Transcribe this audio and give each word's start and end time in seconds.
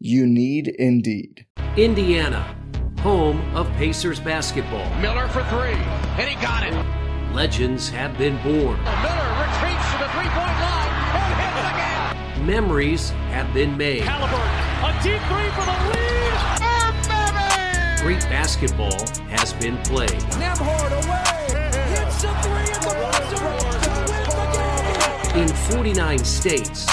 You 0.00 0.26
need 0.26 0.68
Indeed. 0.68 1.46
Indiana, 1.76 2.56
home 3.00 3.40
of 3.56 3.70
Pacers 3.72 4.20
basketball. 4.20 4.88
Miller 5.00 5.28
for 5.28 5.42
three, 5.44 5.78
and 6.18 6.28
he 6.28 6.34
got 6.42 6.64
it. 6.66 6.74
Legends 7.34 7.88
have 7.88 8.16
been 8.18 8.36
born. 8.42 8.78
Oh, 8.84 9.02
Miller 9.02 9.30
retreats 9.40 9.86
to 9.92 9.98
the 9.98 10.08
three-point 10.10 10.56
line 10.60 10.92
and 11.14 11.40
hits 11.40 11.70
again. 11.72 12.46
Memories 12.46 13.10
have 13.30 13.52
been 13.54 13.76
made. 13.76 14.02
Haliburton, 14.02 14.82
a 14.84 15.02
deep 15.02 15.22
three 15.30 15.50
for 15.56 15.64
the 15.64 15.76
lead. 15.90 16.34
Oh, 16.60 18.02
Great 18.02 18.22
basketball 18.24 18.98
has 19.30 19.52
been 19.54 19.78
played. 19.78 20.10
Nembhard 20.38 20.92
away, 20.92 21.46
hits 21.88 22.22
a 22.24 22.34
three 22.42 22.68
at 22.70 22.82
the 22.82 22.92
buzzer 23.00 23.36
to 23.36 23.42
win 24.10 24.26
the 24.28 25.32
game. 25.32 25.42
In 25.42 25.48
49 25.72 26.18
states, 26.24 26.86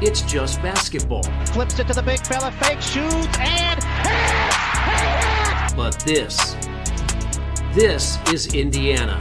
it's 0.00 0.22
just 0.22 0.60
basketball. 0.62 1.22
Flips 1.46 1.78
it 1.78 1.86
to 1.88 1.94
the 1.94 2.02
big 2.02 2.24
fella, 2.26 2.50
fake 2.52 2.80
shoots, 2.80 3.38
and 3.38 3.82
hits! 3.82 5.74
But 5.74 5.98
this, 6.00 6.56
this 7.72 8.18
is 8.32 8.54
Indiana. 8.54 9.18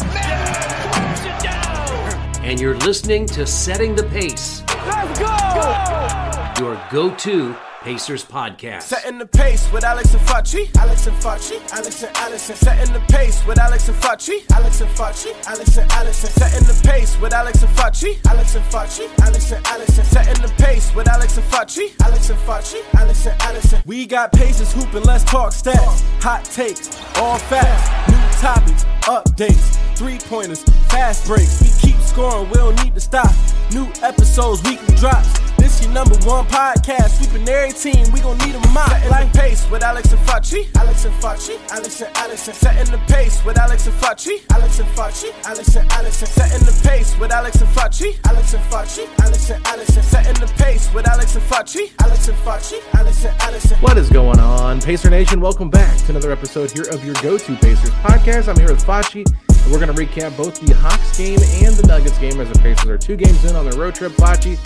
And 2.44 2.60
you're 2.60 2.78
listening 2.78 3.26
to 3.28 3.46
Setting 3.48 3.96
the 3.96 4.04
Pace. 4.04 4.64
Let's 4.86 5.20
go! 5.20 6.64
Your 6.64 6.82
go-to 6.92 7.56
Pacers 7.84 8.24
podcast. 8.24 8.84
Setting 8.84 9.18
the 9.20 9.26
pace 9.26 9.70
with 9.74 9.84
Alex 9.84 10.14
and 10.14 10.26
Facci. 10.26 10.74
Alex 10.78 11.06
and 11.06 11.18
Facci. 11.18 11.60
Alex 11.74 12.02
and 12.02 12.16
Allison. 12.16 12.56
Setting 12.56 12.94
the 12.94 13.02
pace 13.12 13.46
with 13.46 13.60
Alex 13.60 13.90
and 13.90 13.98
Facci. 13.98 14.50
Alex 14.56 14.80
and 14.80 14.90
Facci. 14.92 15.34
Alex 15.48 15.78
and 15.78 15.92
Allison. 15.92 16.30
Setting 16.32 16.66
the 16.66 16.82
pace 16.88 17.20
with 17.20 17.34
Alex 17.34 17.62
and 17.62 17.76
Facci. 17.76 18.26
Alex 18.26 18.56
and 18.56 18.64
Facci. 18.72 19.20
Alex 19.22 19.52
and 19.52 19.68
Allison. 19.68 20.06
Setting 20.06 20.42
the 20.42 20.64
pace 20.64 20.96
with 20.96 21.10
Alex 21.10 21.36
and 21.36 21.46
Facci. 21.48 21.94
Alex 22.06 22.30
and 22.30 22.40
Facci. 22.40 22.80
Alex 22.96 23.26
and 23.26 23.42
Allison. 23.42 23.82
We 23.86 24.06
got 24.06 24.32
paces 24.32 24.72
hooping. 24.72 25.04
Let's 25.04 25.26
talk 25.26 25.52
stats. 25.52 26.02
Hot 26.24 26.46
takes. 26.46 26.88
All 27.18 27.38
facts. 27.38 27.84
New 28.10 28.40
topics. 28.40 28.86
Updates. 29.12 29.98
Three 29.98 30.20
pointers. 30.20 30.64
Fast 30.88 31.28
breaks. 31.28 31.62
We 31.62 31.92
keep 31.92 31.93
scoring. 32.14 32.48
We 32.50 32.56
don't 32.56 32.84
need 32.84 32.94
to 32.94 33.02
stop. 33.02 33.34
New 33.72 33.88
episodes. 34.02 34.62
Weekly 34.64 34.96
drops. 34.96 35.40
This 35.58 35.82
your 35.82 35.92
number 35.92 36.16
one 36.28 36.46
podcast. 36.48 37.18
Sweeping 37.18 37.48
every 37.50 37.74
team. 37.74 38.12
We 38.14 38.20
gon' 38.22 38.38
need 38.40 38.56
a 38.56 38.68
mop. 38.70 38.90
Setting 38.90 39.10
like 39.10 39.32
the 39.32 39.40
pace 39.40 39.70
with 39.70 39.84
Alex 39.84 40.12
and 40.12 40.22
Facci. 40.28 40.70
Alex 40.78 41.06
and 41.06 41.14
Facci. 41.16 41.58
Alex 41.72 42.02
and 42.02 42.18
Allison. 42.18 42.54
Setting 42.54 42.92
the 42.92 43.00
pace 43.12 43.44
with 43.44 43.58
Alex 43.58 43.88
and 43.88 43.96
Facci. 43.96 44.36
Alex 44.54 44.80
and 44.80 44.90
Facci. 44.90 45.30
Alex 45.46 45.76
and 45.76 45.92
Allison. 45.92 46.28
Setting 46.28 46.66
the 46.66 46.84
pace 46.84 47.18
with 47.20 47.32
Alex 47.32 47.62
and 47.62 47.70
Facci. 47.70 48.20
Alex 48.30 48.54
and 48.54 48.64
Facci. 48.72 49.04
Alex 49.24 49.50
and 49.50 49.68
Allison. 49.68 50.04
Setting 50.04 50.40
the 50.40 50.54
pace 50.64 50.94
with 50.94 51.08
Alex 51.08 51.36
and 51.36 51.44
Facci. 51.46 51.92
Alex 52.04 52.28
and 52.28 52.38
Facci. 52.38 52.80
Alex 52.94 53.26
and 53.26 53.42
Allison. 53.42 53.78
What 53.80 53.98
is 53.98 54.10
going 54.10 54.40
on, 54.40 54.82
Pacer 54.82 55.10
Nation? 55.10 55.42
Welcome 55.42 55.70
back 55.70 55.98
to 56.06 56.12
another 56.12 56.32
episode 56.32 56.72
here 56.72 56.86
of 56.92 57.04
your 57.04 57.16
go-to 57.16 57.56
Pacers 57.58 57.90
podcast. 58.06 58.48
I'm 58.48 58.58
here 58.58 58.70
with 58.70 58.86
Facci, 58.86 59.26
and 59.26 59.53
we're 59.70 59.80
going 59.80 59.94
to 59.94 60.06
recap 60.06 60.36
both 60.36 60.60
the 60.60 60.74
Hawks 60.76 61.18
game 61.18 61.40
and 61.64 61.76
the 61.76 61.88
Nuggets 61.88 62.18
game 62.18 62.40
as 62.40 62.52
the 62.52 62.60
Pacers 62.60 62.90
are 62.90 62.98
two 62.98 63.16
games 63.16 63.46
in 63.46 63.56
on 63.56 63.70
their 63.70 63.80
road 63.80 63.96
trip. 63.96 64.12
Facci, 64.14 64.58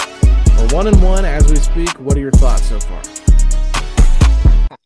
we're 0.58 0.75
one 0.75 0.88
and 0.88 1.02
one 1.02 1.24
as 1.24 1.47
we 1.50 1.56
speak. 1.58 1.90
What 2.00 2.18
are 2.18 2.19
your 2.19 2.31
thoughts 2.31 2.68
so 2.69 2.80
far? 2.80 3.02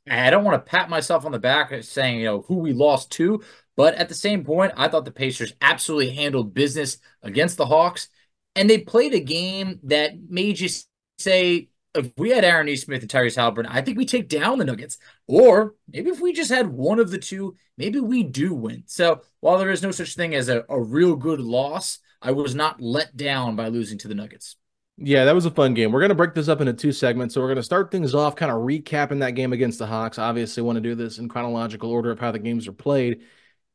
I 0.10 0.30
don't 0.30 0.44
want 0.44 0.64
to 0.64 0.70
pat 0.70 0.90
myself 0.90 1.26
on 1.26 1.32
the 1.32 1.40
back 1.40 1.74
saying, 1.84 2.20
you 2.20 2.26
know, 2.26 2.42
who 2.42 2.58
we 2.58 2.74
lost 2.74 3.12
to, 3.12 3.42
but 3.78 3.96
at 3.96 4.10
the 4.10 4.16
same 4.16 4.44
point, 4.44 4.74
I 4.76 4.90
thought 4.90 5.06
the 5.06 5.12
Pacers 5.12 5.54
absolutely 5.62 6.12
handled 6.12 6.54
business 6.54 6.98
against 7.24 7.58
the 7.58 7.66
Hawks, 7.66 8.10
and 8.56 8.70
they 8.70 8.80
played 8.80 9.14
a 9.14 9.20
game 9.22 9.80
that 9.84 10.20
made 10.30 10.60
you 10.60 10.70
say, 11.18 11.70
if 11.94 12.12
we 12.18 12.30
had 12.30 12.46
Aaron 12.46 12.68
Nesmith 12.68 13.02
and 13.02 13.12
Tyrese 13.12 13.38
Haliburton, 13.38 13.68
I 13.70 13.82
think 13.82 13.98
we 13.98 14.06
take 14.06 14.30
down 14.30 14.58
the 14.58 14.66
Nuggets. 14.66 14.98
Or 15.28 15.76
maybe 15.88 16.10
if 16.10 16.20
we 16.20 16.34
just 16.34 16.52
had 16.52 16.68
one 16.68 17.00
of 17.00 17.12
the 17.12 17.18
two, 17.18 17.56
maybe 17.78 18.00
we 18.00 18.24
do 18.24 18.54
win. 18.54 18.84
So 18.86 19.22
while 19.40 19.58
there 19.58 19.72
is 19.72 19.84
no 19.84 19.92
such 19.92 20.16
thing 20.16 20.34
as 20.36 20.50
a, 20.50 20.64
a 20.70 20.80
real 20.80 21.16
good 21.16 21.40
loss, 21.40 22.00
I 22.22 22.32
was 22.32 22.56
not 22.56 22.82
let 22.82 23.18
down 23.18 23.56
by 23.56 23.68
losing 23.68 23.98
to 24.00 24.08
the 24.08 24.16
Nuggets. 24.16 24.56
Yeah, 24.98 25.26
that 25.26 25.36
was 25.36 25.46
a 25.46 25.52
fun 25.52 25.74
game. 25.74 25.92
We're 25.92 26.00
going 26.00 26.10
to 26.10 26.16
break 26.16 26.36
this 26.36 26.48
up 26.48 26.62
into 26.62 26.74
two 26.74 26.92
segments. 26.92 27.34
So 27.34 27.42
we're 27.42 27.48
going 27.48 27.56
to 27.56 27.64
start 27.64 27.92
things 27.92 28.14
off 28.14 28.36
kind 28.36 28.52
of 28.52 28.60
recapping 28.60 29.20
that 29.22 29.32
game 29.32 29.52
against 29.52 29.80
the 29.80 29.88
Hawks. 29.88 30.20
Obviously, 30.20 30.62
want 30.62 30.76
to 30.76 30.82
do 30.82 30.96
this 30.96 31.18
in 31.18 31.28
chronological 31.28 31.90
order 31.90 32.12
of 32.12 32.20
how 32.20 32.32
the 32.32 32.40
games 32.40 32.68
are 32.68 32.74
played. 32.74 33.22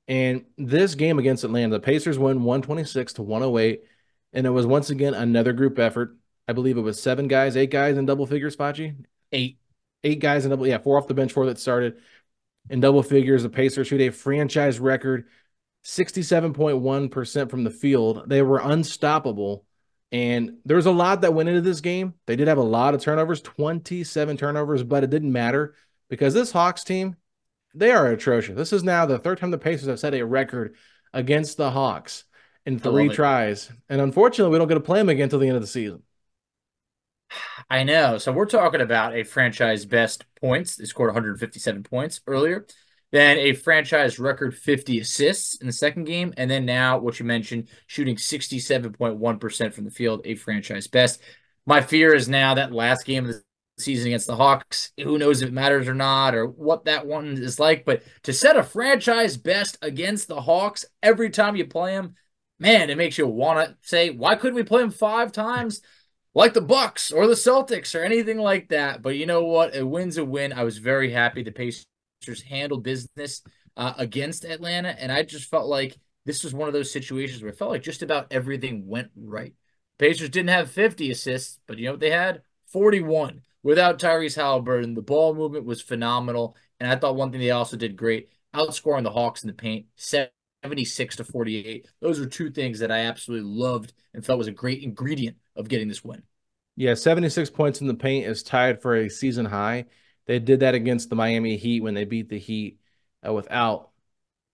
And 0.08 0.44
this 0.56 0.94
game 0.94 1.18
against 1.18 1.42
Atlanta, 1.42 1.76
the 1.76 1.80
Pacers 1.80 2.18
win 2.18 2.44
126 2.44 3.14
to 3.14 3.22
108. 3.22 3.82
And 4.32 4.46
it 4.46 4.50
was 4.50 4.66
once 4.66 4.90
again 4.90 5.14
another 5.14 5.52
group 5.52 5.78
effort. 5.80 6.16
I 6.48 6.52
believe 6.52 6.76
it 6.78 6.82
was 6.82 7.00
seven 7.00 7.28
guys, 7.28 7.56
eight 7.56 7.70
guys 7.70 7.96
in 7.96 8.06
double 8.06 8.26
figures, 8.26 8.56
Facci? 8.56 8.94
Eight. 9.32 9.58
Eight 10.04 10.20
guys 10.20 10.44
in 10.44 10.50
double, 10.50 10.66
yeah, 10.66 10.78
four 10.78 10.98
off 10.98 11.08
the 11.08 11.14
bench, 11.14 11.32
four 11.32 11.46
that 11.46 11.58
started 11.58 11.96
in 12.70 12.80
double 12.80 13.02
figures. 13.02 13.42
The 13.42 13.48
Pacers 13.48 13.88
shoot 13.88 14.00
a 14.00 14.10
franchise 14.10 14.78
record 14.78 15.26
67.1% 15.84 17.50
from 17.50 17.64
the 17.64 17.70
field. 17.70 18.28
They 18.28 18.42
were 18.42 18.58
unstoppable. 18.58 19.64
And 20.12 20.58
there's 20.64 20.86
a 20.86 20.92
lot 20.92 21.20
that 21.22 21.34
went 21.34 21.48
into 21.48 21.60
this 21.60 21.80
game. 21.80 22.14
They 22.26 22.36
did 22.36 22.48
have 22.48 22.58
a 22.58 22.62
lot 22.62 22.94
of 22.94 23.00
turnovers, 23.00 23.40
27 23.40 24.36
turnovers, 24.36 24.82
but 24.82 25.04
it 25.04 25.10
didn't 25.10 25.32
matter 25.32 25.74
because 26.08 26.34
this 26.34 26.52
Hawks 26.52 26.84
team, 26.84 27.16
they 27.74 27.90
are 27.90 28.08
atrocious. 28.08 28.56
This 28.56 28.72
is 28.72 28.84
now 28.84 29.06
the 29.06 29.18
third 29.18 29.38
time 29.38 29.50
the 29.50 29.58
Pacers 29.58 29.88
have 29.88 29.98
set 29.98 30.14
a 30.14 30.24
record 30.24 30.76
against 31.12 31.56
the 31.56 31.70
Hawks 31.70 32.24
in 32.64 32.78
three 32.78 33.08
tries. 33.08 33.70
And 33.88 34.00
unfortunately, 34.00 34.52
we 34.52 34.58
don't 34.58 34.68
get 34.68 34.74
to 34.74 34.80
play 34.80 34.98
them 34.98 35.08
again 35.08 35.24
until 35.24 35.40
the 35.40 35.48
end 35.48 35.56
of 35.56 35.62
the 35.62 35.68
season. 35.68 36.02
I 37.68 37.82
know. 37.84 38.18
So 38.18 38.32
we're 38.32 38.46
talking 38.46 38.80
about 38.80 39.14
a 39.14 39.24
franchise 39.24 39.84
best 39.84 40.24
points. 40.40 40.76
They 40.76 40.84
scored 40.84 41.08
157 41.08 41.82
points 41.82 42.20
earlier. 42.26 42.66
Then 43.12 43.38
a 43.38 43.52
franchise 43.52 44.18
record 44.18 44.56
50 44.56 45.00
assists 45.00 45.56
in 45.56 45.66
the 45.66 45.72
second 45.72 46.04
game. 46.04 46.34
And 46.36 46.50
then 46.50 46.64
now, 46.64 46.98
what 46.98 47.18
you 47.18 47.26
mentioned, 47.26 47.68
shooting 47.86 48.16
67.1% 48.16 49.72
from 49.72 49.84
the 49.84 49.90
field, 49.90 50.22
a 50.24 50.34
franchise 50.34 50.86
best. 50.86 51.20
My 51.66 51.80
fear 51.80 52.14
is 52.14 52.28
now 52.28 52.54
that 52.54 52.72
last 52.72 53.04
game 53.04 53.26
of 53.26 53.32
the 53.32 53.42
season 53.78 54.08
against 54.08 54.26
the 54.26 54.36
Hawks, 54.36 54.92
who 54.96 55.18
knows 55.18 55.42
if 55.42 55.48
it 55.48 55.52
matters 55.52 55.88
or 55.88 55.94
not 55.94 56.34
or 56.34 56.46
what 56.46 56.86
that 56.86 57.06
one 57.06 57.36
is 57.36 57.60
like. 57.60 57.84
But 57.84 58.02
to 58.24 58.32
set 58.32 58.56
a 58.56 58.62
franchise 58.62 59.36
best 59.36 59.78
against 59.82 60.28
the 60.28 60.40
Hawks 60.40 60.84
every 61.02 61.30
time 61.30 61.56
you 61.56 61.66
play 61.66 61.92
them, 61.92 62.14
man, 62.58 62.90
it 62.90 62.96
makes 62.96 63.18
you 63.18 63.26
want 63.26 63.68
to 63.68 63.76
say, 63.82 64.10
why 64.10 64.34
couldn't 64.34 64.56
we 64.56 64.62
play 64.62 64.80
them 64.80 64.90
five 64.90 65.32
times? 65.32 65.82
Like 66.36 66.52
the 66.52 66.60
Bucks 66.60 67.12
or 67.12 67.26
the 67.26 67.32
Celtics 67.32 67.98
or 67.98 68.04
anything 68.04 68.36
like 68.36 68.68
that. 68.68 69.00
But 69.00 69.16
you 69.16 69.24
know 69.24 69.44
what? 69.44 69.74
A 69.74 69.86
win's 69.86 70.18
a 70.18 70.24
win. 70.24 70.52
I 70.52 70.64
was 70.64 70.76
very 70.76 71.10
happy 71.10 71.42
the 71.42 71.50
Pacers 71.50 71.86
handled 72.46 72.82
business 72.82 73.40
uh, 73.74 73.94
against 73.96 74.44
Atlanta, 74.44 74.90
and 75.00 75.10
I 75.10 75.22
just 75.22 75.48
felt 75.48 75.66
like 75.66 75.96
this 76.26 76.44
was 76.44 76.52
one 76.52 76.68
of 76.68 76.74
those 76.74 76.92
situations 76.92 77.40
where 77.40 77.50
it 77.50 77.56
felt 77.56 77.70
like 77.70 77.82
just 77.82 78.02
about 78.02 78.26
everything 78.30 78.86
went 78.86 79.12
right. 79.16 79.54
Pacers 79.98 80.28
didn't 80.28 80.50
have 80.50 80.70
50 80.70 81.10
assists, 81.10 81.58
but 81.66 81.78
you 81.78 81.86
know 81.86 81.92
what 81.92 82.00
they 82.00 82.10
had? 82.10 82.42
41. 82.66 83.40
Without 83.62 83.98
Tyrese 83.98 84.36
Haliburton, 84.36 84.94
the 84.94 85.00
ball 85.00 85.34
movement 85.34 85.64
was 85.64 85.80
phenomenal, 85.80 86.54
and 86.78 86.90
I 86.90 86.96
thought 86.96 87.16
one 87.16 87.32
thing 87.32 87.40
they 87.40 87.50
also 87.50 87.78
did 87.78 87.96
great, 87.96 88.28
outscoring 88.54 89.04
the 89.04 89.10
Hawks 89.10 89.42
in 89.42 89.46
the 89.46 89.54
paint, 89.54 89.86
76 90.62 91.16
to 91.16 91.24
48. 91.24 91.86
Those 92.00 92.20
are 92.20 92.26
two 92.26 92.50
things 92.50 92.80
that 92.80 92.90
I 92.90 93.00
absolutely 93.00 93.50
loved 93.50 93.92
and 94.14 94.24
felt 94.24 94.38
was 94.38 94.48
a 94.48 94.52
great 94.52 94.82
ingredient 94.82 95.36
of 95.54 95.68
getting 95.68 95.88
this 95.88 96.04
win. 96.04 96.22
Yeah, 96.76 96.94
76 96.94 97.50
points 97.50 97.80
in 97.80 97.86
the 97.86 97.94
paint 97.94 98.26
is 98.26 98.42
tied 98.42 98.82
for 98.82 98.94
a 98.96 99.08
season 99.08 99.46
high. 99.46 99.86
They 100.26 100.38
did 100.38 100.60
that 100.60 100.74
against 100.74 101.08
the 101.08 101.16
Miami 101.16 101.56
Heat 101.56 101.82
when 101.82 101.94
they 101.94 102.04
beat 102.04 102.28
the 102.28 102.38
Heat 102.38 102.78
uh, 103.26 103.32
without 103.32 103.90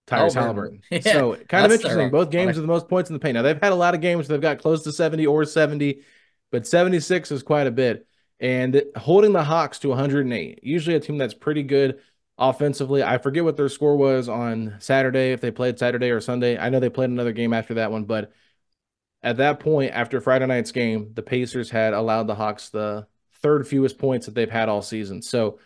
Tyrese 0.07 0.35
Haliburton. 0.35 0.81
Yeah, 0.91 1.01
so 1.01 1.37
kind 1.49 1.67
of 1.67 1.73
interesting. 1.73 2.11
Both 2.11 2.31
games 2.31 2.57
with 2.57 2.65
the 2.65 2.73
most 2.73 2.89
points 2.89 3.11
in 3.11 3.15
the 3.15 3.21
paint. 3.21 3.35
Now 3.35 3.43
they've 3.43 3.61
had 3.61 3.73
a 3.73 3.77
lot 3.77 3.95
of 3.95 4.01
games 4.01 4.29
they've 4.29 4.41
got 4.41 4.59
close 4.59 4.85
to 4.85 4.93
70 4.93 5.27
or 5.27 5.45
70, 5.45 6.03
but 6.51 6.67
76 6.67 7.31
is 7.33 7.43
quite 7.43 7.67
a 7.67 7.71
bit. 7.71 8.07
And 8.39 8.83
holding 8.97 9.33
the 9.33 9.45
Hawks 9.45 9.79
to 9.81 9.89
108, 9.89 10.61
usually 10.63 10.97
a 10.97 11.01
team 11.01 11.17
that's 11.17 11.35
pretty 11.35 11.63
good 11.63 12.01
offensively. 12.43 13.03
I 13.05 13.19
forget 13.19 13.45
what 13.45 13.57
their 13.57 13.69
score 13.69 13.97
was 13.97 14.29
on 14.29 14.77
Saturday, 14.81 15.33
if 15.33 15.41
they 15.41 15.53
played 15.53 15.79
Saturday 15.79 16.11
or 16.11 16.21
Sunday. 16.21 16.59
I 16.59 16.71
know 16.71 16.81
they 16.81 16.91
played 16.91 17.11
another 17.11 17.33
game 17.33 17.53
after 17.53 17.75
that 17.75 17.93
one, 17.93 18.05
but 18.05 18.33
at 19.23 19.37
that 19.37 19.61
point, 19.61 19.93
after 19.93 20.21
Friday 20.21 20.47
night's 20.47 20.73
game, 20.73 21.13
the 21.15 21.23
Pacers 21.23 21.71
had 21.71 21.95
allowed 21.95 22.27
the 22.27 22.35
Hawks 22.35 22.69
the 22.71 23.07
third 23.43 23.67
fewest 23.69 23.97
points 23.97 24.27
that 24.27 24.35
they've 24.35 24.51
had 24.51 24.69
all 24.69 24.83
season. 24.83 25.23
So 25.23 25.61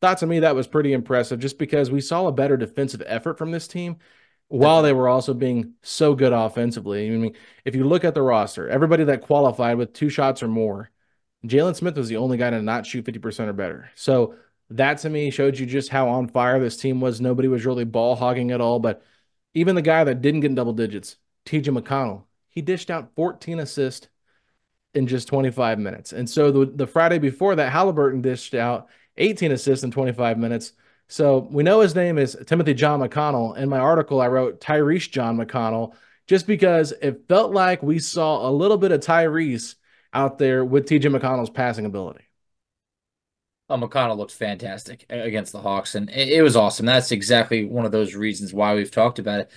thought 0.00 0.18
to 0.18 0.26
me 0.26 0.40
that 0.40 0.54
was 0.54 0.66
pretty 0.66 0.94
impressive 0.94 1.40
just 1.40 1.58
because 1.58 1.90
we 1.90 2.00
saw 2.00 2.26
a 2.26 2.32
better 2.32 2.56
defensive 2.56 3.02
effort 3.06 3.36
from 3.36 3.50
this 3.50 3.68
team 3.68 3.96
while 4.48 4.82
they 4.82 4.92
were 4.92 5.08
also 5.08 5.34
being 5.34 5.74
so 5.82 6.14
good 6.14 6.32
offensively. 6.32 7.06
I 7.06 7.10
mean, 7.10 7.34
if 7.66 7.74
you 7.74 7.84
look 7.84 8.04
at 8.04 8.14
the 8.14 8.22
roster, 8.22 8.68
everybody 8.68 9.04
that 9.04 9.22
qualified 9.22 9.76
with 9.76 9.92
two 9.92 10.08
shots 10.08 10.42
or 10.42 10.48
more, 10.48 10.90
Jalen 11.46 11.76
Smith 11.76 11.96
was 11.96 12.08
the 12.08 12.16
only 12.16 12.38
guy 12.38 12.50
to 12.50 12.62
not 12.62 12.86
shoot 12.86 13.04
50% 13.04 13.48
or 13.48 13.52
better. 13.52 13.90
So 13.94 14.36
that 14.70 14.98
to 14.98 15.10
me 15.10 15.30
showed 15.30 15.58
you 15.58 15.66
just 15.66 15.90
how 15.90 16.08
on 16.08 16.28
fire 16.28 16.58
this 16.58 16.76
team 16.76 17.00
was. 17.00 17.20
Nobody 17.20 17.48
was 17.48 17.66
really 17.66 17.84
ball 17.84 18.16
hogging 18.16 18.50
at 18.50 18.60
all. 18.60 18.78
But 18.78 19.02
even 19.54 19.74
the 19.74 19.82
guy 19.82 20.04
that 20.04 20.22
didn't 20.22 20.40
get 20.40 20.48
in 20.48 20.54
double 20.54 20.72
digits, 20.72 21.16
TJ 21.46 21.78
McConnell, 21.78 22.24
he 22.48 22.62
dished 22.62 22.90
out 22.90 23.14
14 23.14 23.60
assists 23.60 24.08
in 24.94 25.06
just 25.06 25.28
25 25.28 25.78
minutes. 25.78 26.12
And 26.12 26.28
so 26.28 26.50
the, 26.50 26.66
the 26.66 26.86
Friday 26.86 27.18
before 27.18 27.56
that, 27.56 27.72
Haliburton 27.72 28.22
dished 28.22 28.54
out 28.54 28.88
18 29.16 29.52
assists 29.52 29.84
in 29.84 29.90
25 29.90 30.38
minutes. 30.38 30.72
So 31.08 31.48
we 31.50 31.62
know 31.62 31.80
his 31.80 31.94
name 31.94 32.16
is 32.16 32.36
Timothy 32.46 32.74
John 32.74 33.00
McConnell. 33.00 33.56
In 33.56 33.68
my 33.68 33.78
article, 33.78 34.20
I 34.20 34.28
wrote 34.28 34.60
Tyrese 34.60 35.10
John 35.10 35.36
McConnell 35.36 35.94
just 36.26 36.46
because 36.46 36.92
it 37.02 37.28
felt 37.28 37.52
like 37.52 37.82
we 37.82 37.98
saw 37.98 38.48
a 38.48 38.50
little 38.50 38.78
bit 38.78 38.92
of 38.92 39.00
Tyrese 39.00 39.74
out 40.12 40.38
there 40.38 40.64
with 40.64 40.88
TJ 40.88 41.14
McConnell's 41.14 41.50
passing 41.50 41.84
ability. 41.84 42.23
Oh, 43.70 43.76
McConnell 43.78 44.18
looked 44.18 44.32
fantastic 44.32 45.06
against 45.08 45.52
the 45.52 45.60
Hawks, 45.60 45.94
and 45.94 46.10
it, 46.10 46.28
it 46.28 46.42
was 46.42 46.54
awesome. 46.56 46.84
That's 46.84 47.12
exactly 47.12 47.64
one 47.64 47.86
of 47.86 47.92
those 47.92 48.14
reasons 48.14 48.52
why 48.52 48.74
we've 48.74 48.90
talked 48.90 49.18
about 49.18 49.40
it. 49.40 49.50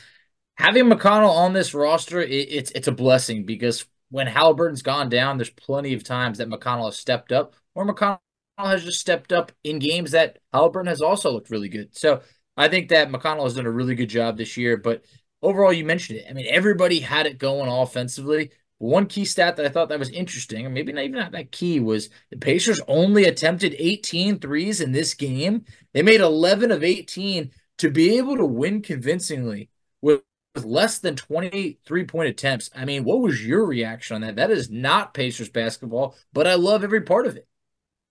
Having 0.56 0.86
McConnell 0.86 1.30
on 1.30 1.54
this 1.54 1.74
roster, 1.74 2.22
it, 2.22 2.32
it's 2.32 2.72
it's 2.72 2.88
a 2.88 2.92
blessing 2.94 3.46
because 3.46 3.86
when 4.10 4.28
Haliburton's 4.28 4.82
gone 4.82 5.10
down, 5.10 5.38
there's 5.38 5.50
plenty 5.50 5.94
of 5.94 6.04
times 6.04 6.38
that 6.38 6.50
McConnell 6.50 6.86
has 6.86 6.98
stepped 6.98 7.32
up, 7.34 7.56
or 7.76 7.86
McConnell 7.86 8.20
has 8.58 8.86
just 8.86 9.02
stepped 9.02 9.34
up 9.34 9.52
in 9.64 9.80
games 9.80 10.12
that 10.12 10.40
Haliburton 10.54 10.88
has 10.88 11.02
also 11.02 11.32
looked 11.32 11.50
really 11.50 11.70
good. 11.70 11.96
So 11.98 12.22
I 12.56 12.70
think 12.70 12.90
that 12.90 13.10
McConnell 13.10 13.44
has 13.44 13.56
done 13.56 13.66
a 13.66 13.72
really 13.72 13.96
good 13.96 14.10
job 14.10 14.38
this 14.38 14.56
year. 14.56 14.78
But 14.78 15.04
overall, 15.42 15.74
you 15.74 15.84
mentioned 15.86 16.20
it. 16.20 16.26
I 16.30 16.34
mean, 16.34 16.48
everybody 16.50 17.02
had 17.02 17.26
it 17.28 17.38
going 17.38 17.70
offensively. 17.70 18.52
One 18.80 19.08
key 19.08 19.26
stat 19.26 19.56
that 19.56 19.66
I 19.66 19.70
thought 19.70 19.90
that 19.90 19.98
was 19.98 20.10
interesting, 20.12 20.66
or 20.66 20.70
maybe 20.70 20.94
not 20.94 21.04
even 21.04 21.18
not 21.18 21.32
that 21.32 21.52
key, 21.52 21.80
was 21.80 22.10
the 22.30 22.38
Pacers 22.38 22.80
only 22.88 23.26
attempted 23.26 23.76
18 23.78 24.40
threes 24.40 24.82
in 24.82 24.92
this 24.92 25.16
game. 25.16 25.66
They 25.94 26.04
made 26.04 26.22
11 26.22 26.72
of 26.72 26.84
18 26.84 27.52
to 27.80 27.90
be 27.90 28.18
able 28.18 28.38
to 28.38 28.46
win 28.46 28.84
convincingly 28.84 29.70
with, 30.02 30.22
with 30.54 30.64
less 30.64 31.00
than 31.00 31.16
28 31.16 31.80
three 31.86 32.06
point 32.06 32.30
attempts. 32.30 32.70
I 32.76 32.86
mean, 32.86 33.04
what 33.04 33.20
was 33.20 33.44
your 33.44 33.66
reaction 33.66 34.16
on 34.16 34.22
that? 34.22 34.36
That 34.36 34.52
is 34.52 34.70
not 34.70 35.16
Pacers 35.16 35.50
basketball, 35.50 36.16
but 36.32 36.46
I 36.46 36.54
love 36.54 36.84
every 36.84 37.02
part 37.02 37.26
of 37.26 37.36
it. 37.36 37.48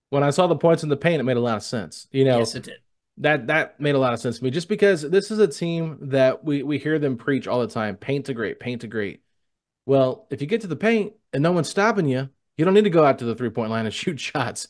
When 0.09 0.23
I 0.23 0.31
saw 0.31 0.47
the 0.47 0.55
points 0.57 0.83
in 0.83 0.89
the 0.89 0.97
paint, 0.97 1.21
it 1.21 1.23
made 1.23 1.37
a 1.37 1.41
lot 1.41 1.57
of 1.57 1.63
sense. 1.63 2.07
You 2.11 2.25
know, 2.25 2.39
yes, 2.39 2.55
it 2.55 2.63
did. 2.63 2.79
That 3.19 3.47
that 3.47 3.79
made 3.79 3.95
a 3.95 3.99
lot 3.99 4.13
of 4.13 4.19
sense 4.19 4.37
to 4.39 4.43
me, 4.43 4.51
just 4.51 4.69
because 4.69 5.01
this 5.01 5.31
is 5.31 5.39
a 5.39 5.47
team 5.47 5.97
that 6.01 6.43
we 6.43 6.61
we 6.61 6.77
hear 6.77 6.99
them 6.99 7.17
preach 7.17 7.47
all 7.47 7.61
the 7.61 7.67
time: 7.67 7.95
paint 7.95 8.25
to 8.25 8.33
great, 8.33 8.59
paint 8.59 8.81
to 8.81 8.87
great 8.87 9.21
well, 9.87 10.27
if 10.29 10.41
you 10.41 10.47
get 10.47 10.61
to 10.61 10.67
the 10.67 10.75
paint 10.75 11.13
and 11.31 11.41
no 11.41 11.53
one's 11.53 11.69
stopping 11.69 12.07
you, 12.07 12.29
you 12.57 12.65
don't 12.65 12.73
need 12.73 12.83
to 12.83 12.89
go 12.89 13.05
out 13.05 13.19
to 13.19 13.25
the 13.25 13.33
three 13.33 13.49
point 13.49 13.71
line 13.71 13.85
and 13.85 13.93
shoot 13.93 14.19
shots. 14.19 14.67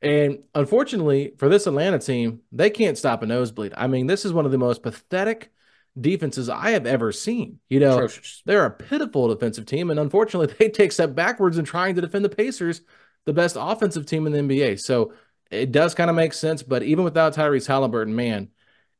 And 0.00 0.44
unfortunately 0.54 1.34
for 1.36 1.48
this 1.48 1.66
Atlanta 1.66 1.98
team, 1.98 2.40
they 2.52 2.70
can't 2.70 2.96
stop 2.96 3.22
a 3.22 3.26
nosebleed. 3.26 3.74
I 3.76 3.88
mean, 3.88 4.06
this 4.06 4.24
is 4.24 4.32
one 4.32 4.46
of 4.46 4.52
the 4.52 4.58
most 4.58 4.82
pathetic 4.82 5.52
defenses 6.00 6.48
I 6.48 6.70
have 6.70 6.86
ever 6.86 7.10
seen. 7.10 7.58
You 7.68 7.80
know, 7.80 7.96
Atrocious. 7.96 8.42
they're 8.46 8.64
a 8.64 8.70
pitiful 8.70 9.28
defensive 9.28 9.66
team, 9.66 9.90
and 9.90 9.98
unfortunately, 9.98 10.54
they 10.58 10.70
take 10.70 10.92
step 10.92 11.14
backwards 11.16 11.58
in 11.58 11.64
trying 11.64 11.96
to 11.96 12.00
defend 12.00 12.24
the 12.24 12.30
Pacers, 12.30 12.82
the 13.26 13.32
best 13.32 13.56
offensive 13.58 14.06
team 14.06 14.26
in 14.26 14.32
the 14.32 14.38
NBA. 14.38 14.80
So 14.80 15.12
it 15.50 15.72
does 15.72 15.96
kind 15.96 16.08
of 16.08 16.16
make 16.16 16.32
sense. 16.32 16.62
But 16.62 16.84
even 16.84 17.04
without 17.04 17.34
Tyrese 17.34 17.68
Haliburton, 17.68 18.12
man, 18.12 18.48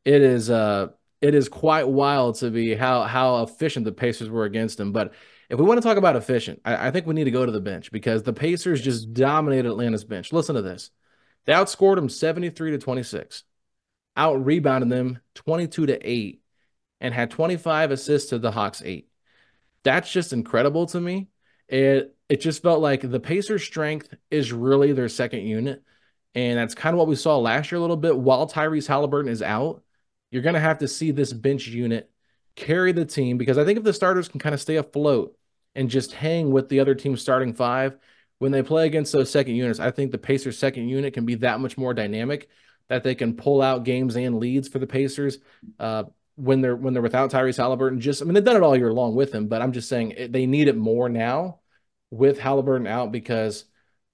it 0.04 0.20
is 0.20 0.50
uh 0.50 0.88
it 1.20 1.34
is 1.34 1.48
quite 1.48 1.86
wild 1.86 2.36
to 2.36 2.50
be 2.50 2.74
how 2.74 3.02
how 3.02 3.44
efficient 3.44 3.84
the 3.84 3.92
Pacers 3.92 4.28
were 4.28 4.44
against 4.44 4.76
them. 4.76 4.92
But 4.92 5.14
if 5.50 5.58
we 5.58 5.64
want 5.64 5.82
to 5.82 5.86
talk 5.86 5.96
about 5.96 6.14
efficient, 6.14 6.60
I, 6.64 6.88
I, 6.88 6.90
think 6.92 7.06
we 7.06 7.14
need 7.14 7.24
to 7.24 7.32
go 7.32 7.44
to 7.44 7.50
the 7.50 7.60
bench 7.60 7.90
because 7.90 8.22
the 8.22 8.32
Pacers 8.32 8.80
just 8.80 9.12
dominated 9.12 9.68
Atlanta's 9.68 10.04
bench. 10.04 10.32
Listen 10.32 10.54
to 10.54 10.62
this. 10.62 10.90
They 11.44 11.52
outscored 11.52 11.96
them 11.96 12.08
73 12.08 12.70
to 12.70 12.78
26, 12.78 13.42
out 14.16 14.44
rebounded 14.44 14.90
them 14.90 15.18
22 15.34 15.86
to 15.86 16.08
8, 16.08 16.40
and 17.00 17.12
had 17.12 17.32
25 17.32 17.90
assists 17.90 18.30
to 18.30 18.38
the 18.38 18.52
Hawks 18.52 18.80
8. 18.84 19.08
That's 19.82 20.12
just 20.12 20.32
incredible 20.32 20.86
to 20.86 21.00
me. 21.00 21.28
It 21.68 22.16
it 22.28 22.40
just 22.40 22.62
felt 22.62 22.80
like 22.80 23.00
the 23.02 23.18
Pacers' 23.18 23.64
strength 23.64 24.14
is 24.30 24.52
really 24.52 24.92
their 24.92 25.08
second 25.08 25.40
unit. 25.40 25.82
And 26.36 26.58
that's 26.58 26.76
kind 26.76 26.94
of 26.94 26.98
what 26.98 27.08
we 27.08 27.16
saw 27.16 27.38
last 27.38 27.72
year 27.72 27.78
a 27.78 27.80
little 27.80 27.96
bit. 27.96 28.16
While 28.16 28.48
Tyrese 28.48 28.88
Haliburton 28.88 29.28
is 29.28 29.42
out, 29.42 29.82
you're 30.30 30.42
going 30.42 30.54
to 30.54 30.60
have 30.60 30.78
to 30.78 30.86
see 30.86 31.10
this 31.10 31.32
bench 31.32 31.66
unit 31.66 32.08
carry 32.54 32.92
the 32.92 33.04
team 33.04 33.36
because 33.36 33.58
I 33.58 33.64
think 33.64 33.78
if 33.78 33.84
the 33.84 33.92
starters 33.92 34.28
can 34.28 34.38
kind 34.38 34.54
of 34.54 34.60
stay 34.60 34.76
afloat 34.76 35.36
and 35.74 35.90
just 35.90 36.12
hang 36.12 36.50
with 36.50 36.68
the 36.68 36.80
other 36.80 36.94
team's 36.94 37.22
starting 37.22 37.54
five. 37.54 37.96
When 38.38 38.52
they 38.52 38.62
play 38.62 38.86
against 38.86 39.12
those 39.12 39.30
second 39.30 39.54
units, 39.56 39.80
I 39.80 39.90
think 39.90 40.12
the 40.12 40.18
Pacers' 40.18 40.58
second 40.58 40.88
unit 40.88 41.12
can 41.12 41.26
be 41.26 41.34
that 41.36 41.60
much 41.60 41.76
more 41.76 41.92
dynamic 41.92 42.48
that 42.88 43.04
they 43.04 43.14
can 43.14 43.36
pull 43.36 43.62
out 43.62 43.84
games 43.84 44.16
and 44.16 44.38
leads 44.38 44.66
for 44.66 44.78
the 44.78 44.86
Pacers 44.86 45.38
uh, 45.78 46.04
when 46.36 46.60
they're 46.60 46.74
when 46.74 46.92
they're 46.92 47.02
without 47.02 47.30
Tyrese 47.30 47.58
Haliburton. 47.58 47.98
Just 47.98 48.22
I 48.22 48.24
mean 48.24 48.34
they've 48.34 48.44
done 48.44 48.56
it 48.56 48.62
all 48.62 48.76
year 48.76 48.92
long 48.92 49.14
with 49.14 49.32
him, 49.32 49.46
but 49.46 49.62
I'm 49.62 49.72
just 49.72 49.88
saying 49.88 50.12
it, 50.12 50.32
they 50.32 50.46
need 50.46 50.68
it 50.68 50.76
more 50.76 51.08
now 51.08 51.60
with 52.10 52.38
Haliburton 52.38 52.88
out 52.88 53.12
because 53.12 53.66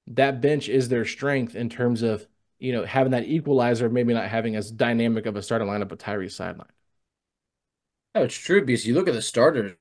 that 0.08 0.40
bench 0.40 0.68
is 0.68 0.88
their 0.88 1.04
strength 1.04 1.56
in 1.56 1.70
terms 1.70 2.02
of 2.02 2.26
you 2.58 2.72
know 2.72 2.84
having 2.84 3.12
that 3.12 3.24
equalizer, 3.24 3.88
maybe 3.88 4.12
not 4.12 4.28
having 4.28 4.56
as 4.56 4.70
dynamic 4.70 5.26
of 5.26 5.36
a 5.36 5.42
starting 5.42 5.68
lineup 5.68 5.90
with 5.90 6.00
Tyrese 6.02 6.32
sideline. 6.32 6.68
Oh, 8.14 8.25
it's 8.25 8.36
true 8.36 8.64
because 8.64 8.86
you 8.86 8.94
look 8.94 9.08
at 9.08 9.14
the 9.14 9.22
starters 9.22 9.76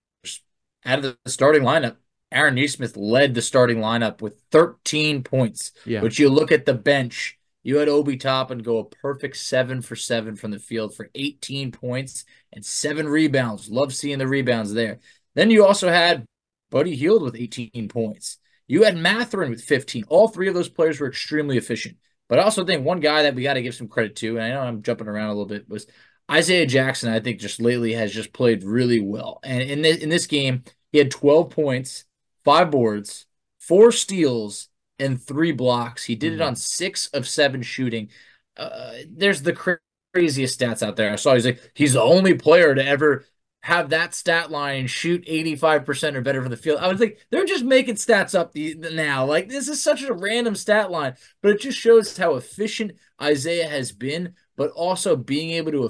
out 0.86 1.00
of 1.00 1.18
the 1.24 1.30
starting 1.30 1.64
lineup, 1.64 1.98
Aaron 2.32 2.56
Nesmith 2.56 2.98
led 2.98 3.34
the 3.34 3.42
starting 3.42 3.78
lineup 3.78 4.22
with 4.22 4.42
13 4.52 5.24
points. 5.24 5.72
Yeah. 5.86 6.02
But 6.02 6.20
you 6.20 6.30
look 6.30 6.52
at 6.52 6.66
the 6.66 6.74
bench, 6.74 7.38
you 7.64 7.78
had 7.78 7.88
Obi 7.88 8.18
Toppin 8.18 8.60
go 8.60 8.78
a 8.80 8.86
perfect 8.86 9.38
seven 9.38 9.82
for 9.82 9.96
seven 9.96 10.36
from 10.36 10.52
the 10.52 10.60
field 10.60 10.96
for 10.96 11.10
18 11.16 11.72
points 11.72 12.26
and 12.54 12.64
seven 12.66 13.08
rebounds. 13.08 13.70
Love 13.70 13.94
seeing 13.94 14.20
the 14.20 14.28
rebounds 14.28 14.74
there. 14.74 15.00
Then 15.34 15.50
you 15.50 15.66
also 15.66 15.90
had 15.90 16.26
Buddy 16.70 16.96
Hield 16.96 17.24
with 17.24 17.36
18 17.36 17.88
points. 17.88 18.38
You 18.68 18.84
had 18.84 18.98
Mathurin 18.98 19.52
with 19.52 19.64
15. 19.64 20.06
All 20.08 20.28
three 20.28 20.48
of 20.48 20.54
those 20.54 20.70
players 20.70 21.00
were 21.00 21.08
extremely 21.08 21.58
efficient. 21.58 21.98
But 22.28 22.40
I 22.40 22.44
also 22.44 22.66
think 22.66 22.84
one 22.84 23.00
guy 23.00 23.24
that 23.24 23.36
we 23.36 23.44
got 23.44 23.54
to 23.54 23.62
give 23.62 23.76
some 23.76 23.88
credit 23.88 24.16
to, 24.18 24.38
and 24.38 24.46
I 24.46 24.50
know 24.50 24.62
I'm 24.62 24.82
jumping 24.82 25.08
around 25.08 25.30
a 25.30 25.34
little 25.34 25.46
bit, 25.46 25.70
was 25.70 25.86
Isaiah 26.32 26.66
Jackson. 26.66 27.10
I 27.10 27.20
think 27.20 27.40
just 27.40 27.62
lately 27.62 27.94
has 27.94 28.14
just 28.14 28.34
played 28.34 28.64
really 28.64 29.00
well. 29.00 29.40
And 29.44 29.62
in 29.62 29.82
this, 29.82 29.98
in 29.98 30.10
this 30.10 30.28
game, 30.28 30.64
he 30.92 30.98
had 30.98 31.12
12 31.12 31.50
points, 31.50 32.06
five 32.44 32.72
boards, 32.72 33.26
four 33.60 33.92
steals, 33.92 34.70
and 35.00 35.22
three 35.22 35.52
blocks. 35.52 36.04
He 36.04 36.16
did 36.16 36.34
mm-hmm. 36.34 36.42
it 36.42 36.46
on 36.46 36.56
six 36.56 37.08
of 37.08 37.28
seven 37.28 37.62
shooting. 37.62 38.10
Uh, 38.58 38.94
there's 39.10 39.42
the 39.42 39.54
cra- 39.54 39.80
craziest 40.14 40.60
stats 40.60 40.82
out 40.82 40.96
there. 40.96 41.12
I 41.12 41.18
saw 41.18 41.34
he's 41.34 41.46
like 41.46 41.72
he's 41.74 41.94
the 41.94 42.02
only 42.02 42.34
player 42.34 42.74
to 42.74 42.86
ever 42.86 43.26
have 43.66 43.90
that 43.90 44.14
stat 44.14 44.52
line 44.52 44.82
and 44.82 44.90
shoot 44.90 45.26
85% 45.26 46.14
or 46.14 46.22
better 46.22 46.44
for 46.44 46.50
the 46.50 46.56
field. 46.56 46.78
I 46.80 46.88
was 46.88 47.00
like, 47.00 47.18
they're 47.32 47.46
just 47.46 47.66
making 47.66 47.96
stats 47.96 48.38
up 48.38 48.52
the, 48.54 48.76
the, 48.76 48.92
now. 48.92 49.26
Like, 49.26 49.50
this 49.50 49.68
is 49.68 49.82
such 49.82 50.04
a 50.04 50.14
random 50.14 50.54
stat 50.54 50.92
line, 50.92 51.16
but 51.42 51.50
it 51.50 51.62
just 51.62 51.80
shows 51.80 52.16
how 52.16 52.36
efficient 52.36 52.92
Isaiah 53.20 53.68
has 53.68 53.92
been, 53.92 54.36
but 54.56 54.70
also 54.70 55.16
being 55.16 55.50
able 55.50 55.72
to 55.72 55.86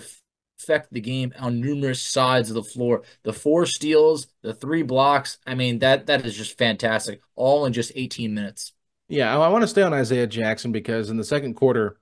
affect 0.59 0.93
the 0.93 1.01
game 1.01 1.33
on 1.39 1.59
numerous 1.59 2.01
sides 2.01 2.49
of 2.49 2.55
the 2.55 2.63
floor. 2.63 3.03
The 3.23 3.33
four 3.33 3.65
steals, 3.65 4.27
the 4.41 4.53
three 4.53 4.83
blocks. 4.83 5.37
I 5.45 5.55
mean, 5.55 5.79
that 5.79 6.07
that 6.07 6.25
is 6.25 6.35
just 6.35 6.57
fantastic. 6.57 7.21
All 7.35 7.65
in 7.65 7.73
just 7.73 7.91
18 7.95 8.33
minutes. 8.33 8.73
Yeah, 9.07 9.37
I 9.37 9.49
want 9.49 9.63
to 9.63 9.67
stay 9.67 9.83
on 9.83 9.93
Isaiah 9.93 10.27
Jackson 10.27 10.71
because 10.71 11.09
in 11.09 11.17
the 11.17 11.23
second 11.23 11.53
quarter, 11.55 11.99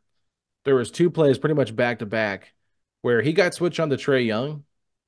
there 0.63 0.75
was 0.75 0.91
two 0.91 1.09
plays 1.09 1.37
pretty 1.37 1.55
much 1.55 1.75
back 1.75 1.99
to 1.99 2.05
back 2.05 2.53
where 3.01 3.21
he 3.21 3.33
got 3.33 3.53
switched 3.53 3.79
on 3.79 3.89
to 3.89 3.97
Trae 3.97 4.25
Young 4.25 4.63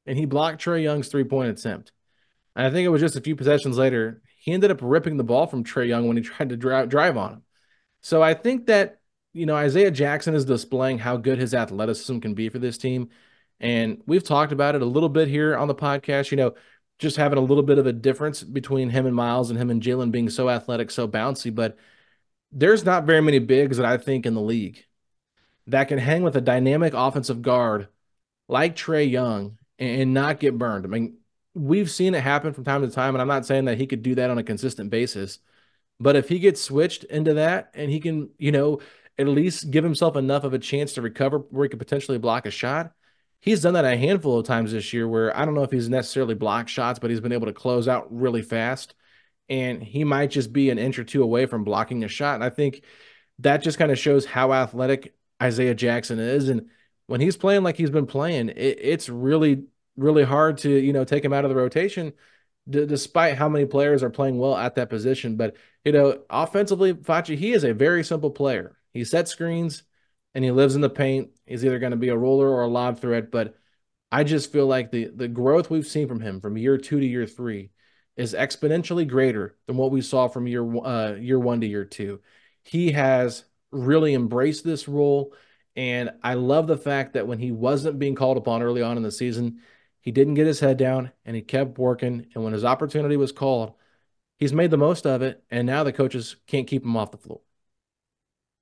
and 0.06 0.18
he 0.18 0.25
blocked 0.25 0.64
Trae 0.64 0.84
Young's 0.84 1.08
three 1.08 1.24
point 1.24 1.58
attempt. 1.58 1.92
And 2.56 2.66
I 2.66 2.72
think 2.72 2.86
it 2.86 2.90
was 2.90 3.02
just 3.02 3.16
a 3.16 3.22
few 3.22 3.36
possessions 3.36 3.78
later, 3.78 4.22
he 4.40 4.52
ended 4.52 4.72
up 4.72 4.80
ripping 4.82 5.18
the 5.18 5.24
ball 5.24 5.48
from 5.48 5.64
Trae 5.64 5.88
Young 5.88 6.08
when 6.08 6.18
he 6.18 6.24
tried 6.24 6.50
to 6.50 6.58
drive, 6.58 6.90
drive 6.90 7.16
on 7.18 7.34
him. 7.34 7.42
So 8.02 8.22
I 8.22 8.34
think 8.34 8.68
that 8.68 9.00
you 9.36 9.46
know, 9.46 9.56
Isaiah 9.56 9.92
Jackson 9.92 10.34
is 10.34 10.46
displaying 10.46 10.98
how 10.98 11.18
good 11.18 11.38
his 11.38 11.54
athleticism 11.54 12.20
can 12.20 12.36
be 12.36 12.48
for 12.48 12.58
this 12.58 12.78
team. 12.78 13.10
And 13.60 14.02
we've 14.06 14.24
talked 14.24 14.52
about 14.52 14.76
it 14.76 14.82
a 14.82 14.86
little 14.86 15.10
bit 15.10 15.28
here 15.28 15.56
on 15.56 15.68
the 15.68 15.76
podcast, 15.76 16.32
you 16.32 16.38
know, 16.38 16.56
just 17.00 17.18
having 17.18 17.38
a 17.38 17.42
little 17.42 17.64
bit 17.64 17.78
of 17.78 17.88
a 17.88 17.94
difference 17.94 18.44
between 18.44 18.90
him 18.90 19.06
and 19.06 19.16
Miles 19.16 19.50
and 19.50 19.60
him 19.60 19.70
and 19.70 19.82
Jalen 19.82 20.12
being 20.12 20.30
so 20.30 20.50
athletic, 20.50 20.92
so 20.92 21.08
bouncy. 21.08 21.54
But 21.54 21.78
there's 22.52 22.86
not 22.86 23.06
very 23.06 23.22
many 23.22 23.40
bigs 23.40 23.78
that 23.78 23.86
I 23.86 23.98
think 23.98 24.26
in 24.26 24.34
the 24.34 24.42
league 24.42 24.84
that 25.68 25.88
can 25.88 25.98
hang 25.98 26.24
with 26.24 26.36
a 26.36 26.42
dynamic 26.42 26.94
offensive 26.94 27.42
guard 27.42 27.88
like 28.48 28.76
Trae 28.76 29.10
Young 29.10 29.58
and 29.80 30.14
not 30.14 30.40
get 30.40 30.58
burned. 30.58 30.86
I 30.86 30.90
mean, 30.90 31.18
we've 31.54 31.90
seen 31.90 32.14
it 32.14 32.22
happen 32.22 32.54
from 32.54 32.64
time 32.64 32.82
to 32.82 32.90
time, 32.90 33.16
and 33.16 33.22
I'm 33.22 33.28
not 33.28 33.46
saying 33.46 33.66
that 33.66 33.78
he 33.78 33.88
could 33.88 34.04
do 34.04 34.16
that 34.16 34.30
on 34.30 34.38
a 34.38 34.44
consistent 34.44 34.90
basis. 34.90 35.40
But 36.00 36.16
if 36.16 36.30
he 36.30 36.40
gets 36.40 36.62
switched 36.62 37.06
into 37.06 37.36
that 37.36 37.72
and 37.74 37.90
he 37.90 38.00
can, 38.00 38.30
you 38.38 38.52
know, 38.52 38.80
at 39.18 39.28
least 39.28 39.72
give 39.72 39.84
himself 39.84 40.16
enough 40.16 40.44
of 40.44 40.54
a 40.54 40.60
chance 40.60 40.94
to 40.94 41.02
recover 41.02 41.40
where 41.40 41.64
he 41.64 41.70
could 41.70 41.80
potentially 41.80 42.18
block 42.18 42.46
a 42.46 42.52
shot. 42.52 42.92
He's 43.46 43.62
done 43.62 43.75
that 43.75 43.86
a 43.86 43.96
handful 43.96 44.40
of 44.40 44.46
times 44.48 44.72
this 44.72 44.92
year 44.92 45.08
where 45.08 45.36
I 45.38 45.46
don't 45.46 45.54
know 45.54 45.62
if 45.62 45.70
he's 45.70 45.88
necessarily 45.88 46.34
blocked 46.34 46.72
shots, 46.72 46.98
but 46.98 47.12
he's 47.12 47.20
been 47.20 47.32
able 47.32 47.46
to 47.46 47.54
close 47.54 47.88
out 47.88 48.08
really 48.10 48.42
fast. 48.42 48.96
And 49.48 49.84
he 49.84 50.04
might 50.04 50.32
just 50.32 50.52
be 50.52 50.72
an 50.72 50.80
inch 50.80 50.98
or 50.98 51.04
two 51.04 51.22
away 51.22 51.46
from 51.46 51.64
blocking 51.64 52.04
a 52.04 52.08
shot. 52.08 52.34
And 52.34 52.44
I 52.44 52.50
think 52.50 52.82
that 53.40 53.62
just 53.62 53.78
kind 53.78 53.92
of 53.92 54.00
shows 54.00 54.25
how 54.25 54.52
athletic 54.52 55.16
Isaiah 55.42 55.75
Jackson 55.75 56.18
is. 56.18 56.50
And 56.50 56.70
when 57.06 57.22
he's 57.22 57.38
playing 57.38 57.62
like 57.62 57.78
he's 57.78 57.92
been 57.92 58.08
playing, 58.08 58.50
it, 58.50 58.80
it's 58.82 59.10
really, 59.10 59.66
really 59.96 60.24
hard 60.24 60.58
to, 60.60 60.70
you 60.70 60.92
know, 60.92 61.04
take 61.04 61.24
him 61.24 61.34
out 61.34 61.46
of 61.46 61.50
the 61.50 61.56
rotation 61.56 62.14
d- 62.70 62.86
despite 62.86 63.38
how 63.38 63.50
many 63.50 63.66
players 63.66 64.04
are 64.04 64.10
playing 64.10 64.40
well 64.40 64.58
at 64.58 64.75
that 64.75 64.90
position. 64.90 65.38
But, 65.38 65.56
you 65.84 65.92
know, 65.92 66.24
offensively, 66.30 66.94
Facci, 66.94 67.38
he 67.38 67.54
is 67.54 67.64
a 67.64 67.74
very 67.74 68.04
simple 68.04 68.32
player. 68.32 68.78
He 68.94 69.04
sets 69.04 69.32
screens 69.32 69.84
and 70.34 70.44
he 70.44 70.52
lives 70.52 70.75
in 70.75 70.82
the 70.82 70.90
paint. 70.90 71.30
He's 71.46 71.64
either 71.64 71.80
going 71.80 71.92
to 71.92 71.98
be 71.98 72.10
a 72.10 72.18
roller 72.18 72.50
or 72.50 72.64
a 72.64 72.68
lob 72.68 73.00
threat. 73.00 73.32
But 73.32 73.56
I 74.12 74.24
just 74.24 74.52
feel 74.52 74.68
like 74.68 74.92
the 74.92 75.08
the 75.08 75.28
growth 75.28 75.70
we've 75.70 75.88
seen 75.88 76.08
from 76.08 76.22
him 76.22 76.42
from 76.42 76.58
year 76.58 76.78
two 76.78 77.00
to 77.00 77.06
year 77.06 77.25
three 77.25 77.72
is 78.18 78.34
exponentially 78.34 79.08
greater 79.08 79.58
than 79.68 79.78
what 79.78 79.92
we 79.92 80.02
saw 80.02 80.28
from 80.28 80.48
year 80.48 80.64
uh, 80.78 81.16
year 81.16 81.40
one 81.40 81.62
to 81.62 81.68
year 81.68 81.86
two. 81.86 82.22
He 82.64 82.92
has 82.94 83.44
really 83.72 84.14
embraced 84.14 84.64
this 84.64 84.88
role, 84.88 85.34
and 85.75 86.12
I 86.24 86.36
love 86.36 86.68
the 86.68 86.78
fact 86.78 87.14
that 87.14 87.28
when 87.28 87.40
he 87.40 87.52
wasn't 87.52 88.00
being 88.00 88.16
called 88.16 88.38
upon 88.38 88.64
early 88.64 88.82
on 88.82 88.98
in 88.98 89.04
the 89.04 89.12
season, 89.12 89.62
he 90.06 90.12
didn't 90.12 90.36
get 90.36 90.48
his 90.48 90.60
head 90.60 90.78
down 90.78 91.12
and 91.25 91.36
he 91.36 91.42
kept 91.42 91.78
working. 91.80 92.28
And 92.34 92.44
when 92.44 92.54
his 92.54 92.64
opportunity 92.64 93.18
was 93.18 93.32
called, 93.32 93.74
he's 94.38 94.54
made 94.54 94.72
the 94.72 94.78
most 94.78 95.06
of 95.08 95.22
it. 95.24 95.44
And 95.50 95.66
now 95.66 95.84
the 95.84 95.92
coaches 95.94 96.36
can't 96.48 96.68
keep 96.68 96.84
him 96.84 96.96
off 96.96 97.12
the 97.12 97.18
floor. 97.18 97.42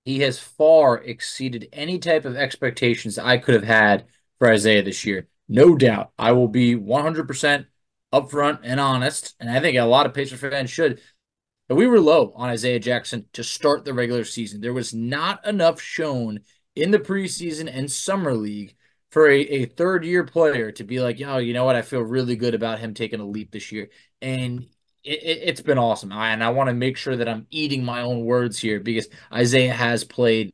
He 0.06 0.20
has 0.20 0.40
far 0.40 0.98
exceeded 0.98 1.70
any 1.72 2.00
type 2.00 2.26
of 2.26 2.36
expectations 2.36 3.18
I 3.18 3.38
could 3.38 3.56
have 3.56 3.64
had 3.64 4.06
for 4.38 4.50
Isaiah 4.50 4.84
this 4.84 5.06
year. 5.06 5.28
No 5.48 5.76
doubt. 5.76 6.12
I 6.18 6.34
will 6.34 6.48
be 6.48 6.76
100% 6.76 7.66
upfront 8.14 8.60
and 8.64 8.80
honest. 8.80 9.36
And 9.40 9.50
I 9.50 9.60
think 9.60 9.78
a 9.78 9.84
lot 9.84 10.06
of 10.06 10.14
Pacers 10.14 10.40
fans 10.40 10.70
should. 10.70 11.02
But 11.70 11.76
we 11.76 11.88
were 11.88 12.00
low 12.00 12.34
on 12.36 12.50
Isaiah 12.50 12.80
Jackson 12.80 13.26
to 13.34 13.44
start 13.44 13.86
the 13.86 13.94
regular 13.94 14.26
season. 14.26 14.62
There 14.62 14.74
was 14.74 14.94
not 14.94 15.46
enough 15.48 15.80
shown 15.80 16.42
in 16.76 16.92
the 16.92 17.00
preseason 17.00 17.70
and 17.74 17.90
summer 17.90 18.34
league 18.34 18.76
for 19.12 19.30
a, 19.30 19.40
a 19.40 19.66
third 19.66 20.04
year 20.04 20.24
player 20.24 20.72
to 20.74 20.84
be 20.84 21.00
like, 21.00 21.20
yo, 21.20 21.38
you 21.38 21.54
know 21.54 21.66
what? 21.66 21.76
I 21.76 21.82
feel 21.82 22.02
really 22.02 22.36
good 22.36 22.56
about 22.56 22.80
him 22.80 22.94
taking 22.94 23.20
a 23.20 23.26
leap 23.26 23.52
this 23.52 23.72
year. 23.72 23.90
And 24.22 24.68
it, 25.04 25.50
has 25.50 25.62
been 25.62 25.78
awesome. 25.78 26.12
I, 26.12 26.32
and 26.32 26.44
I 26.44 26.50
want 26.50 26.70
to 26.70 26.74
make 26.74 26.98
sure 26.98 27.16
that 27.16 27.28
I'm 27.28 27.48
eating 27.50 27.84
my 27.84 28.02
own 28.02 28.26
words 28.26 28.60
here 28.60 28.80
because 28.80 29.10
Isaiah 29.32 29.74
has 29.74 30.04
played 30.04 30.54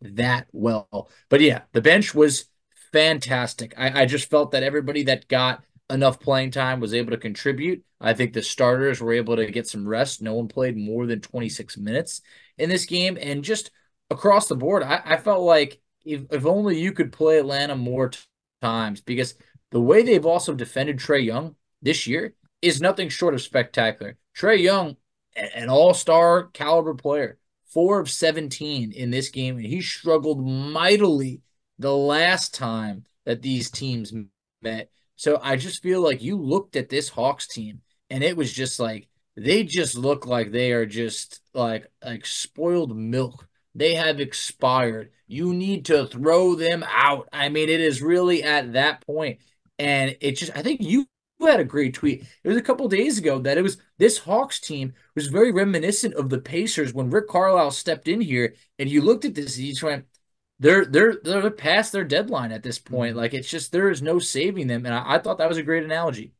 that 0.00 0.46
well. 0.52 1.10
But 1.28 1.40
yeah, 1.40 1.62
the 1.72 1.82
bench 1.82 2.14
was 2.14 2.46
fantastic. 2.92 3.74
I, 3.76 4.02
I 4.02 4.06
just 4.06 4.30
felt 4.30 4.52
that 4.52 4.62
everybody 4.62 5.04
that 5.04 5.28
got 5.28 5.64
enough 5.90 6.20
playing 6.20 6.50
time 6.50 6.80
was 6.80 6.94
able 6.94 7.10
to 7.10 7.16
contribute. 7.16 7.82
I 8.00 8.14
think 8.14 8.32
the 8.32 8.42
starters 8.42 9.00
were 9.00 9.12
able 9.12 9.36
to 9.36 9.50
get 9.50 9.66
some 9.66 9.86
rest. 9.88 10.22
No 10.22 10.34
one 10.34 10.48
played 10.48 10.76
more 10.76 11.06
than 11.06 11.20
26 11.20 11.76
minutes 11.78 12.20
in 12.58 12.68
this 12.68 12.86
game. 12.86 13.18
And 13.20 13.42
just 13.42 13.70
across 14.10 14.48
the 14.48 14.56
board, 14.56 14.82
I, 14.82 15.00
I 15.04 15.16
felt 15.16 15.42
like 15.42 15.80
if, 16.04 16.22
if 16.30 16.46
only 16.46 16.78
you 16.78 16.92
could 16.92 17.12
play 17.12 17.38
Atlanta 17.38 17.74
more 17.74 18.10
t- 18.10 18.18
times 18.62 19.00
because 19.00 19.34
the 19.70 19.80
way 19.80 20.02
they've 20.02 20.26
also 20.26 20.54
defended 20.54 20.98
Trae 20.98 21.24
Young 21.24 21.56
this 21.82 22.06
year, 22.06 22.34
is 22.62 22.80
nothing 22.80 23.08
short 23.08 23.34
of 23.34 23.42
spectacular. 23.42 24.16
Trae 24.36 24.60
Young, 24.60 24.96
an 25.36 25.68
all 25.68 25.94
star 25.94 26.44
caliber 26.44 26.94
player, 26.94 27.38
four 27.66 28.00
of 28.00 28.10
17 28.10 28.92
in 28.92 29.10
this 29.10 29.28
game, 29.28 29.56
and 29.56 29.66
he 29.66 29.80
struggled 29.80 30.44
mightily 30.44 31.40
the 31.78 31.94
last 31.94 32.54
time 32.54 33.04
that 33.24 33.42
these 33.42 33.70
teams 33.70 34.12
met. 34.62 34.90
So 35.16 35.38
I 35.42 35.56
just 35.56 35.82
feel 35.82 36.00
like 36.00 36.22
you 36.22 36.36
looked 36.36 36.76
at 36.76 36.88
this 36.88 37.08
Hawks 37.08 37.46
team 37.46 37.80
and 38.10 38.22
it 38.22 38.36
was 38.36 38.52
just 38.52 38.80
like 38.80 39.08
they 39.36 39.62
just 39.62 39.96
look 39.96 40.26
like 40.26 40.50
they 40.50 40.72
are 40.72 40.86
just 40.86 41.40
like 41.54 41.86
like 42.04 42.26
spoiled 42.26 42.96
milk. 42.96 43.46
They 43.74 43.94
have 43.94 44.20
expired. 44.20 45.10
You 45.26 45.54
need 45.54 45.84
to 45.86 46.06
throw 46.06 46.54
them 46.54 46.84
out. 46.88 47.28
I 47.32 47.48
mean, 47.48 47.68
it 47.68 47.80
is 47.80 48.02
really 48.02 48.42
at 48.42 48.72
that 48.72 49.04
point. 49.06 49.40
And 49.78 50.16
it 50.20 50.32
just 50.32 50.56
I 50.56 50.62
think 50.62 50.80
you 50.80 51.06
had 51.46 51.60
a 51.60 51.64
great 51.64 51.94
tweet. 51.94 52.24
It 52.42 52.48
was 52.48 52.56
a 52.56 52.62
couple 52.62 52.88
days 52.88 53.18
ago 53.18 53.38
that 53.40 53.58
it 53.58 53.62
was 53.62 53.78
this 53.98 54.18
Hawks 54.18 54.60
team 54.60 54.94
was 55.14 55.28
very 55.28 55.52
reminiscent 55.52 56.14
of 56.14 56.30
the 56.30 56.38
Pacers 56.38 56.92
when 56.92 57.10
Rick 57.10 57.28
Carlisle 57.28 57.70
stepped 57.70 58.08
in 58.08 58.20
here, 58.20 58.54
and 58.78 58.88
you 58.88 59.00
looked 59.02 59.24
at 59.24 59.34
this 59.34 59.56
and 59.56 59.66
you 59.66 59.72
just 59.72 59.82
went, 59.82 60.06
"They're 60.58 60.84
they're 60.84 61.16
they're 61.22 61.50
past 61.50 61.92
their 61.92 62.04
deadline 62.04 62.52
at 62.52 62.62
this 62.62 62.78
point. 62.78 63.10
Mm-hmm. 63.10 63.18
Like 63.18 63.34
it's 63.34 63.50
just 63.50 63.72
there 63.72 63.90
is 63.90 64.02
no 64.02 64.18
saving 64.18 64.66
them." 64.66 64.84
And 64.84 64.94
I, 64.94 65.14
I 65.14 65.18
thought 65.18 65.38
that 65.38 65.48
was 65.48 65.58
a 65.58 65.62
great 65.62 65.84
analogy. 65.84 66.32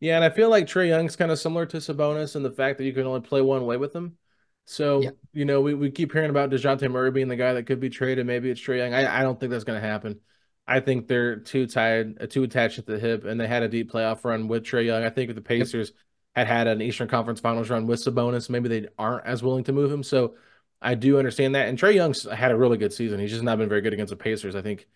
Yeah, 0.00 0.16
and 0.16 0.24
I 0.24 0.30
feel 0.30 0.48
like 0.48 0.66
Trae 0.66 0.88
Young's 0.88 1.14
kind 1.14 1.30
of 1.30 1.38
similar 1.38 1.66
to 1.66 1.76
Sabonis 1.76 2.34
in 2.34 2.42
the 2.42 2.50
fact 2.50 2.78
that 2.78 2.84
you 2.84 2.92
can 2.94 3.06
only 3.06 3.20
play 3.20 3.42
one 3.42 3.66
way 3.66 3.76
with 3.76 3.94
him. 3.94 4.16
So, 4.64 5.02
yeah. 5.02 5.10
you 5.32 5.44
know, 5.44 5.60
we, 5.60 5.74
we 5.74 5.90
keep 5.90 6.12
hearing 6.12 6.30
about 6.30 6.50
Dejounte 6.50 6.90
Murray 6.90 7.10
being 7.10 7.28
the 7.28 7.36
guy 7.36 7.52
that 7.54 7.66
could 7.66 7.80
be 7.80 7.90
traded. 7.90 8.26
Maybe 8.26 8.50
it's 8.50 8.60
Trae 8.60 8.78
Young. 8.78 8.94
I, 8.94 9.20
I 9.20 9.22
don't 9.22 9.38
think 9.38 9.50
that's 9.50 9.64
going 9.64 9.80
to 9.80 9.86
happen. 9.86 10.20
I 10.70 10.78
think 10.78 11.08
they're 11.08 11.36
too 11.36 11.66
tied, 11.66 12.22
uh, 12.22 12.26
too 12.26 12.44
attached 12.44 12.78
at 12.78 12.86
the 12.86 12.98
hip, 12.98 13.24
and 13.24 13.40
they 13.40 13.48
had 13.48 13.64
a 13.64 13.68
deep 13.68 13.90
playoff 13.90 14.24
run 14.24 14.46
with 14.46 14.62
Trae 14.62 14.86
Young. 14.86 15.02
I 15.02 15.10
think 15.10 15.28
if 15.28 15.34
the 15.34 15.42
Pacers 15.42 15.92
had 16.36 16.46
had 16.46 16.68
an 16.68 16.80
Eastern 16.80 17.08
Conference 17.08 17.40
Finals 17.40 17.68
run 17.68 17.88
with 17.88 17.98
Sabonis, 17.98 18.48
maybe 18.48 18.68
they 18.68 18.88
aren't 18.96 19.26
as 19.26 19.42
willing 19.42 19.64
to 19.64 19.72
move 19.72 19.90
him. 19.90 20.04
So 20.04 20.36
I 20.80 20.94
do 20.94 21.18
understand 21.18 21.56
that. 21.56 21.68
And 21.68 21.76
Trae 21.76 21.94
Young's 21.94 22.22
had 22.22 22.52
a 22.52 22.56
really 22.56 22.78
good 22.78 22.92
season. 22.92 23.18
He's 23.18 23.32
just 23.32 23.42
not 23.42 23.58
been 23.58 23.68
very 23.68 23.80
good 23.80 23.92
against 23.92 24.10
the 24.10 24.16
Pacers. 24.16 24.54
I 24.54 24.62
think 24.62 24.86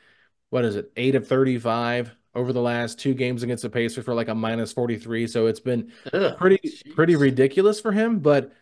what 0.50 0.64
is 0.64 0.76
it, 0.76 0.93
eight 0.97 1.16
of 1.16 1.26
thirty-five 1.26 2.14
over 2.37 2.52
the 2.52 2.62
last 2.62 3.00
two 3.00 3.12
games 3.12 3.43
against 3.43 3.62
the 3.62 3.71
Pacers 3.71 4.04
for 4.04 4.14
like 4.14 4.28
a 4.28 4.35
minus 4.35 4.73
forty-three. 4.73 5.26
So 5.26 5.49
it's 5.49 5.59
been 5.59 5.93
Ugh, 6.12 6.38
pretty 6.38 6.61
geez. 6.62 6.83
pretty 6.95 7.16
ridiculous 7.16 7.81
for 7.81 7.90
him. 7.90 8.21
But 8.21 8.52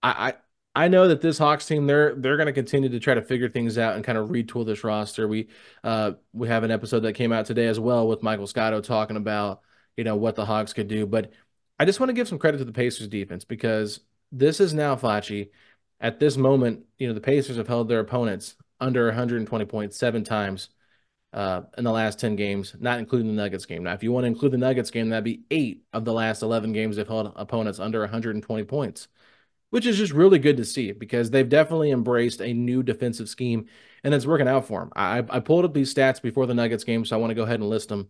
I, 0.00 0.28
I 0.28 0.34
I 0.76 0.88
know 0.88 1.08
that 1.08 1.22
this 1.22 1.38
Hawks 1.38 1.64
team 1.64 1.86
they're 1.86 2.14
they're 2.16 2.36
going 2.36 2.48
to 2.48 2.52
continue 2.52 2.90
to 2.90 3.00
try 3.00 3.14
to 3.14 3.22
figure 3.22 3.48
things 3.48 3.78
out 3.78 3.96
and 3.96 4.04
kind 4.04 4.18
of 4.18 4.28
retool 4.28 4.66
this 4.66 4.84
roster. 4.84 5.26
We 5.26 5.48
uh 5.82 6.12
we 6.34 6.48
have 6.48 6.64
an 6.64 6.70
episode 6.70 7.00
that 7.00 7.14
came 7.14 7.32
out 7.32 7.46
today 7.46 7.66
as 7.66 7.80
well 7.80 8.06
with 8.06 8.22
Michael 8.22 8.46
Scotto 8.46 8.82
talking 8.82 9.16
about 9.16 9.62
you 9.96 10.04
know 10.04 10.16
what 10.16 10.34
the 10.36 10.44
Hawks 10.44 10.74
could 10.74 10.88
do, 10.88 11.06
but 11.06 11.32
I 11.78 11.86
just 11.86 11.98
want 11.98 12.10
to 12.10 12.14
give 12.14 12.28
some 12.28 12.38
credit 12.38 12.58
to 12.58 12.64
the 12.64 12.72
Pacers 12.72 13.08
defense 13.08 13.44
because 13.44 14.00
this 14.30 14.60
is 14.60 14.74
now 14.74 14.96
Facci. 14.96 15.50
At 15.98 16.20
this 16.20 16.36
moment, 16.36 16.84
you 16.98 17.08
know 17.08 17.14
the 17.14 17.20
Pacers 17.22 17.56
have 17.56 17.68
held 17.68 17.88
their 17.88 18.00
opponents 18.00 18.56
under 18.78 19.06
120 19.06 19.64
points 19.64 19.96
seven 19.96 20.24
times 20.24 20.68
uh, 21.32 21.62
in 21.78 21.84
the 21.84 21.92
last 21.92 22.20
10 22.20 22.36
games, 22.36 22.74
not 22.78 22.98
including 22.98 23.28
the 23.28 23.42
Nuggets 23.42 23.64
game. 23.64 23.84
Now, 23.84 23.94
if 23.94 24.02
you 24.02 24.12
want 24.12 24.24
to 24.24 24.28
include 24.28 24.52
the 24.52 24.58
Nuggets 24.58 24.90
game, 24.90 25.08
that'd 25.08 25.24
be 25.24 25.44
eight 25.50 25.84
of 25.94 26.04
the 26.04 26.12
last 26.12 26.42
11 26.42 26.72
games 26.72 26.96
they've 26.96 27.08
held 27.08 27.32
opponents 27.36 27.78
under 27.80 28.00
120 28.00 28.64
points 28.64 29.08
which 29.70 29.86
is 29.86 29.96
just 29.96 30.12
really 30.12 30.38
good 30.38 30.56
to 30.56 30.64
see 30.64 30.92
because 30.92 31.30
they've 31.30 31.48
definitely 31.48 31.90
embraced 31.90 32.40
a 32.40 32.52
new 32.52 32.82
defensive 32.82 33.28
scheme 33.28 33.66
and 34.04 34.14
it's 34.14 34.26
working 34.26 34.48
out 34.48 34.66
for 34.66 34.80
them. 34.80 34.92
I, 34.94 35.18
I 35.28 35.40
pulled 35.40 35.64
up 35.64 35.74
these 35.74 35.92
stats 35.92 36.22
before 36.22 36.46
the 36.46 36.54
Nuggets 36.54 36.84
game, 36.84 37.04
so 37.04 37.16
I 37.16 37.20
want 37.20 37.30
to 37.30 37.34
go 37.34 37.42
ahead 37.42 37.60
and 37.60 37.68
list 37.68 37.88
them. 37.88 38.08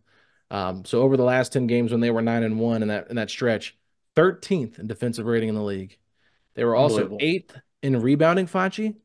Um, 0.50 0.84
so 0.84 1.02
over 1.02 1.16
the 1.16 1.24
last 1.24 1.52
10 1.52 1.66
games 1.66 1.90
when 1.90 2.00
they 2.00 2.10
were 2.10 2.22
9 2.22 2.42
and 2.42 2.60
1 2.60 2.82
in 2.82 2.88
that 2.88 3.08
in 3.10 3.16
that 3.16 3.30
stretch, 3.30 3.76
13th 4.14 4.78
in 4.78 4.86
defensive 4.86 5.26
rating 5.26 5.48
in 5.48 5.54
the 5.54 5.62
league. 5.62 5.98
They 6.54 6.64
were 6.64 6.76
also 6.76 7.08
8th 7.18 7.60
in 7.82 8.00
rebounding, 8.00 8.46
Facci, 8.46 8.96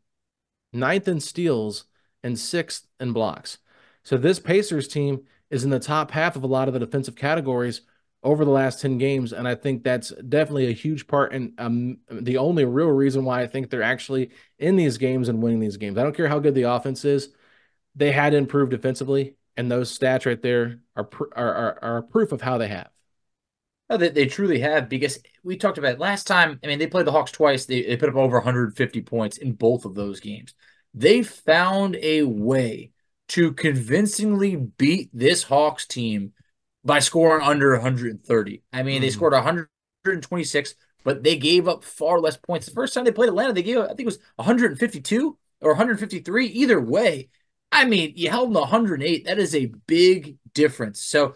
ninth 0.71 1.07
in 1.07 1.19
steals, 1.19 1.85
and 2.23 2.35
6th 2.35 2.83
in 2.99 3.11
blocks. 3.11 3.57
So 4.03 4.17
this 4.17 4.39
Pacers 4.39 4.87
team 4.87 5.25
is 5.49 5.63
in 5.63 5.69
the 5.69 5.79
top 5.79 6.11
half 6.11 6.35
of 6.35 6.43
a 6.43 6.47
lot 6.47 6.67
of 6.67 6.73
the 6.73 6.79
defensive 6.79 7.15
categories 7.15 7.81
over 8.23 8.45
the 8.45 8.51
last 8.51 8.81
10 8.81 8.97
games. 8.97 9.33
And 9.33 9.47
I 9.47 9.55
think 9.55 9.83
that's 9.83 10.09
definitely 10.29 10.67
a 10.67 10.73
huge 10.73 11.07
part 11.07 11.33
and 11.33 11.53
um, 11.57 11.97
the 12.09 12.37
only 12.37 12.65
real 12.65 12.89
reason 12.89 13.25
why 13.25 13.41
I 13.41 13.47
think 13.47 13.69
they're 13.69 13.81
actually 13.83 14.31
in 14.59 14.75
these 14.75 14.97
games 14.97 15.29
and 15.29 15.41
winning 15.41 15.59
these 15.59 15.77
games. 15.77 15.97
I 15.97 16.03
don't 16.03 16.15
care 16.15 16.27
how 16.27 16.39
good 16.39 16.55
the 16.55 16.63
offense 16.63 17.05
is, 17.05 17.29
they 17.95 18.11
had 18.11 18.31
to 18.31 18.37
improve 18.37 18.69
defensively. 18.69 19.35
And 19.57 19.69
those 19.69 19.97
stats 19.97 20.25
right 20.25 20.41
there 20.41 20.79
are, 20.95 21.09
are, 21.35 21.53
are, 21.53 21.79
are 21.83 22.01
proof 22.03 22.31
of 22.31 22.41
how 22.41 22.57
they 22.57 22.69
have. 22.69 22.89
Oh, 23.89 23.97
they, 23.97 24.09
they 24.09 24.25
truly 24.25 24.59
have 24.59 24.87
because 24.87 25.19
we 25.43 25.57
talked 25.57 25.77
about 25.77 25.99
last 25.99 26.25
time. 26.25 26.59
I 26.63 26.67
mean, 26.67 26.79
they 26.79 26.87
played 26.87 27.05
the 27.05 27.11
Hawks 27.11 27.31
twice. 27.31 27.65
They, 27.65 27.81
they 27.83 27.97
put 27.97 28.09
up 28.09 28.15
over 28.15 28.37
150 28.37 29.01
points 29.01 29.37
in 29.37 29.53
both 29.53 29.85
of 29.85 29.95
those 29.95 30.19
games. 30.19 30.53
they 30.93 31.23
found 31.23 31.97
a 31.97 32.23
way 32.23 32.91
to 33.29 33.53
convincingly 33.53 34.55
beat 34.55 35.09
this 35.13 35.43
Hawks 35.43 35.85
team 35.85 36.33
by 36.83 36.99
scoring 36.99 37.43
under 37.43 37.71
130. 37.73 38.63
I 38.73 38.83
mean, 38.83 38.97
mm. 38.97 39.01
they 39.01 39.07
hmm. 39.07 39.13
scored 39.13 39.33
126, 39.33 40.75
but 41.03 41.23
they 41.23 41.37
gave 41.37 41.67
up 41.67 41.83
far 41.83 42.19
less 42.19 42.37
points. 42.37 42.65
The 42.65 42.73
first 42.73 42.93
time 42.93 43.03
they 43.03 43.11
played 43.11 43.29
Atlanta, 43.29 43.53
they 43.53 43.63
gave 43.63 43.77
up, 43.77 43.85
I 43.85 43.89
think 43.89 44.01
it 44.01 44.05
was 44.05 44.19
152 44.35 45.37
or 45.61 45.71
153. 45.71 46.47
Either 46.47 46.81
way, 46.81 47.29
I 47.71 47.85
mean, 47.85 48.13
you 48.15 48.29
held 48.29 48.49
them 48.49 48.61
108. 48.61 49.25
That 49.25 49.39
is 49.39 49.55
a 49.55 49.71
big 49.87 50.37
difference. 50.53 51.01
So, 51.01 51.35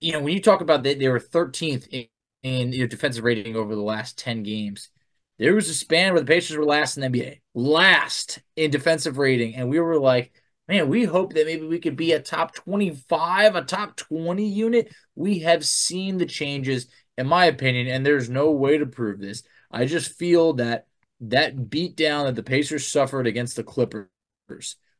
you 0.00 0.12
know, 0.12 0.20
when 0.20 0.34
you 0.34 0.42
talk 0.42 0.60
about 0.60 0.82
that, 0.82 0.98
they 0.98 1.08
were 1.08 1.20
13th 1.20 1.88
in, 1.88 2.06
in 2.42 2.72
your 2.72 2.86
defensive 2.86 3.24
rating 3.24 3.56
over 3.56 3.74
the 3.74 3.82
last 3.82 4.18
10 4.18 4.42
games. 4.42 4.90
There 5.38 5.54
was 5.54 5.68
a 5.68 5.74
span 5.74 6.12
where 6.12 6.20
the 6.20 6.26
Pacers 6.26 6.56
were 6.56 6.64
last 6.64 6.96
in 6.96 7.12
the 7.12 7.20
NBA, 7.20 7.40
last 7.54 8.40
in 8.56 8.72
defensive 8.72 9.18
rating, 9.18 9.54
and 9.54 9.68
we 9.68 9.78
were 9.78 9.98
like, 9.98 10.32
man, 10.68 10.88
we 10.88 11.04
hope 11.04 11.34
that 11.34 11.46
maybe 11.46 11.66
we 11.66 11.78
could 11.78 11.96
be 11.96 12.12
a 12.12 12.20
top 12.20 12.54
25, 12.54 13.56
a 13.56 13.62
top 13.62 13.96
20 13.96 14.46
unit. 14.46 14.94
We 15.14 15.40
have 15.40 15.64
seen 15.64 16.18
the 16.18 16.26
changes, 16.26 16.86
in 17.16 17.26
my 17.26 17.46
opinion, 17.46 17.88
and 17.88 18.04
there's 18.04 18.28
no 18.28 18.50
way 18.50 18.78
to 18.78 18.86
prove 18.86 19.20
this. 19.20 19.42
I 19.70 19.86
just 19.86 20.18
feel 20.18 20.54
that 20.54 20.86
that 21.20 21.68
beat 21.68 21.96
down 21.96 22.26
that 22.26 22.36
the 22.36 22.42
Pacers 22.42 22.86
suffered 22.86 23.26
against 23.26 23.56
the 23.56 23.64
Clippers 23.64 24.06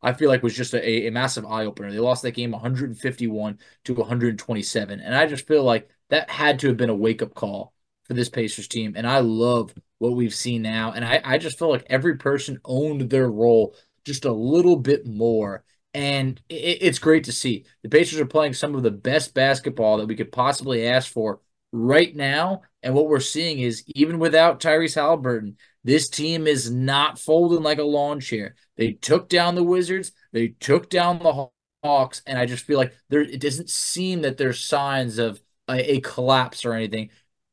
I 0.00 0.12
feel 0.12 0.28
like 0.28 0.42
was 0.42 0.56
just 0.56 0.74
a, 0.74 1.06
a 1.06 1.10
massive 1.10 1.44
eye 1.46 1.64
opener. 1.64 1.90
They 1.90 1.98
lost 1.98 2.22
that 2.22 2.32
game 2.32 2.52
151 2.52 3.58
to 3.84 3.94
127. 3.94 5.00
And 5.00 5.14
I 5.14 5.26
just 5.26 5.46
feel 5.46 5.64
like 5.64 5.88
that 6.10 6.30
had 6.30 6.60
to 6.60 6.68
have 6.68 6.76
been 6.76 6.90
a 6.90 6.94
wake 6.94 7.22
up 7.22 7.34
call 7.34 7.72
for 8.04 8.14
this 8.14 8.28
Pacers 8.28 8.68
team. 8.68 8.94
And 8.96 9.06
I 9.06 9.18
love 9.20 9.74
what 9.98 10.14
we've 10.14 10.34
seen 10.34 10.62
now. 10.62 10.92
And 10.92 11.04
I, 11.04 11.20
I 11.24 11.38
just 11.38 11.58
feel 11.58 11.70
like 11.70 11.86
every 11.90 12.16
person 12.16 12.60
owned 12.64 13.10
their 13.10 13.28
role 13.28 13.74
just 14.08 14.24
a 14.24 14.32
little 14.32 14.76
bit 14.76 15.06
more. 15.06 15.62
And 15.94 16.40
it, 16.48 16.78
it's 16.80 16.98
great 16.98 17.24
to 17.24 17.32
see. 17.32 17.64
The 17.82 17.88
Pacers 17.88 18.20
are 18.20 18.26
playing 18.26 18.54
some 18.54 18.74
of 18.74 18.82
the 18.82 18.90
best 18.90 19.34
basketball 19.34 19.98
that 19.98 20.06
we 20.06 20.16
could 20.16 20.32
possibly 20.32 20.86
ask 20.86 21.12
for 21.12 21.40
right 21.72 22.14
now. 22.14 22.62
And 22.82 22.94
what 22.94 23.08
we're 23.08 23.20
seeing 23.20 23.60
is 23.60 23.84
even 23.94 24.18
without 24.18 24.60
Tyrese 24.60 24.96
Haliburton, 24.96 25.54
this 25.84 26.08
team 26.08 26.46
is 26.46 26.70
not 26.70 27.18
folding 27.18 27.62
like 27.62 27.78
a 27.78 27.84
lawn 27.84 28.20
chair. 28.20 28.54
They 28.76 28.92
took 28.92 29.28
down 29.28 29.54
the 29.54 29.64
Wizards, 29.64 30.12
they 30.32 30.48
took 30.48 30.90
down 30.90 31.18
the 31.18 31.48
Hawks, 31.82 32.22
and 32.26 32.38
I 32.38 32.46
just 32.46 32.64
feel 32.64 32.78
like 32.78 32.94
there 33.08 33.20
it 33.20 33.40
doesn't 33.40 33.70
seem 33.70 34.22
that 34.22 34.36
there's 34.36 34.60
signs 34.60 35.18
of 35.18 35.40
a, 35.68 35.94
a 35.94 36.00
collapse 36.00 36.64
or 36.64 36.72
anything. 36.72 37.10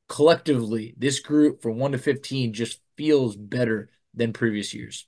Collectively, 0.07 0.93
this 0.97 1.19
group 1.19 1.61
from 1.61 1.77
1 1.77 1.93
to 1.93 1.97
15 1.97 2.53
just 2.53 2.79
feels 2.97 3.35
better 3.35 3.89
than 4.13 4.33
previous 4.33 4.73
years. 4.73 5.07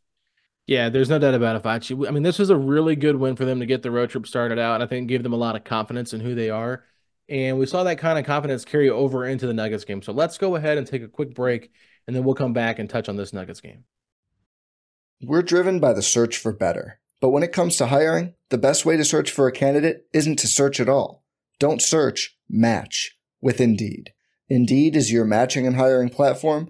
Yeah, 0.67 0.89
there's 0.89 1.09
no 1.09 1.17
doubt 1.17 1.33
about 1.33 1.55
it, 1.55 1.63
Facci. 1.63 2.07
I 2.07 2.11
mean, 2.11 2.23
this 2.23 2.37
was 2.37 2.49
a 2.49 2.57
really 2.57 2.97
good 2.97 3.15
win 3.15 3.37
for 3.37 3.45
them 3.45 3.61
to 3.61 3.65
get 3.65 3.83
the 3.83 3.91
road 3.91 4.09
trip 4.09 4.27
started 4.27 4.59
out. 4.59 4.81
I 4.81 4.85
think 4.85 5.07
gave 5.07 5.23
them 5.23 5.33
a 5.33 5.37
lot 5.37 5.55
of 5.55 5.63
confidence 5.63 6.13
in 6.13 6.19
who 6.19 6.35
they 6.35 6.49
are. 6.49 6.83
And 7.29 7.57
we 7.57 7.65
saw 7.65 7.83
that 7.85 7.99
kind 7.99 8.19
of 8.19 8.25
confidence 8.25 8.65
carry 8.65 8.89
over 8.89 9.25
into 9.25 9.47
the 9.47 9.53
Nuggets 9.53 9.85
game. 9.85 10.01
So 10.01 10.11
let's 10.11 10.37
go 10.37 10.55
ahead 10.55 10.77
and 10.77 10.85
take 10.85 11.03
a 11.03 11.07
quick 11.07 11.33
break 11.33 11.71
and 12.05 12.15
then 12.15 12.23
we'll 12.25 12.35
come 12.35 12.53
back 12.53 12.79
and 12.79 12.89
touch 12.89 13.07
on 13.07 13.15
this 13.15 13.33
Nuggets 13.33 13.61
game. 13.61 13.85
We're 15.21 15.41
driven 15.41 15.79
by 15.79 15.93
the 15.93 16.01
search 16.01 16.37
for 16.37 16.51
better. 16.51 16.99
But 17.21 17.29
when 17.29 17.43
it 17.43 17.51
comes 17.53 17.77
to 17.77 17.87
hiring, 17.87 18.35
the 18.49 18.57
best 18.57 18.85
way 18.85 18.97
to 18.97 19.05
search 19.05 19.31
for 19.31 19.47
a 19.47 19.51
candidate 19.51 20.05
isn't 20.13 20.37
to 20.39 20.47
search 20.47 20.79
at 20.79 20.89
all. 20.89 21.23
Don't 21.59 21.81
search, 21.81 22.37
match 22.49 23.17
with 23.41 23.59
Indeed. 23.59 24.13
Indeed 24.49 24.95
is 24.95 25.11
your 25.11 25.25
matching 25.25 25.65
and 25.65 25.75
hiring 25.75 26.09
platform 26.09 26.69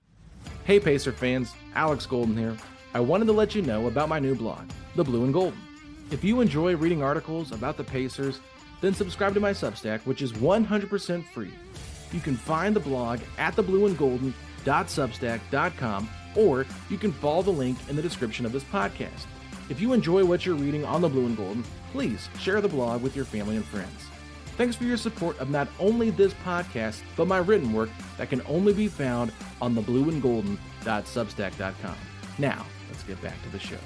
Hey, 0.63 0.79
Pacer 0.79 1.11
fans. 1.11 1.55
Alex 1.73 2.05
Golden 2.05 2.37
here. 2.37 2.55
I 2.93 2.99
wanted 2.99 3.25
to 3.25 3.31
let 3.31 3.55
you 3.55 3.63
know 3.63 3.87
about 3.87 4.09
my 4.09 4.19
new 4.19 4.35
blog, 4.35 4.69
The 4.95 5.03
Blue 5.03 5.23
and 5.23 5.33
Golden. 5.33 5.59
If 6.11 6.23
you 6.23 6.39
enjoy 6.39 6.75
reading 6.75 7.01
articles 7.01 7.51
about 7.51 7.77
the 7.77 7.83
Pacers, 7.83 8.39
then 8.79 8.93
subscribe 8.93 9.33
to 9.33 9.39
my 9.39 9.53
Substack, 9.53 10.01
which 10.01 10.21
is 10.21 10.33
100% 10.33 11.25
free. 11.33 11.51
You 12.11 12.19
can 12.19 12.35
find 12.35 12.75
the 12.75 12.79
blog 12.79 13.21
at 13.39 13.55
theblueandgolden.substack.com, 13.55 16.09
or 16.35 16.67
you 16.89 16.99
can 16.99 17.13
follow 17.13 17.41
the 17.41 17.49
link 17.49 17.79
in 17.89 17.95
the 17.95 18.01
description 18.01 18.45
of 18.45 18.51
this 18.51 18.65
podcast. 18.65 19.25
If 19.69 19.79
you 19.81 19.93
enjoy 19.93 20.25
what 20.25 20.45
you're 20.45 20.55
reading 20.55 20.85
on 20.85 21.01
the 21.01 21.09
Blue 21.09 21.25
and 21.25 21.37
Golden, 21.37 21.63
please 21.91 22.29
share 22.39 22.61
the 22.61 22.67
blog 22.67 23.01
with 23.01 23.15
your 23.15 23.25
family 23.25 23.55
and 23.55 23.65
friends. 23.65 24.05
Thanks 24.57 24.75
for 24.75 24.83
your 24.83 24.97
support 24.97 25.39
of 25.39 25.49
not 25.49 25.67
only 25.79 26.09
this 26.11 26.33
podcast, 26.45 27.01
but 27.15 27.27
my 27.27 27.39
written 27.39 27.73
work 27.73 27.89
that 28.17 28.29
can 28.29 28.43
only 28.47 28.73
be 28.73 28.87
found 28.87 29.31
on 29.61 29.73
the 29.75 29.81
blueandgolden.substack.com. 29.81 31.95
Now, 32.37 32.65
let's 32.89 33.03
get 33.03 33.21
back 33.21 33.41
to 33.43 33.49
the 33.49 33.59
show. 33.59 33.77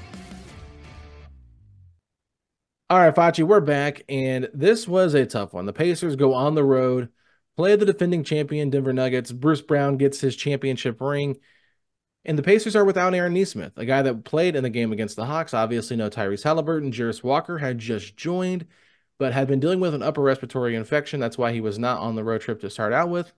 All 2.90 3.00
right, 3.00 3.16
Facci, 3.16 3.44
we're 3.44 3.62
back, 3.62 4.04
and 4.10 4.50
this 4.54 4.88
was 4.88 5.16
a 5.16 5.26
tough 5.26 5.54
one. 5.54 5.66
The 5.66 5.74
Pacers 5.74 6.16
go 6.16 6.34
on 6.34 6.56
the 6.56 6.64
road, 6.64 7.10
play 7.56 7.76
the 7.76 7.86
defending 7.86 8.24
champion 8.24 8.70
Denver 8.70 8.94
Nuggets. 8.94 9.32
Bruce 9.32 9.62
Brown 9.62 9.98
gets 9.98 10.20
his 10.20 10.36
championship 10.36 11.02
ring 11.02 11.38
and 12.26 12.38
the 12.38 12.44
Pacers 12.44 12.76
are 12.76 12.84
without 12.84 13.14
Aaron 13.14 13.34
Nesmith, 13.34 13.78
a 13.78 13.86
guy 13.86 14.02
that 14.02 14.26
played 14.26 14.56
in 14.56 14.64
the 14.64 14.70
game 14.70 14.92
against 14.92 15.16
the 15.16 15.26
Hawks. 15.26 15.54
Obviously, 15.54 15.96
no 15.96 16.10
Tyrese 16.10 16.44
Haliburton. 16.44 16.92
Jarace 16.92 17.24
Walker 17.24 17.60
had 17.60 17.78
just 17.78 18.18
joined, 18.18 18.66
but 19.18 19.34
had 19.34 19.48
been 19.48 19.60
dealing 19.60 19.80
with 19.80 19.94
an 19.94 20.04
upper 20.04 20.22
respiratory 20.22 20.76
infection. 20.76 21.20
That's 21.20 21.38
why 21.38 21.52
he 21.52 21.62
was 21.62 21.80
not 21.80 22.00
on 22.00 22.16
the 22.16 22.24
road 22.24 22.42
trip 22.42 22.62
to 22.62 22.70
start 22.70 22.94
out 22.94 23.10
with. 23.10 23.32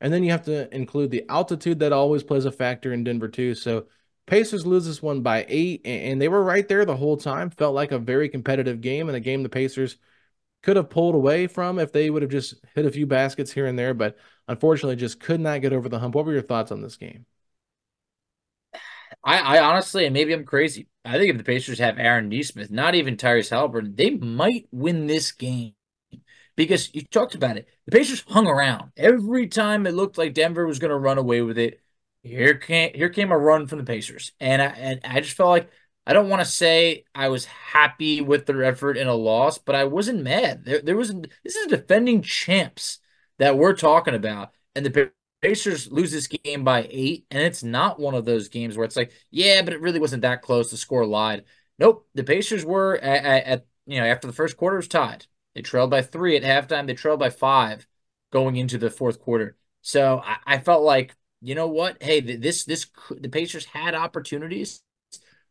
And 0.00 0.12
then 0.12 0.24
you 0.24 0.30
have 0.30 0.44
to 0.44 0.74
include 0.74 1.10
the 1.10 1.24
altitude 1.28 1.78
that 1.80 1.92
always 1.92 2.22
plays 2.22 2.44
a 2.44 2.52
factor 2.52 2.92
in 2.92 3.04
Denver, 3.04 3.28
too. 3.28 3.54
So 3.54 3.86
Pacers 4.26 4.66
lose 4.66 4.86
this 4.86 5.02
one 5.02 5.20
by 5.22 5.44
eight, 5.48 5.82
and 5.84 6.20
they 6.20 6.28
were 6.28 6.42
right 6.42 6.66
there 6.66 6.84
the 6.84 6.96
whole 6.96 7.16
time. 7.16 7.50
Felt 7.50 7.74
like 7.74 7.92
a 7.92 7.98
very 7.98 8.28
competitive 8.28 8.80
game 8.80 9.08
and 9.08 9.16
a 9.16 9.20
game 9.20 9.42
the 9.42 9.48
Pacers 9.48 9.96
could 10.62 10.76
have 10.76 10.90
pulled 10.90 11.14
away 11.14 11.46
from 11.46 11.78
if 11.78 11.92
they 11.92 12.08
would 12.10 12.22
have 12.22 12.30
just 12.30 12.54
hit 12.74 12.86
a 12.86 12.90
few 12.90 13.06
baskets 13.06 13.52
here 13.52 13.66
and 13.66 13.78
there, 13.78 13.92
but 13.94 14.16
unfortunately 14.48 14.96
just 14.96 15.20
could 15.20 15.40
not 15.40 15.60
get 15.60 15.74
over 15.74 15.88
the 15.88 15.98
hump. 15.98 16.14
What 16.14 16.24
were 16.24 16.32
your 16.32 16.42
thoughts 16.42 16.72
on 16.72 16.80
this 16.80 16.96
game? 16.96 17.26
I, 19.24 19.38
I 19.56 19.62
honestly, 19.62 20.04
and 20.04 20.12
maybe 20.12 20.32
I'm 20.32 20.44
crazy. 20.44 20.88
I 21.04 21.18
think 21.18 21.30
if 21.30 21.38
the 21.38 21.44
Pacers 21.44 21.78
have 21.78 21.98
Aaron 21.98 22.28
Nesmith, 22.28 22.70
not 22.70 22.94
even 22.94 23.16
Tyrese 23.16 23.50
Haliburton, 23.50 23.96
they 23.96 24.10
might 24.10 24.68
win 24.70 25.06
this 25.06 25.32
game 25.32 25.74
because 26.56 26.94
you 26.94 27.02
talked 27.02 27.34
about 27.34 27.56
it. 27.56 27.68
The 27.86 27.92
Pacers 27.92 28.24
hung 28.28 28.46
around 28.46 28.92
every 28.96 29.48
time 29.48 29.86
it 29.86 29.94
looked 29.94 30.18
like 30.18 30.34
Denver 30.34 30.66
was 30.66 30.78
going 30.78 30.90
to 30.90 30.96
run 30.98 31.18
away 31.18 31.42
with 31.42 31.58
it. 31.58 31.80
Here 32.22 32.54
came 32.54 32.92
here 32.94 33.10
came 33.10 33.32
a 33.32 33.38
run 33.38 33.66
from 33.66 33.78
the 33.78 33.84
Pacers, 33.84 34.32
and 34.40 34.62
I 34.62 34.66
and 34.66 35.00
I 35.04 35.20
just 35.20 35.36
felt 35.36 35.50
like 35.50 35.70
I 36.06 36.12
don't 36.14 36.30
want 36.30 36.40
to 36.40 36.50
say 36.50 37.04
I 37.14 37.28
was 37.28 37.44
happy 37.46 38.20
with 38.22 38.46
their 38.46 38.64
effort 38.64 38.96
in 38.96 39.08
a 39.08 39.14
loss, 39.14 39.58
but 39.58 39.74
I 39.74 39.84
wasn't 39.84 40.22
mad. 40.22 40.64
There 40.64 40.80
there 40.80 40.96
was 40.96 41.12
this 41.44 41.56
is 41.56 41.66
defending 41.66 42.22
champs 42.22 42.98
that 43.38 43.58
we're 43.58 43.74
talking 43.74 44.14
about, 44.14 44.52
and 44.74 44.86
the 44.86 45.12
Pacers 45.44 45.92
lose 45.92 46.10
this 46.10 46.26
game 46.26 46.64
by 46.64 46.88
eight, 46.90 47.26
and 47.30 47.42
it's 47.42 47.62
not 47.62 48.00
one 48.00 48.14
of 48.14 48.24
those 48.24 48.48
games 48.48 48.76
where 48.76 48.86
it's 48.86 48.96
like, 48.96 49.12
yeah, 49.30 49.60
but 49.60 49.74
it 49.74 49.80
really 49.82 49.98
wasn't 49.98 50.22
that 50.22 50.40
close. 50.40 50.70
The 50.70 50.78
score 50.78 51.04
lied. 51.04 51.44
Nope, 51.78 52.08
the 52.14 52.24
Pacers 52.24 52.64
were 52.64 52.96
at, 52.96 53.24
at, 53.24 53.44
at 53.44 53.66
you 53.86 54.00
know 54.00 54.06
after 54.06 54.26
the 54.26 54.32
first 54.32 54.56
quarter 54.56 54.76
was 54.76 54.88
tied. 54.88 55.26
They 55.54 55.60
trailed 55.60 55.90
by 55.90 56.00
three 56.00 56.36
at 56.36 56.42
halftime. 56.42 56.86
They 56.86 56.94
trailed 56.94 57.20
by 57.20 57.28
five 57.28 57.86
going 58.32 58.56
into 58.56 58.78
the 58.78 58.88
fourth 58.88 59.20
quarter. 59.20 59.56
So 59.82 60.22
I, 60.24 60.36
I 60.46 60.58
felt 60.60 60.82
like 60.82 61.14
you 61.42 61.54
know 61.54 61.68
what? 61.68 62.02
Hey, 62.02 62.20
this 62.20 62.64
this 62.64 62.86
the 63.10 63.28
Pacers 63.28 63.66
had 63.66 63.94
opportunities, 63.94 64.82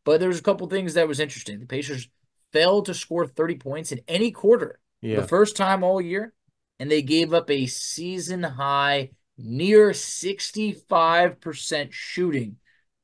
but 0.03 0.19
there 0.19 0.29
was 0.29 0.39
a 0.39 0.43
couple 0.43 0.65
things 0.67 0.95
that 0.95 1.08
was 1.08 1.19
interesting. 1.19 1.60
The 1.60 1.67
Pacers 1.67 2.10
failed 2.51 2.88
to 2.88 2.95
score 2.95 3.27
30 3.27 3.56
points 3.58 3.91
in 3.91 4.01
any 4.08 4.32
quarter. 4.32 4.79
Yeah. 5.01 5.17
The 5.17 5.27
first 5.27 5.56
time 5.56 5.84
all 5.84 6.01
year, 6.01 6.34
and 6.79 6.89
they 6.89 7.03
gave 7.03 7.32
up 7.32 7.51
a 7.51 7.67
season 7.67 8.41
high 8.41 9.12
near 9.37 9.93
65% 9.93 11.93
shooting 11.93 12.57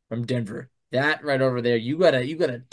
from 0.10 0.26
Denver. 0.26 0.70
That 0.92 1.24
right 1.24 1.42
over 1.42 1.62
there, 1.62 1.78
you 1.78 1.98
gotta 1.98 2.26
you 2.26 2.36
gotta 2.38 2.64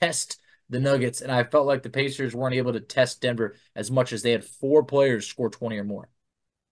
test 0.00 0.38
the 0.68 0.80
Nuggets, 0.80 1.20
and 1.20 1.32
I 1.32 1.44
felt 1.44 1.66
like 1.66 1.82
the 1.82 1.90
Pacers 1.90 2.34
weren't 2.34 2.54
able 2.56 2.74
to 2.74 2.80
test 2.80 3.20
Denver 3.20 3.56
as 3.76 3.90
much 3.90 4.12
as 4.12 4.22
they 4.22 4.32
had 4.32 4.44
four 4.44 4.84
players 4.84 5.26
score 5.26 5.50
twenty 5.50 5.78
or 5.78 5.84
more. 5.84 6.08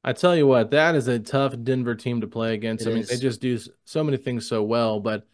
I 0.03 0.15
tell 0.15 0.35
you 0.35 0.47
what, 0.47 0.71
that 0.71 0.95
is 0.95 1.09
a 1.09 1.19
tough 1.19 1.55
Denver 1.63 1.95
team 1.95 2.23
to 2.23 2.27
play 2.27 2.55
against. 2.55 2.87
It 2.87 2.89
I 2.91 2.93
mean, 2.95 3.03
is. 3.03 3.07
they 3.07 3.19
just 3.19 3.39
do 3.41 3.59
so 3.85 4.03
many 4.03 4.17
things 4.17 4.49
so 4.49 4.63
well. 4.63 5.01
But 5.01 5.27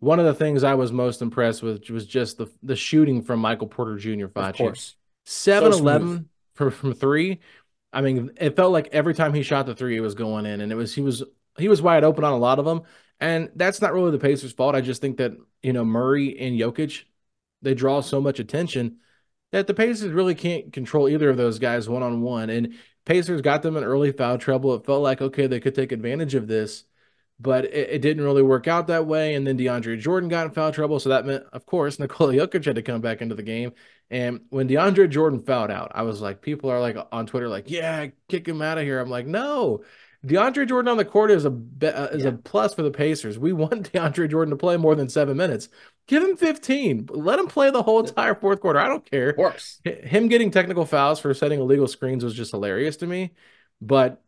one 0.00 0.18
of 0.18 0.26
the 0.26 0.34
things 0.34 0.64
I 0.64 0.74
was 0.74 0.92
most 0.92 1.22
impressed 1.22 1.62
with 1.62 1.88
was 1.90 2.06
just 2.06 2.38
the 2.38 2.48
the 2.62 2.76
shooting 2.76 3.22
from 3.22 3.40
Michael 3.40 3.68
Porter 3.68 3.96
Jr. 3.96 4.26
Of 4.26 4.28
Facci. 4.28 4.52
course, 4.52 4.96
7 5.24 5.72
So 5.72 5.74
11 5.74 6.28
from, 6.54 6.70
from 6.72 6.94
three. 6.94 7.40
I 7.92 8.00
mean, 8.02 8.32
it 8.36 8.56
felt 8.56 8.72
like 8.72 8.88
every 8.92 9.14
time 9.14 9.34
he 9.34 9.42
shot 9.42 9.66
the 9.66 9.74
three, 9.74 9.96
it 9.96 10.00
was 10.00 10.14
going 10.14 10.46
in, 10.46 10.60
and 10.60 10.70
it 10.70 10.74
was 10.74 10.94
he 10.94 11.00
was 11.00 11.22
he 11.58 11.68
was 11.68 11.82
wide 11.82 12.04
open 12.04 12.24
on 12.24 12.32
a 12.32 12.38
lot 12.38 12.58
of 12.58 12.64
them. 12.64 12.82
And 13.20 13.50
that's 13.56 13.80
not 13.80 13.92
really 13.92 14.12
the 14.12 14.18
Pacers' 14.18 14.52
fault. 14.52 14.74
I 14.74 14.80
just 14.80 15.00
think 15.00 15.16
that 15.18 15.32
you 15.62 15.72
know 15.72 15.84
Murray 15.84 16.38
and 16.38 16.58
Jokic, 16.58 17.04
they 17.62 17.74
draw 17.74 18.00
so 18.00 18.20
much 18.20 18.38
attention 18.38 18.98
that 19.52 19.66
the 19.66 19.74
Pacers 19.74 20.12
really 20.12 20.34
can't 20.34 20.72
control 20.72 21.08
either 21.08 21.30
of 21.30 21.36
those 21.36 21.58
guys 21.58 21.88
one 21.88 22.02
on 22.02 22.20
one. 22.22 22.50
And 22.50 22.74
Pacers 23.04 23.40
got 23.40 23.62
them 23.62 23.76
in 23.76 23.84
early 23.84 24.12
foul 24.12 24.38
trouble. 24.38 24.74
It 24.74 24.84
felt 24.84 25.02
like 25.02 25.20
okay, 25.22 25.46
they 25.46 25.60
could 25.60 25.74
take 25.74 25.92
advantage 25.92 26.34
of 26.34 26.46
this, 26.46 26.84
but 27.40 27.64
it, 27.66 27.90
it 27.90 28.02
didn't 28.02 28.24
really 28.24 28.42
work 28.42 28.66
out 28.66 28.86
that 28.88 29.06
way. 29.06 29.34
And 29.34 29.46
then 29.46 29.58
DeAndre 29.58 29.98
Jordan 29.98 30.28
got 30.28 30.46
in 30.46 30.52
foul 30.52 30.72
trouble, 30.72 30.98
so 30.98 31.08
that 31.10 31.26
meant, 31.26 31.44
of 31.52 31.66
course, 31.66 31.98
Nikola 31.98 32.34
Jokic 32.34 32.64
had 32.64 32.76
to 32.76 32.82
come 32.82 33.00
back 33.00 33.22
into 33.22 33.34
the 33.34 33.42
game. 33.42 33.72
And 34.10 34.40
when 34.50 34.68
DeAndre 34.68 35.10
Jordan 35.10 35.40
fouled 35.40 35.70
out, 35.70 35.92
I 35.94 36.02
was 36.02 36.20
like, 36.20 36.40
people 36.40 36.70
are 36.70 36.80
like 36.80 36.96
on 37.12 37.26
Twitter, 37.26 37.48
like, 37.48 37.70
yeah, 37.70 38.06
kick 38.28 38.48
him 38.48 38.62
out 38.62 38.78
of 38.78 38.84
here. 38.84 39.00
I'm 39.00 39.10
like, 39.10 39.26
no. 39.26 39.84
DeAndre 40.26 40.66
Jordan 40.66 40.90
on 40.90 40.96
the 40.96 41.04
court 41.04 41.30
is 41.30 41.44
a 41.44 41.50
uh, 41.50 42.08
is 42.10 42.24
a 42.24 42.32
plus 42.32 42.74
for 42.74 42.82
the 42.82 42.90
Pacers. 42.90 43.38
We 43.38 43.52
want 43.52 43.92
DeAndre 43.92 44.28
Jordan 44.28 44.50
to 44.50 44.56
play 44.56 44.76
more 44.76 44.96
than 44.96 45.08
seven 45.08 45.36
minutes. 45.36 45.68
Give 46.08 46.24
him 46.24 46.36
15. 46.36 47.10
Let 47.12 47.38
him 47.38 47.46
play 47.46 47.70
the 47.70 47.82
whole 47.82 48.00
entire 48.00 48.34
fourth 48.34 48.60
quarter. 48.60 48.80
I 48.80 48.88
don't 48.88 49.08
care. 49.08 49.28
of 49.30 49.36
course. 49.36 49.80
Him 49.84 50.28
getting 50.28 50.50
technical 50.50 50.86
fouls 50.86 51.20
for 51.20 51.32
setting 51.34 51.60
illegal 51.60 51.86
screens 51.86 52.24
was 52.24 52.34
just 52.34 52.50
hilarious 52.50 52.96
to 52.96 53.06
me. 53.06 53.34
But 53.80 54.20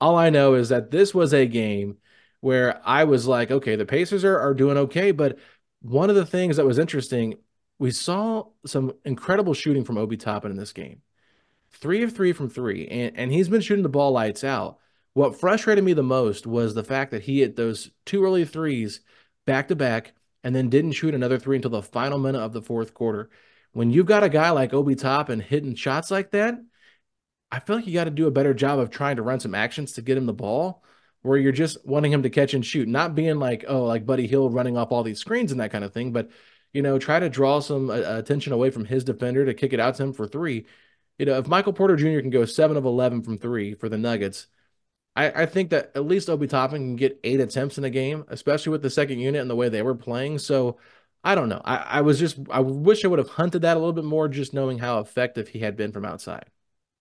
all 0.00 0.16
I 0.16 0.30
know 0.30 0.54
is 0.54 0.68
that 0.70 0.90
this 0.90 1.14
was 1.14 1.32
a 1.32 1.46
game 1.46 1.96
where 2.42 2.80
I 2.84 3.04
was 3.04 3.26
like, 3.26 3.52
okay, 3.52 3.76
the 3.76 3.86
Pacers 3.86 4.24
are, 4.24 4.38
are 4.38 4.52
doing 4.52 4.76
okay. 4.76 5.12
But 5.12 5.38
one 5.80 6.10
of 6.10 6.16
the 6.16 6.26
things 6.26 6.56
that 6.56 6.66
was 6.66 6.78
interesting, 6.78 7.36
we 7.78 7.92
saw 7.92 8.46
some 8.66 8.92
incredible 9.04 9.54
shooting 9.54 9.84
from 9.84 9.96
Obi 9.96 10.16
Toppin 10.16 10.50
in 10.50 10.56
this 10.56 10.72
game. 10.72 11.02
Three 11.70 12.02
of 12.02 12.12
three 12.12 12.32
from 12.32 12.50
three, 12.50 12.88
and, 12.88 13.16
and 13.16 13.32
he's 13.32 13.48
been 13.48 13.60
shooting 13.60 13.84
the 13.84 13.88
ball 13.88 14.10
lights 14.10 14.42
out. 14.42 14.78
What 15.14 15.38
frustrated 15.38 15.84
me 15.84 15.92
the 15.92 16.02
most 16.02 16.44
was 16.44 16.74
the 16.74 16.82
fact 16.82 17.12
that 17.12 17.22
he 17.22 17.40
hit 17.40 17.54
those 17.54 17.90
two 18.04 18.24
early 18.24 18.44
threes 18.44 19.00
back 19.46 19.68
to 19.68 19.76
back 19.76 20.12
and 20.42 20.54
then 20.54 20.68
didn't 20.68 20.92
shoot 20.92 21.14
another 21.14 21.38
three 21.38 21.56
until 21.56 21.70
the 21.70 21.80
final 21.80 22.18
minute 22.18 22.40
of 22.40 22.52
the 22.52 22.60
fourth 22.60 22.92
quarter. 22.92 23.30
When 23.72 23.90
you've 23.92 24.06
got 24.06 24.24
a 24.24 24.28
guy 24.28 24.50
like 24.50 24.74
Obi 24.74 24.96
Toppin 24.96 25.38
hitting 25.38 25.76
shots 25.76 26.10
like 26.10 26.32
that, 26.32 26.60
I 27.52 27.60
feel 27.60 27.76
like 27.76 27.86
you 27.86 27.94
got 27.94 28.04
to 28.04 28.10
do 28.10 28.26
a 28.26 28.32
better 28.32 28.52
job 28.52 28.80
of 28.80 28.90
trying 28.90 29.16
to 29.16 29.22
run 29.22 29.38
some 29.38 29.54
actions 29.54 29.92
to 29.92 30.02
get 30.02 30.18
him 30.18 30.26
the 30.26 30.32
ball 30.32 30.82
where 31.22 31.38
you're 31.38 31.52
just 31.52 31.84
wanting 31.86 32.12
him 32.12 32.22
to 32.24 32.30
catch 32.30 32.54
and 32.54 32.66
shoot, 32.66 32.88
not 32.88 33.14
being 33.14 33.38
like, 33.38 33.64
oh, 33.68 33.84
like 33.84 34.06
Buddy 34.06 34.26
Hield 34.26 34.54
running 34.54 34.76
off 34.76 34.92
all 34.92 35.02
these 35.02 35.20
screens 35.20 35.52
and 35.52 35.60
that 35.60 35.72
kind 35.72 35.84
of 35.84 35.92
thing, 35.92 36.12
but 36.12 36.30
you 36.72 36.82
know, 36.82 36.98
try 36.98 37.20
to 37.20 37.28
draw 37.28 37.60
some 37.60 37.90
uh, 37.90 37.94
attention 37.94 38.52
away 38.52 38.70
from 38.70 38.84
his 38.84 39.04
defender 39.04 39.44
to 39.44 39.54
kick 39.54 39.72
it 39.72 39.80
out 39.80 39.94
to 39.96 40.02
him 40.04 40.12
for 40.12 40.26
three. 40.26 40.66
You 41.18 41.26
know, 41.26 41.38
if 41.38 41.46
Michael 41.46 41.72
Porter 41.72 41.96
Jr. 41.96 42.20
can 42.20 42.30
go 42.30 42.44
seven 42.44 42.76
of 42.76 42.84
11 42.84 43.22
from 43.22 43.38
three 43.38 43.74
for 43.74 43.88
the 43.88 43.98
Nuggets, 43.98 44.46
I, 45.14 45.42
I 45.42 45.46
think 45.46 45.70
that 45.70 45.92
at 45.94 46.06
least 46.06 46.30
Obi 46.30 46.46
Toppin 46.46 46.78
can 46.78 46.96
get 46.96 47.20
eight 47.24 47.40
attempts 47.40 47.78
in 47.78 47.84
a 47.84 47.90
game, 47.90 48.24
especially 48.28 48.72
with 48.72 48.82
the 48.82 48.90
second 48.90 49.18
unit 49.18 49.40
and 49.40 49.50
the 49.50 49.56
way 49.56 49.68
they 49.68 49.82
were 49.82 49.94
playing. 49.94 50.38
So 50.38 50.78
I 51.22 51.34
don't 51.34 51.48
know. 51.48 51.60
I, 51.64 51.76
I 51.76 52.00
was 52.00 52.18
just, 52.18 52.38
I 52.50 52.60
wish 52.60 53.04
I 53.04 53.08
would 53.08 53.18
have 53.18 53.28
hunted 53.28 53.62
that 53.62 53.76
a 53.76 53.80
little 53.80 53.92
bit 53.92 54.04
more, 54.04 54.28
just 54.28 54.54
knowing 54.54 54.78
how 54.78 55.00
effective 55.00 55.48
he 55.48 55.60
had 55.60 55.76
been 55.76 55.92
from 55.92 56.04
outside. 56.04 56.46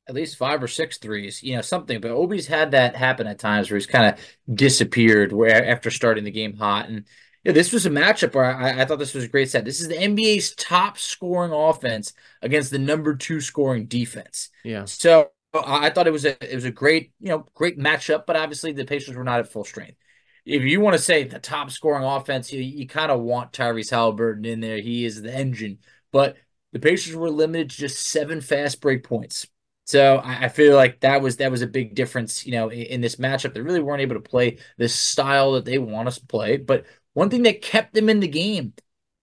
At 0.07 0.15
least 0.15 0.37
five 0.37 0.61
or 0.61 0.67
six 0.67 0.97
threes, 0.97 1.41
you 1.43 1.55
know, 1.55 1.61
something. 1.61 2.01
But 2.01 2.11
Obi's 2.11 2.47
had 2.47 2.71
that 2.71 2.95
happen 2.95 3.27
at 3.27 3.39
times 3.39 3.69
where 3.69 3.77
he's 3.77 3.85
kind 3.85 4.07
of 4.07 4.55
disappeared 4.55 5.31
where 5.31 5.65
after 5.65 5.91
starting 5.91 6.23
the 6.23 6.31
game 6.31 6.57
hot. 6.57 6.89
And 6.89 7.05
yeah, 7.43 7.53
this 7.53 7.71
was 7.71 7.85
a 7.85 7.89
matchup 7.89 8.33
where 8.33 8.45
I, 8.45 8.81
I 8.81 8.85
thought 8.85 8.99
this 8.99 9.13
was 9.13 9.23
a 9.23 9.29
great 9.29 9.49
set. 9.49 9.65
This 9.65 9.79
is 9.79 9.87
the 9.87 9.95
NBA's 9.95 10.53
top 10.55 10.97
scoring 10.97 11.51
offense 11.51 12.13
against 12.41 12.71
the 12.71 12.79
number 12.79 13.15
two 13.15 13.41
scoring 13.41 13.85
defense. 13.85 14.49
Yeah. 14.63 14.85
So 14.85 15.29
I 15.53 15.89
thought 15.89 16.07
it 16.07 16.13
was 16.13 16.25
a 16.25 16.51
it 16.51 16.55
was 16.55 16.65
a 16.65 16.71
great 16.71 17.11
you 17.19 17.29
know 17.29 17.45
great 17.53 17.77
matchup, 17.77 18.25
but 18.25 18.35
obviously 18.35 18.71
the 18.73 18.85
Pacers 18.85 19.15
were 19.15 19.23
not 19.23 19.39
at 19.39 19.51
full 19.51 19.63
strength. 19.63 19.97
If 20.45 20.63
you 20.63 20.79
want 20.81 20.95
to 20.95 21.01
say 21.01 21.23
the 21.23 21.39
top 21.39 21.69
scoring 21.69 22.03
offense, 22.03 22.51
you, 22.51 22.61
you 22.61 22.87
kind 22.87 23.11
of 23.11 23.21
want 23.21 23.53
Tyrese 23.53 23.91
Haliburton 23.91 24.45
in 24.45 24.59
there. 24.59 24.81
He 24.81 25.05
is 25.05 25.21
the 25.21 25.33
engine, 25.33 25.79
but 26.11 26.37
the 26.73 26.79
Pacers 26.79 27.15
were 27.15 27.29
limited 27.29 27.69
to 27.69 27.77
just 27.77 28.07
seven 28.07 28.41
fast 28.41 28.81
break 28.81 29.03
points. 29.03 29.47
So 29.91 30.17
I, 30.17 30.45
I 30.45 30.47
feel 30.47 30.73
like 30.73 31.01
that 31.01 31.21
was 31.21 31.35
that 31.37 31.51
was 31.51 31.61
a 31.61 31.67
big 31.67 31.95
difference, 31.95 32.45
you 32.45 32.53
know, 32.53 32.69
in, 32.69 32.79
in 32.83 33.01
this 33.01 33.17
matchup. 33.17 33.53
They 33.53 33.59
really 33.59 33.81
weren't 33.81 34.01
able 34.01 34.15
to 34.15 34.21
play 34.21 34.57
the 34.77 34.87
style 34.87 35.51
that 35.53 35.65
they 35.65 35.79
want 35.79 36.07
us 36.07 36.17
to 36.19 36.25
play. 36.25 36.55
But 36.55 36.85
one 37.13 37.29
thing 37.29 37.43
that 37.43 37.61
kept 37.61 37.93
them 37.93 38.07
in 38.07 38.21
the 38.21 38.27
game, 38.29 38.73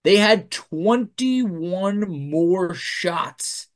they 0.03 0.17
had 0.17 0.51
21 0.51 2.29
more 2.29 2.75
shots 2.75 3.67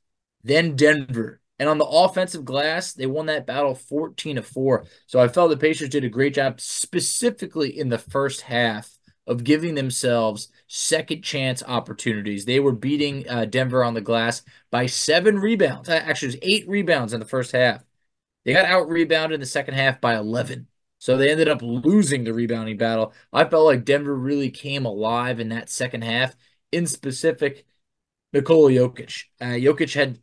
than 0.44 0.76
Denver. 0.76 1.40
And 1.58 1.68
on 1.68 1.78
the 1.78 1.84
offensive 1.84 2.44
glass, 2.44 2.92
they 2.92 3.06
won 3.06 3.26
that 3.26 3.46
battle 3.46 3.74
14 3.74 4.36
to 4.36 4.42
4. 4.42 4.84
So 5.06 5.18
I 5.18 5.26
felt 5.28 5.50
the 5.50 5.56
Pacers 5.56 5.88
did 5.88 6.04
a 6.04 6.08
great 6.08 6.34
job, 6.34 6.60
specifically 6.60 7.76
in 7.76 7.88
the 7.88 7.98
first 7.98 8.42
half, 8.42 8.93
of 9.26 9.44
giving 9.44 9.74
themselves 9.74 10.48
second 10.68 11.22
chance 11.22 11.62
opportunities. 11.66 12.44
They 12.44 12.60
were 12.60 12.72
beating 12.72 13.28
uh, 13.28 13.46
Denver 13.46 13.82
on 13.82 13.94
the 13.94 14.00
glass 14.00 14.42
by 14.70 14.86
seven 14.86 15.38
rebounds. 15.38 15.88
Uh, 15.88 16.02
Actually, 16.04 16.34
it 16.34 16.40
was 16.42 16.50
eight 16.50 16.68
rebounds 16.68 17.12
in 17.12 17.20
the 17.20 17.26
first 17.26 17.52
half. 17.52 17.84
They 18.44 18.52
got 18.52 18.66
out 18.66 18.88
rebounded 18.88 19.34
in 19.36 19.40
the 19.40 19.46
second 19.46 19.74
half 19.74 20.00
by 20.00 20.16
11. 20.16 20.66
So 20.98 21.16
they 21.16 21.30
ended 21.30 21.48
up 21.48 21.60
losing 21.62 22.24
the 22.24 22.34
rebounding 22.34 22.76
battle. 22.76 23.12
I 23.32 23.44
felt 23.44 23.66
like 23.66 23.84
Denver 23.84 24.14
really 24.14 24.50
came 24.50 24.86
alive 24.86 25.40
in 25.40 25.50
that 25.50 25.70
second 25.70 26.02
half. 26.02 26.36
In 26.72 26.86
specific, 26.86 27.66
Nikola 28.32 28.70
Jokic. 28.70 29.24
Uh, 29.40 29.46
Jokic 29.46 29.94
had 29.94 30.18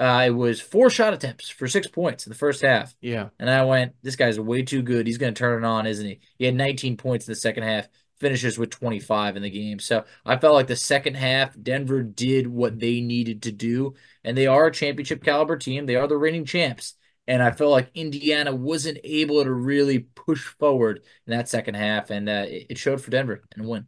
uh, 0.00 0.24
it 0.28 0.30
was 0.30 0.62
four 0.62 0.88
shot 0.88 1.12
attempts 1.12 1.50
for 1.50 1.68
six 1.68 1.86
points 1.86 2.26
in 2.26 2.30
the 2.30 2.38
first 2.38 2.62
half. 2.62 2.94
Yeah. 3.02 3.28
And 3.38 3.50
I 3.50 3.64
went, 3.64 3.92
this 4.02 4.16
guy's 4.16 4.40
way 4.40 4.62
too 4.62 4.80
good. 4.80 5.06
He's 5.06 5.18
going 5.18 5.34
to 5.34 5.38
turn 5.38 5.62
it 5.62 5.66
on, 5.66 5.86
isn't 5.86 6.06
he? 6.06 6.20
He 6.38 6.46
had 6.46 6.54
19 6.54 6.96
points 6.96 7.28
in 7.28 7.32
the 7.32 7.36
second 7.36 7.64
half, 7.64 7.86
finishes 8.20 8.58
with 8.58 8.70
25 8.70 9.36
in 9.36 9.42
the 9.42 9.50
game. 9.50 9.78
So 9.78 10.04
I 10.24 10.36
felt 10.36 10.54
like 10.54 10.66
the 10.66 10.76
second 10.76 11.14
half, 11.14 11.56
Denver 11.60 12.02
did 12.02 12.46
what 12.46 12.78
they 12.78 13.00
needed 13.00 13.42
to 13.42 13.52
do. 13.52 13.94
And 14.22 14.36
they 14.36 14.46
are 14.46 14.66
a 14.66 14.72
championship 14.72 15.24
caliber 15.24 15.56
team. 15.56 15.86
They 15.86 15.96
are 15.96 16.06
the 16.06 16.18
reigning 16.18 16.44
champs. 16.44 16.94
And 17.26 17.42
I 17.42 17.50
felt 17.50 17.70
like 17.70 17.90
Indiana 17.94 18.54
wasn't 18.54 18.98
able 19.02 19.42
to 19.42 19.52
really 19.52 20.00
push 20.00 20.44
forward 20.58 21.02
in 21.26 21.30
that 21.30 21.48
second 21.48 21.74
half. 21.74 22.10
And 22.10 22.28
uh, 22.28 22.44
it 22.46 22.76
showed 22.76 23.00
for 23.00 23.10
Denver 23.10 23.42
and 23.56 23.66
win. 23.66 23.86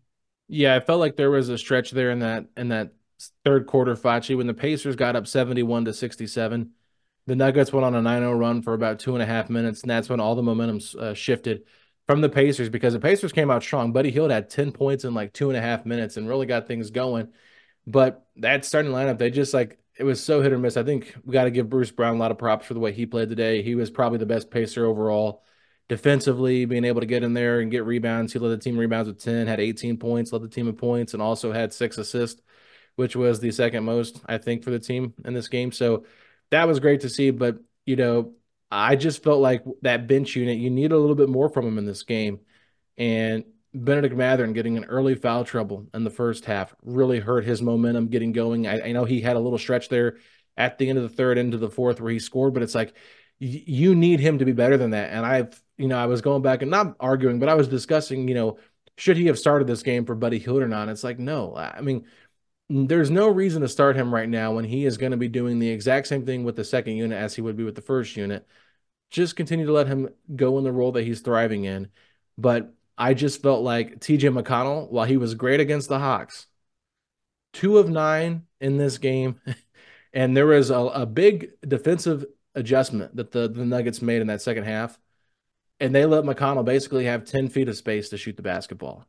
Yeah, 0.48 0.74
I 0.74 0.80
felt 0.80 1.00
like 1.00 1.16
there 1.16 1.30
was 1.30 1.48
a 1.48 1.58
stretch 1.58 1.90
there 1.92 2.10
in 2.10 2.20
that 2.20 2.46
in 2.56 2.68
that 2.68 2.92
third 3.44 3.66
quarter, 3.66 3.94
Facci, 3.94 4.36
when 4.36 4.46
the 4.46 4.54
Pacers 4.54 4.96
got 4.96 5.16
up 5.16 5.26
71 5.26 5.84
to 5.86 5.92
67. 5.92 6.72
The 7.26 7.36
Nuggets 7.36 7.72
went 7.72 7.86
on 7.86 7.94
a 7.94 8.00
9-0 8.00 8.38
run 8.38 8.62
for 8.62 8.74
about 8.74 8.98
two 8.98 9.14
and 9.14 9.22
a 9.22 9.26
half 9.26 9.48
minutes, 9.48 9.82
and 9.82 9.90
that's 9.90 10.08
when 10.08 10.18
all 10.18 10.34
the 10.34 10.42
momentum 10.42 10.80
uh, 10.98 11.14
shifted 11.14 11.62
from 12.06 12.20
the 12.20 12.28
Pacers 12.28 12.68
because 12.68 12.92
the 12.92 13.00
Pacers 13.00 13.32
came 13.32 13.50
out 13.50 13.62
strong. 13.62 13.92
Buddy 13.92 14.10
Hield 14.10 14.30
had 14.30 14.50
10 14.50 14.72
points 14.72 15.04
in 15.04 15.14
like 15.14 15.32
two 15.32 15.50
and 15.50 15.56
a 15.56 15.62
half 15.62 15.86
minutes 15.86 16.16
and 16.16 16.28
really 16.28 16.46
got 16.46 16.66
things 16.66 16.90
going. 16.90 17.28
But 17.86 18.26
that 18.36 18.64
starting 18.64 18.92
lineup, 18.92 19.18
they 19.18 19.30
just 19.30 19.54
like 19.54 19.78
it 19.98 20.04
was 20.04 20.22
so 20.22 20.40
hit 20.40 20.52
or 20.52 20.58
miss. 20.58 20.76
I 20.76 20.84
think 20.84 21.14
we 21.24 21.32
got 21.32 21.44
to 21.44 21.50
give 21.50 21.68
Bruce 21.68 21.90
Brown 21.90 22.16
a 22.16 22.18
lot 22.18 22.30
of 22.30 22.38
props 22.38 22.66
for 22.66 22.74
the 22.74 22.80
way 22.80 22.92
he 22.92 23.06
played 23.06 23.28
today. 23.28 23.62
He 23.62 23.74
was 23.74 23.90
probably 23.90 24.18
the 24.18 24.26
best 24.26 24.50
pacer 24.50 24.86
overall. 24.86 25.42
Defensively, 25.88 26.64
being 26.64 26.84
able 26.84 27.00
to 27.00 27.06
get 27.06 27.22
in 27.22 27.34
there 27.34 27.60
and 27.60 27.70
get 27.70 27.84
rebounds. 27.84 28.32
He 28.32 28.38
led 28.38 28.50
the 28.50 28.62
team 28.62 28.78
rebounds 28.78 29.08
with 29.08 29.22
10, 29.22 29.46
had 29.46 29.60
18 29.60 29.98
points, 29.98 30.32
led 30.32 30.42
the 30.42 30.48
team 30.48 30.68
in 30.68 30.74
points, 30.74 31.12
and 31.12 31.22
also 31.22 31.52
had 31.52 31.74
six 31.74 31.98
assists, 31.98 32.40
which 32.96 33.14
was 33.14 33.40
the 33.40 33.50
second 33.50 33.84
most, 33.84 34.22
I 34.26 34.38
think, 34.38 34.64
for 34.64 34.70
the 34.70 34.78
team 34.78 35.12
in 35.24 35.34
this 35.34 35.48
game. 35.48 35.70
So 35.70 36.06
that 36.50 36.66
was 36.66 36.80
great 36.80 37.02
to 37.02 37.10
see. 37.10 37.30
But, 37.30 37.58
you 37.84 37.96
know, 37.96 38.32
I 38.72 38.96
just 38.96 39.22
felt 39.22 39.42
like 39.42 39.62
that 39.82 40.06
bench 40.06 40.34
unit, 40.34 40.56
you 40.56 40.70
need 40.70 40.92
a 40.92 40.98
little 40.98 41.14
bit 41.14 41.28
more 41.28 41.50
from 41.50 41.66
him 41.66 41.76
in 41.76 41.84
this 41.84 42.04
game. 42.04 42.40
And 42.96 43.44
Bennedict 43.74 44.16
Mathurin 44.16 44.54
getting 44.54 44.78
an 44.78 44.86
early 44.86 45.14
foul 45.14 45.44
trouble 45.44 45.86
in 45.92 46.04
the 46.04 46.10
first 46.10 46.46
half 46.46 46.74
really 46.82 47.20
hurt 47.20 47.44
his 47.44 47.60
momentum 47.60 48.08
getting 48.08 48.32
going. 48.32 48.66
I, 48.66 48.88
I, 48.88 48.92
know 48.92 49.04
he 49.04 49.20
had 49.20 49.36
a 49.36 49.40
little 49.40 49.58
stretch 49.58 49.90
there 49.90 50.16
at 50.56 50.78
the 50.78 50.88
end 50.88 50.98
of 50.98 51.04
the 51.04 51.14
third 51.14 51.36
into 51.36 51.58
the 51.58 51.68
fourth 51.68 52.00
where 52.00 52.12
he 52.12 52.18
scored, 52.18 52.54
but 52.54 52.62
it's 52.62 52.74
like 52.74 52.96
y- 53.40 53.62
you 53.66 53.94
need 53.94 54.20
him 54.20 54.38
to 54.38 54.46
be 54.46 54.52
better 54.52 54.78
than 54.78 54.92
that. 54.92 55.10
And 55.10 55.26
I've, 55.26 55.62
you 55.76 55.88
know, 55.88 55.98
I 55.98 56.06
was 56.06 56.22
going 56.22 56.40
back 56.40 56.62
and 56.62 56.70
not 56.70 56.96
arguing, 56.98 57.40
but 57.40 57.50
I 57.50 57.54
was 57.54 57.68
discussing, 57.68 58.26
you 58.26 58.34
know, 58.34 58.58
should 58.96 59.18
he 59.18 59.26
have 59.26 59.38
started 59.38 59.66
this 59.66 59.82
game 59.82 60.06
for 60.06 60.14
Buddy 60.14 60.38
Hield 60.38 60.62
or 60.62 60.68
not? 60.68 60.88
It's 60.88 61.04
like, 61.04 61.18
no, 61.18 61.54
I 61.54 61.82
mean, 61.82 62.06
there's 62.70 63.10
no 63.10 63.28
reason 63.28 63.60
to 63.60 63.68
start 63.68 63.96
him 63.96 64.14
right 64.14 64.28
now 64.28 64.54
when 64.54 64.64
he 64.64 64.86
is 64.86 64.96
going 64.96 65.12
to 65.12 65.18
be 65.18 65.28
doing 65.28 65.58
the 65.58 65.68
exact 65.68 66.06
same 66.06 66.24
thing 66.24 66.44
with 66.44 66.56
the 66.56 66.64
second 66.64 66.96
unit 66.96 67.18
as 67.18 67.34
he 67.34 67.42
would 67.42 67.56
be 67.56 67.64
with 67.64 67.74
the 67.74 67.82
first 67.82 68.16
unit. 68.16 68.46
Just 69.12 69.36
continue 69.36 69.66
to 69.66 69.72
let 69.72 69.86
him 69.86 70.08
go 70.34 70.58
in 70.58 70.64
the 70.64 70.72
role 70.72 70.92
that 70.92 71.04
he's 71.04 71.20
thriving 71.20 71.64
in. 71.64 71.88
But 72.38 72.74
I 72.96 73.14
just 73.14 73.42
felt 73.42 73.62
like 73.62 74.00
TJ 74.00 74.42
McConnell, 74.42 74.90
while 74.90 75.04
he 75.04 75.18
was 75.18 75.34
great 75.34 75.60
against 75.60 75.88
the 75.88 75.98
Hawks, 75.98 76.46
two 77.52 77.78
of 77.78 77.90
nine 77.90 78.46
in 78.60 78.78
this 78.78 78.96
game. 78.98 79.40
and 80.12 80.36
there 80.36 80.46
was 80.46 80.70
a, 80.70 80.78
a 80.78 81.06
big 81.06 81.50
defensive 81.66 82.24
adjustment 82.54 83.14
that 83.16 83.32
the, 83.32 83.48
the 83.48 83.66
Nuggets 83.66 84.00
made 84.00 84.22
in 84.22 84.28
that 84.28 84.42
second 84.42 84.64
half. 84.64 84.98
And 85.78 85.94
they 85.94 86.06
let 86.06 86.24
McConnell 86.24 86.64
basically 86.64 87.04
have 87.04 87.24
10 87.24 87.48
feet 87.48 87.68
of 87.68 87.76
space 87.76 88.08
to 88.10 88.16
shoot 88.16 88.36
the 88.36 88.42
basketball. 88.42 89.04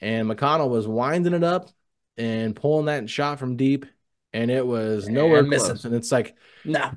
And 0.00 0.28
McConnell 0.28 0.70
was 0.70 0.86
winding 0.86 1.34
it 1.34 1.42
up 1.44 1.68
and 2.16 2.54
pulling 2.54 2.86
that 2.86 3.08
shot 3.08 3.38
from 3.38 3.56
deep, 3.56 3.86
and 4.32 4.50
it 4.50 4.66
was 4.66 5.08
nowhere 5.08 5.42
close. 5.44 5.84
And 5.84 5.94
it's 5.94 6.12
like, 6.12 6.36
no, 6.64 6.90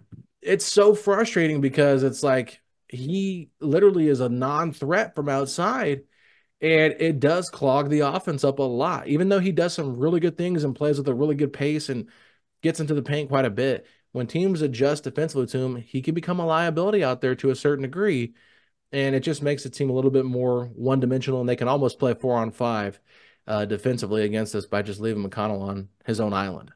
it's 0.45 0.65
so 0.65 0.95
frustrating 0.95 1.61
because 1.61 2.03
it's 2.03 2.23
like 2.23 2.61
he 2.87 3.49
literally 3.59 4.07
is 4.07 4.19
a 4.19 4.29
non-threat 4.29 5.15
from 5.15 5.29
outside, 5.29 6.03
and 6.61 6.95
it 6.99 7.19
does 7.19 7.49
clog 7.49 7.89
the 7.89 8.01
offense 8.01 8.43
up 8.43 8.59
a 8.59 8.63
lot. 8.63 9.07
Even 9.07 9.29
though 9.29 9.39
he 9.39 9.51
does 9.51 9.73
some 9.73 9.97
really 9.97 10.19
good 10.19 10.37
things 10.37 10.63
and 10.63 10.75
plays 10.75 10.97
with 10.97 11.07
a 11.07 11.13
really 11.13 11.35
good 11.35 11.53
pace 11.53 11.89
and 11.89 12.09
gets 12.61 12.79
into 12.79 12.93
the 12.93 13.01
paint 13.01 13.29
quite 13.29 13.45
a 13.45 13.49
bit, 13.49 13.87
when 14.11 14.27
teams 14.27 14.61
adjust 14.61 15.03
defensively 15.03 15.47
to 15.47 15.59
him, 15.59 15.75
he 15.75 16.01
can 16.01 16.15
become 16.15 16.39
a 16.39 16.45
liability 16.45 17.03
out 17.03 17.21
there 17.21 17.35
to 17.35 17.49
a 17.49 17.55
certain 17.55 17.83
degree. 17.83 18.33
And 18.91 19.15
it 19.15 19.21
just 19.21 19.41
makes 19.41 19.63
the 19.63 19.69
team 19.69 19.89
a 19.89 19.93
little 19.93 20.11
bit 20.11 20.25
more 20.25 20.65
one 20.67 20.99
dimensional, 21.01 21.41
and 21.41 21.49
they 21.49 21.57
can 21.57 21.67
almost 21.67 21.99
play 21.99 22.13
four 22.13 22.37
on 22.37 22.51
five 22.51 22.99
uh, 23.47 23.65
defensively 23.65 24.23
against 24.23 24.55
us 24.55 24.65
by 24.65 24.81
just 24.83 25.01
leaving 25.01 25.27
McConnell 25.27 25.61
on 25.61 25.89
his 26.05 26.19
own 26.19 26.33
island. 26.33 26.71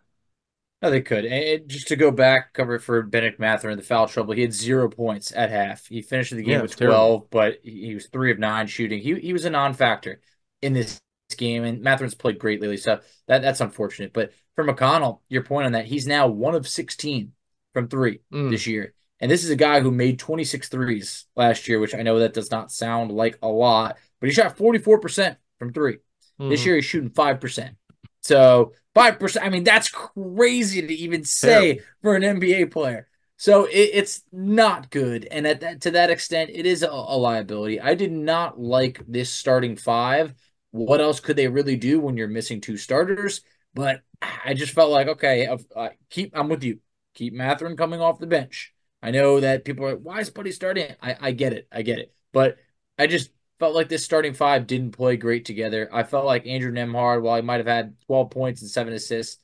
No, 0.81 0.89
they 0.89 1.01
could. 1.01 1.25
And 1.25 1.67
just 1.67 1.89
to 1.89 1.97
go 1.97 2.09
back, 2.09 2.53
cover 2.53 2.79
for 2.79 3.01
Bennedict 3.03 3.39
Mathurin, 3.39 3.77
the 3.77 3.83
foul 3.83 4.07
trouble. 4.07 4.33
He 4.33 4.41
had 4.41 4.53
zero 4.53 4.89
points 4.89 5.33
at 5.35 5.49
half. 5.49 5.85
He 5.87 6.01
finished 6.01 6.31
the 6.33 6.41
game 6.41 6.55
yeah, 6.55 6.61
with 6.61 6.77
twelve, 6.77 6.89
terrible. 6.89 7.27
but 7.31 7.59
he 7.63 7.93
was 7.93 8.07
three 8.07 8.31
of 8.31 8.39
nine 8.39 8.67
shooting. 8.67 9.01
He 9.01 9.15
he 9.15 9.33
was 9.33 9.43
a 9.43 9.49
non-factor 9.49 10.21
in 10.61 10.73
this 10.73 11.01
game, 11.37 11.65
and 11.65 11.81
Mathurin's 11.81 12.15
played 12.15 12.39
great 12.39 12.61
lately, 12.61 12.77
so 12.77 12.99
that 13.27 13.41
that's 13.41 13.59
unfortunate. 13.59 14.13
But 14.13 14.31
for 14.55 14.63
McConnell, 14.63 15.19
your 15.27 15.43
point 15.43 15.65
on 15.65 15.73
that, 15.73 15.85
he's 15.85 16.07
now 16.07 16.27
one 16.27 16.55
of 16.55 16.67
sixteen 16.67 17.33
from 17.73 17.89
three 17.89 18.21
mm. 18.31 18.49
this 18.49 18.65
year. 18.65 18.93
And 19.19 19.29
this 19.29 19.43
is 19.43 19.49
a 19.49 19.55
guy 19.55 19.81
who 19.81 19.91
made 19.91 20.17
26 20.17 20.69
threes 20.69 21.25
last 21.35 21.67
year, 21.67 21.79
which 21.79 21.93
I 21.93 22.03
know 22.03 22.19
that 22.19 22.33
does 22.33 22.51
not 22.51 22.71
sound 22.71 23.11
like 23.11 23.37
a 23.41 23.49
lot, 23.49 23.97
but 24.19 24.29
he 24.29 24.33
shot 24.33 24.57
44% 24.57 25.35
from 25.57 25.73
three. 25.73 25.97
Mm. 26.39 26.49
This 26.49 26.65
year 26.65 26.75
he's 26.75 26.85
shooting 26.85 27.09
5%. 27.09 27.75
So 28.21 28.73
5%, 28.95 29.41
I 29.41 29.49
mean, 29.49 29.63
that's 29.63 29.89
crazy 29.89 30.81
to 30.85 30.93
even 30.93 31.23
say 31.23 31.81
for 32.01 32.15
an 32.15 32.23
NBA 32.23 32.71
player. 32.71 33.07
So 33.37 33.65
it, 33.65 33.91
it's 33.93 34.23
not 34.31 34.89
good. 34.89 35.25
And 35.29 35.47
at 35.47 35.61
that, 35.61 35.81
to 35.81 35.91
that 35.91 36.09
extent, 36.09 36.51
it 36.53 36.65
is 36.65 36.83
a, 36.83 36.89
a 36.89 37.17
liability. 37.17 37.79
I 37.79 37.95
did 37.95 38.11
not 38.11 38.59
like 38.59 39.01
this 39.07 39.29
starting 39.29 39.77
five. 39.77 40.33
What 40.71 41.01
else 41.01 41.19
could 41.19 41.37
they 41.37 41.47
really 41.47 41.77
do 41.77 41.99
when 41.99 42.17
you're 42.17 42.27
missing 42.27 42.59
two 42.61 42.77
starters? 42.77 43.41
But 43.73 44.01
I 44.21 44.53
just 44.53 44.73
felt 44.73 44.91
like, 44.91 45.07
okay, 45.07 45.47
uh, 45.75 45.89
keep, 46.09 46.37
I'm 46.37 46.49
with 46.49 46.63
you. 46.63 46.79
Keep 47.15 47.33
Mathurin 47.33 47.77
coming 47.77 48.01
off 48.01 48.19
the 48.19 48.27
bench. 48.27 48.73
I 49.01 49.11
know 49.11 49.39
that 49.39 49.63
people 49.63 49.85
are 49.85 49.93
like, 49.93 50.01
why 50.03 50.19
is 50.19 50.29
Buddy 50.29 50.51
starting? 50.51 50.93
I, 51.01 51.15
I 51.19 51.31
get 51.31 51.53
it. 51.53 51.67
I 51.71 51.81
get 51.81 51.99
it. 51.99 52.13
But 52.33 52.57
I 52.97 53.07
just 53.07 53.31
felt 53.59 53.75
like 53.75 53.89
this 53.89 54.05
starting 54.05 54.33
five 54.33 54.67
didn't 54.67 54.91
play 54.91 55.17
great 55.17 55.45
together. 55.45 55.89
I 55.91 56.03
felt 56.03 56.25
like 56.25 56.47
Andrew 56.47 56.71
Nembhard, 56.71 57.21
while 57.21 57.35
he 57.35 57.41
might 57.41 57.57
have 57.57 57.67
had 57.67 57.95
12 58.07 58.29
points 58.31 58.61
and 58.61 58.69
seven 58.69 58.93
assists, 58.93 59.41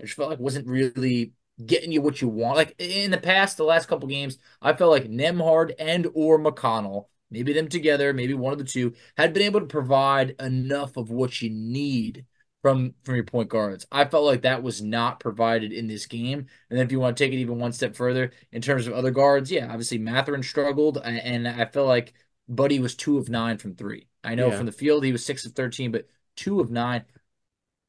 I 0.00 0.04
just 0.04 0.16
felt 0.16 0.30
like 0.30 0.38
wasn't 0.38 0.68
really 0.68 1.32
getting 1.64 1.92
you 1.92 2.02
what 2.02 2.20
you 2.20 2.28
want. 2.28 2.56
Like 2.56 2.74
in 2.78 3.10
the 3.10 3.18
past, 3.18 3.56
the 3.56 3.64
last 3.64 3.88
couple 3.88 4.08
games, 4.08 4.38
I 4.60 4.74
felt 4.74 4.90
like 4.90 5.04
Nembhard 5.10 5.72
and 5.78 6.08
or 6.14 6.38
McConnell, 6.38 7.06
maybe 7.30 7.52
them 7.52 7.68
together, 7.68 8.12
maybe 8.12 8.34
one 8.34 8.52
of 8.52 8.58
the 8.58 8.64
two, 8.64 8.94
had 9.16 9.32
been 9.32 9.42
able 9.42 9.60
to 9.60 9.66
provide 9.66 10.36
enough 10.40 10.96
of 10.96 11.10
what 11.10 11.40
you 11.40 11.50
need 11.50 12.26
from 12.62 12.94
from 13.04 13.14
your 13.14 13.24
point 13.24 13.48
guards. 13.48 13.86
I 13.92 14.04
felt 14.06 14.24
like 14.24 14.42
that 14.42 14.62
was 14.62 14.82
not 14.82 15.20
provided 15.20 15.72
in 15.72 15.86
this 15.86 16.06
game. 16.06 16.46
And 16.68 16.78
then 16.78 16.84
if 16.84 16.92
you 16.92 17.00
want 17.00 17.16
to 17.16 17.24
take 17.24 17.32
it 17.32 17.36
even 17.36 17.58
one 17.58 17.72
step 17.72 17.94
further 17.94 18.32
in 18.52 18.60
terms 18.60 18.86
of 18.86 18.94
other 18.94 19.10
guards, 19.10 19.50
yeah, 19.50 19.66
obviously 19.68 19.98
Mathurin 19.98 20.42
struggled, 20.42 20.98
and 20.98 21.46
I 21.46 21.66
feel 21.66 21.86
like 21.86 22.12
Buddy 22.48 22.78
was 22.78 22.94
two 22.94 23.18
of 23.18 23.28
nine 23.28 23.58
from 23.58 23.74
three. 23.74 24.08
I 24.22 24.34
know 24.34 24.48
yeah. 24.48 24.56
from 24.56 24.66
the 24.66 24.72
field 24.72 25.04
he 25.04 25.12
was 25.12 25.24
six 25.24 25.44
of 25.46 25.52
13, 25.52 25.92
but 25.92 26.08
two 26.36 26.60
of 26.60 26.70
nine. 26.70 27.04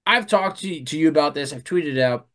I've 0.05 0.27
talked 0.27 0.61
to, 0.61 0.83
to 0.83 0.97
you 0.97 1.09
about 1.09 1.33
this. 1.33 1.51
I've 1.51 1.63
tweeted 1.63 1.97
it 1.97 1.99
out. 1.99 2.27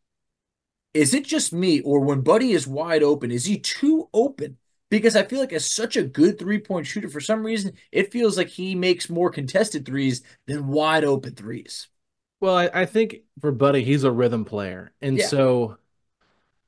Is 0.93 1.13
it 1.13 1.25
just 1.25 1.51
me, 1.51 1.81
or 1.81 2.01
when 2.01 2.21
Buddy 2.21 2.51
is 2.51 2.67
wide 2.67 3.01
open, 3.01 3.31
is 3.31 3.45
he 3.45 3.57
too 3.57 4.09
open? 4.13 4.57
Because 4.89 5.15
I 5.15 5.23
feel 5.23 5.39
like 5.39 5.53
as 5.53 5.65
such 5.65 5.97
a 5.97 6.03
good 6.03 6.37
three 6.37 6.59
point 6.59 6.85
shooter, 6.85 7.09
for 7.09 7.19
some 7.19 7.43
reason, 7.43 7.73
it 7.91 8.11
feels 8.11 8.37
like 8.37 8.49
he 8.49 8.75
makes 8.75 9.09
more 9.09 9.31
contested 9.31 9.87
threes 9.87 10.21
than 10.45 10.67
wide 10.67 11.03
open 11.03 11.33
threes. 11.33 11.87
Well, 12.39 12.55
I, 12.55 12.69
I 12.73 12.85
think 12.85 13.21
for 13.41 13.51
Buddy, 13.51 13.83
he's 13.83 14.03
a 14.03 14.11
rhythm 14.11 14.45
player. 14.45 14.91
And 15.01 15.17
yeah. 15.17 15.25
so 15.25 15.77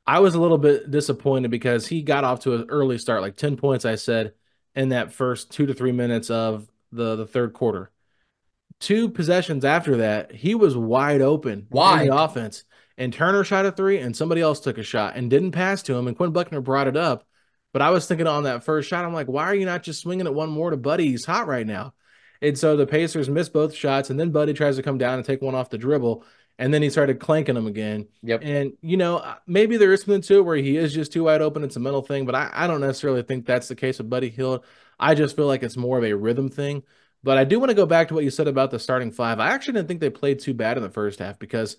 I 0.08 0.22
was 0.22 0.34
a 0.34 0.41
little 0.41 0.58
bit 0.58 0.89
disappointed 0.89 1.52
because 1.52 1.86
he 1.86 2.02
got 2.02 2.24
off 2.24 2.39
to 2.41 2.56
an 2.56 2.65
early 2.70 2.98
start, 2.98 3.22
like 3.22 3.36
10 3.36 3.58
points, 3.58 3.86
I 3.86 3.96
said 3.96 4.34
in 4.76 4.90
that 4.90 5.12
first 5.12 5.52
two 5.52 5.66
to 5.66 5.74
three 5.74 5.92
minutes 5.92 6.30
of 6.30 6.70
the 6.92 7.16
the 7.16 7.26
third 7.28 7.54
quarter. 7.54 7.92
Two 8.80 9.10
possessions 9.10 9.64
after 9.64 9.98
that, 9.98 10.34
he 10.34 10.54
was 10.54 10.76
wide 10.76 11.22
open 11.22 11.68
wide. 11.70 12.02
in 12.02 12.08
the 12.08 12.16
offense. 12.16 12.66
And 12.98 13.12
Turner 13.12 13.44
shot 13.44 13.66
a 13.66 13.72
three, 13.72 14.00
and 14.00 14.16
somebody 14.16 14.42
else 14.42 14.60
took 14.60 14.78
a 14.78 14.84
shot 14.84 15.16
and 15.16 15.30
didn't 15.30 15.52
pass 15.52 15.84
to 15.84 15.96
him. 15.96 16.08
And 16.08 16.16
Quinn 16.16 16.32
Buckner 16.32 16.62
brought 16.62 16.88
it 16.88 16.96
up. 16.96 17.26
But 17.74 17.82
I 17.82 17.90
was 17.90 18.08
thinking 18.08 18.28
on 18.28 18.44
that 18.44 18.64
first 18.64 18.88
shot, 18.88 19.04
I'm 19.04 19.14
like, 19.14 19.28
why 19.28 19.44
are 19.44 19.56
you 19.56 19.66
not 19.66 19.84
just 19.84 20.02
swinging 20.02 20.28
it 20.28 20.34
one 20.34 20.50
more 20.50 20.70
to 20.70 20.78
Buddy? 20.78 21.10
He's 21.10 21.26
hot 21.26 21.48
right 21.48 21.68
now. 21.68 21.94
And 22.42 22.58
so 22.58 22.78
the 22.78 22.88
Pacers 22.88 23.30
missed 23.30 23.52
both 23.52 23.74
shots, 23.74 24.10
and 24.10 24.20
then 24.20 24.32
Buddy 24.32 24.54
tries 24.54 24.78
to 24.78 24.84
come 24.84 24.98
down 24.98 25.16
and 25.18 25.26
take 25.26 25.42
one 25.42 25.56
off 25.56 25.70
the 25.70 25.78
dribble 25.78 26.24
and 26.58 26.74
then 26.74 26.82
he 26.82 26.89
started 26.89 27.20
clanking 27.20 27.56
them 27.56 27.68
again. 27.68 28.08
Yep. 28.24 28.41
And 28.44 28.74
you 28.82 28.98
know, 28.98 29.18
uh, 29.18 29.36
maybe 29.46 29.78
there 29.78 29.94
is 29.94 30.02
something 30.02 30.22
to 30.22 30.38
it 30.38 30.46
where 30.46 30.56
he 30.58 30.78
is 30.78 30.94
just 30.94 31.13
too 31.13 31.26
wide 31.26 31.41
open. 31.41 31.63
It's 31.63 31.76
a 31.76 31.80
mental 31.80 32.02
thing, 32.02 32.26
but 32.26 32.36
I, 32.36 32.50
I 32.54 32.68
don't 32.68 32.82
necessarily 32.82 33.24
think 33.24 33.46
that's 33.46 33.68
the 33.68 33.76
case 33.76 33.98
with 33.98 34.10
Buddy 34.10 34.30
Hield. 34.30 34.63
I 35.00 35.15
just 35.15 35.36
feel 35.36 35.48
like 35.48 35.63
it's 35.63 35.78
more 35.78 35.98
of 35.98 36.04
a 36.04 36.13
rhythm 36.13 36.50
thing. 36.50 36.84
But 37.24 37.39
I 37.39 37.44
do 37.44 37.60
want 37.60 37.72
to 37.72 37.76
go 37.76 37.88
back 37.88 38.10
to 38.10 38.13
what 38.13 38.24
you 38.24 38.30
said 38.30 38.48
about 38.48 38.70
the 38.70 38.78
starting 38.78 39.12
five. 39.12 39.39
I 39.39 39.50
actually 39.50 39.74
didn't 39.74 39.88
think 39.88 40.00
they 40.00 40.12
played 40.12 40.39
too 40.39 40.54
bad 40.54 40.78
in 40.78 40.84
the 40.84 40.91
first 40.91 41.18
half 41.18 41.39
because 41.39 41.76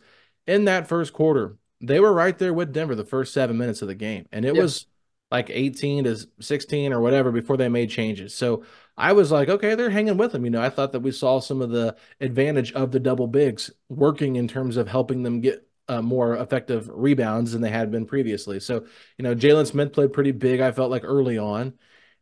in 0.47 0.65
that 0.65 0.89
first 0.89 1.13
quarter, 1.13 1.57
they 1.81 2.01
were 2.01 2.13
right 2.13 2.37
there 2.37 2.53
with 2.53 2.73
Denver 2.73 2.97
the 2.97 3.05
first 3.05 3.33
seven 3.33 3.57
minutes 3.57 3.81
of 3.81 3.87
the 3.87 3.95
game. 3.95 4.27
And 4.33 4.45
it 4.45 4.55
yep. 4.55 4.63
was 4.63 4.87
like 5.31 5.51
18 5.51 6.05
to 6.05 6.17
16 6.41 6.93
or 6.93 7.01
whatever 7.01 7.33
before 7.33 7.57
they 7.57 7.69
made 7.69 7.91
changes. 7.91 8.35
So 8.35 8.65
I 8.97 9.13
was 9.13 9.33
like, 9.33 9.49
okay, 9.49 9.75
they're 9.75 9.91
hanging 9.91 10.17
with 10.17 10.33
them. 10.33 10.45
You 10.45 10.51
know, 10.51 10.63
I 10.63 10.71
thought 10.71 10.93
that 10.93 11.01
we 11.01 11.11
saw 11.11 11.41
some 11.41 11.61
of 11.61 11.71
the 11.71 11.97
advantage 12.21 12.73
of 12.73 12.93
the 12.93 13.01
double 13.01 13.27
bigs 13.27 13.71
working 13.89 14.37
in 14.37 14.49
terms 14.49 14.77
of 14.77 14.89
helping 14.89 15.23
them 15.23 15.41
get 15.41 15.69
uh, 15.89 16.03
more 16.03 16.37
effective 16.37 16.89
rebounds 16.93 17.53
than 17.53 17.61
they 17.61 17.71
had 17.71 17.91
been 17.91 18.07
previously. 18.07 18.61
So, 18.61 18.87
you 19.19 19.23
know, 19.23 19.35
Jalen 19.35 19.67
Smith 19.67 19.93
played 19.93 20.13
pretty 20.13 20.33
big, 20.33 20.61
I 20.61 20.73
felt 20.73 20.91
like 20.91 21.05
early 21.05 21.39
on. 21.39 21.75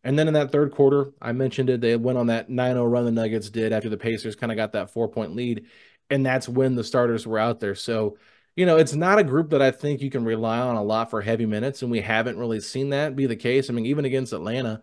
And 0.03 0.19
then 0.19 0.29
in 0.29 0.35
that 0.35 0.53
third 0.53 0.73
quarter, 0.73 1.13
I 1.21 1.33
mentioned 1.33 1.71
it, 1.71 1.81
they 1.81 1.97
went 1.97 2.19
on 2.19 2.27
that 2.27 2.51
9 2.51 2.75
0 2.75 2.85
run 2.85 3.07
the 3.07 3.11
Nuggets 3.11 3.49
did 3.51 3.73
after 3.73 3.89
the 3.89 3.97
Pacers 3.97 4.37
kind 4.37 4.53
of 4.53 4.57
got 4.57 4.73
that 4.73 4.91
four 4.91 5.09
point 5.09 5.35
lead. 5.35 5.67
And 6.11 6.25
that's 6.25 6.49
when 6.49 6.75
the 6.75 6.85
starters 6.85 7.27
were 7.27 7.39
out 7.39 7.61
there. 7.61 7.75
So, 7.75 8.19
you 8.57 8.67
know, 8.67 8.77
it's 8.77 8.95
not 8.95 9.19
a 9.19 9.25
group 9.25 9.51
that 9.51 9.63
I 9.63 9.71
think 9.71 10.01
you 10.01 10.11
can 10.11 10.25
rely 10.25 10.59
on 10.59 10.77
a 10.77 10.83
lot 10.83 11.11
for 11.11 11.21
heavy 11.21 11.47
minutes. 11.47 11.83
And 11.83 11.91
we 11.91 12.01
haven't 12.01 12.39
really 12.39 12.61
seen 12.61 12.91
that 12.91 13.17
be 13.17 13.27
the 13.27 13.37
case. 13.37 13.69
I 13.69 13.73
mean, 13.73 13.87
even 13.87 14.05
against 14.05 14.33
Atlanta, 14.33 14.83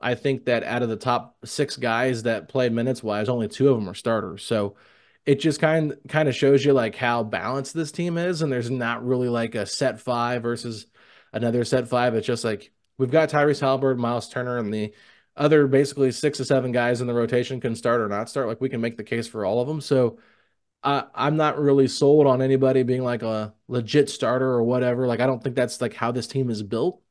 I 0.00 0.16
think 0.16 0.46
that 0.46 0.64
out 0.64 0.82
of 0.82 0.88
the 0.88 0.96
top 0.96 1.36
six 1.44 1.76
guys 1.76 2.24
that 2.24 2.48
played 2.48 2.72
minutes 2.72 3.02
wise, 3.02 3.28
only 3.28 3.48
two 3.48 3.68
of 3.68 3.76
them 3.76 3.88
are 3.88 3.94
starters. 3.94 4.42
So 4.44 4.76
it 5.24 5.36
just 5.36 5.60
kind 5.60 5.96
kind 6.08 6.28
of 6.28 6.34
shows 6.34 6.64
you 6.64 6.72
like 6.72 6.96
how 6.96 7.22
balanced 7.22 7.74
this 7.74 7.92
team 7.92 8.18
is, 8.18 8.42
and 8.42 8.50
there's 8.52 8.70
not 8.70 9.06
really 9.06 9.28
like 9.28 9.54
a 9.54 9.66
set 9.66 10.00
five 10.00 10.42
versus 10.42 10.86
another 11.32 11.64
set 11.64 11.88
five. 11.88 12.14
It's 12.14 12.26
just 12.26 12.44
like 12.44 12.72
we've 12.98 13.10
got 13.10 13.28
Tyrese 13.30 13.62
Haliburton, 13.62 13.98
Miles 13.98 14.28
Turner, 14.28 14.58
and 14.58 14.74
the 14.74 14.92
other 15.36 15.66
basically 15.68 16.10
six 16.10 16.40
or 16.40 16.44
seven 16.44 16.72
guys 16.72 17.00
in 17.00 17.06
the 17.06 17.14
rotation 17.14 17.60
can 17.60 17.76
start 17.76 18.00
or 18.00 18.08
not 18.08 18.28
start. 18.28 18.48
Like 18.48 18.60
we 18.60 18.68
can 18.68 18.80
make 18.80 18.96
the 18.96 19.04
case 19.04 19.28
for 19.28 19.44
all 19.44 19.60
of 19.60 19.68
them. 19.68 19.80
So 19.80 20.18
I, 20.82 21.04
I'm 21.14 21.36
not 21.36 21.58
really 21.58 21.88
sold 21.88 22.26
on 22.26 22.42
anybody 22.42 22.82
being 22.82 23.04
like 23.04 23.22
a 23.22 23.54
legit 23.68 24.10
starter 24.10 24.48
or 24.50 24.62
whatever. 24.62 25.06
Like 25.06 25.20
I 25.20 25.26
don't 25.26 25.42
think 25.42 25.56
that's 25.56 25.80
like 25.80 25.94
how 25.94 26.12
this 26.12 26.26
team 26.26 26.50
is 26.50 26.62
built. 26.62 27.02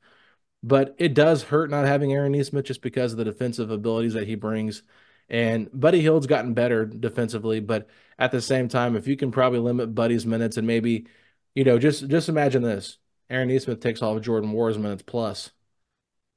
But 0.64 0.96
it 1.00 1.14
does 1.16 1.44
hurt 1.44 1.72
not 1.72 1.88
having 1.88 2.14
Aaron 2.14 2.34
Nesmith 2.34 2.66
just 2.66 2.82
because 2.82 3.14
of 3.14 3.18
the 3.18 3.26
defensive 3.26 3.72
abilities 3.72 4.14
that 4.14 4.28
he 4.28 4.36
brings. 4.36 4.84
And 5.30 5.70
Buddy 5.74 6.02
Hield's 6.02 6.28
gotten 6.28 6.54
better 6.54 6.86
defensively, 6.86 7.60
but 7.62 7.90
at 8.20 8.32
the 8.32 8.42
same 8.42 8.68
time, 8.68 8.96
if 8.96 9.08
you 9.08 9.16
can 9.18 9.32
probably 9.32 9.60
limit 9.60 9.96
Buddy's 9.96 10.26
minutes 10.26 10.58
and 10.58 10.68
maybe, 10.68 11.08
you 11.56 11.64
know, 11.64 11.80
just 11.80 12.08
just 12.10 12.30
imagine 12.30 12.62
this: 12.64 12.98
Aaron 13.30 13.48
Nesmith 13.50 13.80
takes 13.80 14.02
all 14.02 14.16
of 14.18 14.24
Jordan 14.24 14.52
Nwora's 14.52 14.78
minutes 14.78 15.04
plus. 15.04 15.52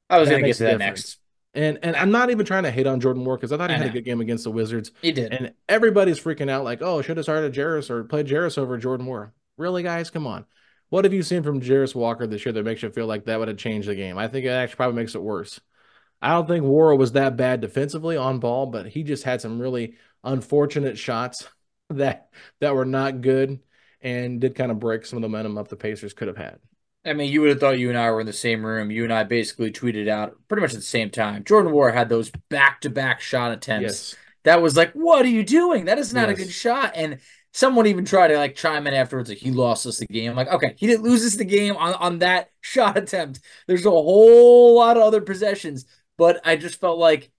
I 0.08 0.18
was 0.18 0.30
going 0.30 0.42
to 0.42 0.44
get 0.44 0.56
to 0.58 0.64
that 0.64 0.78
next. 0.78 1.18
And 1.54 1.78
and 1.82 1.94
I'm 1.94 2.10
not 2.10 2.30
even 2.30 2.44
trying 2.44 2.64
to 2.64 2.70
hate 2.70 2.86
on 2.86 3.00
Jordan 3.00 3.24
Nwora 3.24 3.36
because 3.36 3.52
I 3.52 3.56
thought 3.56 3.70
he 3.70 3.76
I 3.76 3.78
had 3.78 3.86
know. 3.86 3.90
a 3.90 3.92
good 3.92 4.04
game 4.04 4.20
against 4.20 4.44
the 4.44 4.50
Wizards. 4.50 4.90
He 5.02 5.12
did. 5.12 5.32
And 5.32 5.54
everybody's 5.68 6.18
freaking 6.18 6.50
out 6.50 6.64
like, 6.64 6.82
oh, 6.82 7.00
should 7.00 7.16
have 7.16 7.24
started 7.24 7.54
Jarace 7.54 7.90
or 7.90 8.04
played 8.04 8.26
Jarace 8.26 8.58
over 8.58 8.76
Jordan 8.76 9.06
Nwora. 9.06 9.30
Really, 9.56 9.82
guys? 9.82 10.10
Come 10.10 10.26
on. 10.26 10.46
What 10.88 11.04
have 11.04 11.12
you 11.12 11.22
seen 11.22 11.42
from 11.42 11.60
Jarace 11.60 11.94
Walker 11.94 12.26
this 12.26 12.44
year 12.44 12.52
that 12.52 12.64
makes 12.64 12.82
you 12.82 12.90
feel 12.90 13.06
like 13.06 13.24
that 13.24 13.38
would 13.38 13.48
have 13.48 13.56
changed 13.56 13.88
the 13.88 13.94
game? 13.94 14.18
I 14.18 14.28
think 14.28 14.46
it 14.46 14.50
actually 14.50 14.76
probably 14.76 14.96
makes 14.96 15.14
it 15.14 15.22
worse. 15.22 15.60
I 16.20 16.30
don't 16.30 16.48
think 16.48 16.64
Nwora 16.64 16.98
was 16.98 17.12
that 17.12 17.36
bad 17.36 17.60
defensively 17.60 18.16
on 18.16 18.40
ball, 18.40 18.66
but 18.66 18.86
he 18.86 19.02
just 19.02 19.24
had 19.24 19.40
some 19.40 19.60
really 19.60 19.94
unfortunate 20.22 20.98
shots 20.98 21.46
that 21.90 22.28
that 22.60 22.74
were 22.74 22.84
not 22.84 23.20
good 23.20 23.60
and 24.00 24.40
did 24.40 24.54
kind 24.54 24.70
of 24.70 24.80
break 24.80 25.06
some 25.06 25.18
of 25.18 25.22
the 25.22 25.28
momentum 25.28 25.58
up 25.58 25.68
the 25.68 25.76
Pacers 25.76 26.12
could 26.14 26.28
have 26.28 26.36
had. 26.36 26.58
I 27.04 27.12
mean, 27.12 27.30
you 27.30 27.40
would 27.42 27.50
have 27.50 27.60
thought 27.60 27.78
you 27.78 27.90
and 27.90 27.98
I 27.98 28.10
were 28.10 28.20
in 28.20 28.26
the 28.26 28.32
same 28.32 28.64
room. 28.64 28.90
You 28.90 29.04
and 29.04 29.12
I 29.12 29.24
basically 29.24 29.70
tweeted 29.70 30.08
out 30.08 30.36
pretty 30.48 30.62
much 30.62 30.72
at 30.72 30.78
the 30.78 30.82
same 30.82 31.10
time. 31.10 31.44
Jordan 31.44 31.72
Nwora 31.72 31.92
had 31.92 32.08
those 32.08 32.30
back 32.48 32.80
to 32.82 32.90
back 32.90 33.20
shot 33.20 33.52
attempts. 33.52 33.82
Yes. 33.84 34.14
That 34.44 34.62
was 34.62 34.76
like, 34.76 34.92
what 34.92 35.24
are 35.24 35.28
you 35.28 35.44
doing? 35.44 35.86
That 35.86 35.98
is 35.98 36.14
not 36.14 36.28
Yes. 36.28 36.38
a 36.38 36.42
good 36.42 36.52
shot. 36.52 36.92
And 36.94 37.18
someone 37.52 37.86
even 37.86 38.04
tried 38.04 38.28
to 38.28 38.36
like 38.38 38.54
chime 38.56 38.86
in 38.86 38.94
afterwards, 38.94 39.28
like 39.28 39.38
he 39.38 39.50
lost 39.50 39.86
us 39.86 39.98
the 39.98 40.06
game. 40.06 40.30
I'm 40.30 40.36
like, 40.36 40.48
okay, 40.48 40.74
he 40.76 40.86
didn't 40.86 41.04
lose 41.04 41.24
us 41.24 41.36
the 41.36 41.44
game 41.44 41.76
on, 41.76 41.94
on 41.94 42.18
that 42.20 42.50
shot 42.60 42.96
attempt. 42.96 43.40
There's 43.66 43.86
a 43.86 43.90
whole 43.90 44.76
lot 44.76 44.96
of 44.96 45.02
other 45.02 45.20
possessions, 45.20 45.84
but 46.16 46.40
I 46.44 46.56
just 46.56 46.80
felt 46.80 46.98
like 46.98 47.30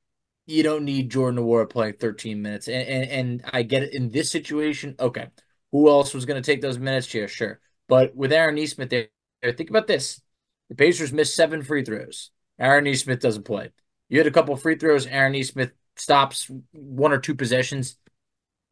you 0.48 0.62
don't 0.62 0.86
need 0.86 1.10
Jordan 1.10 1.44
Nwora 1.44 1.68
playing 1.70 1.96
13 2.00 2.42
minutes. 2.42 2.68
And, 2.68 2.88
and 2.88 3.12
and 3.12 3.42
I 3.52 3.64
get 3.64 3.84
it 3.84 3.94
in 3.96 4.10
this 4.12 4.30
situation. 4.32 4.96
Okay, 5.00 5.28
who 5.72 5.90
else 5.90 6.14
was 6.14 6.26
going 6.26 6.42
to 6.42 6.46
take 6.52 6.62
those 6.62 6.78
minutes? 6.78 7.12
Yeah, 7.14 7.26
sure. 7.28 7.60
But 7.88 8.16
with 8.16 8.32
Aaron 8.32 8.56
Nesmith 8.56 8.90
there, 8.90 9.08
think 9.44 9.70
about 9.70 9.88
this: 9.88 10.22
the 10.70 10.76
Pacers 10.76 11.14
missed 11.14 11.36
seven 11.36 11.62
free 11.64 11.84
throws. 11.84 12.32
Aaron 12.60 12.86
Nesmith 12.86 13.20
doesn't 13.20 13.44
play. 13.44 13.72
You 14.10 14.20
had 14.20 14.28
a 14.28 14.32
couple 14.32 14.56
free 14.56 14.78
throws. 14.78 15.06
Aaron 15.08 15.34
Nesmith 15.34 15.72
stops 15.96 16.50
one 16.72 17.12
or 17.12 17.20
two 17.20 17.36
possessions. 17.36 17.98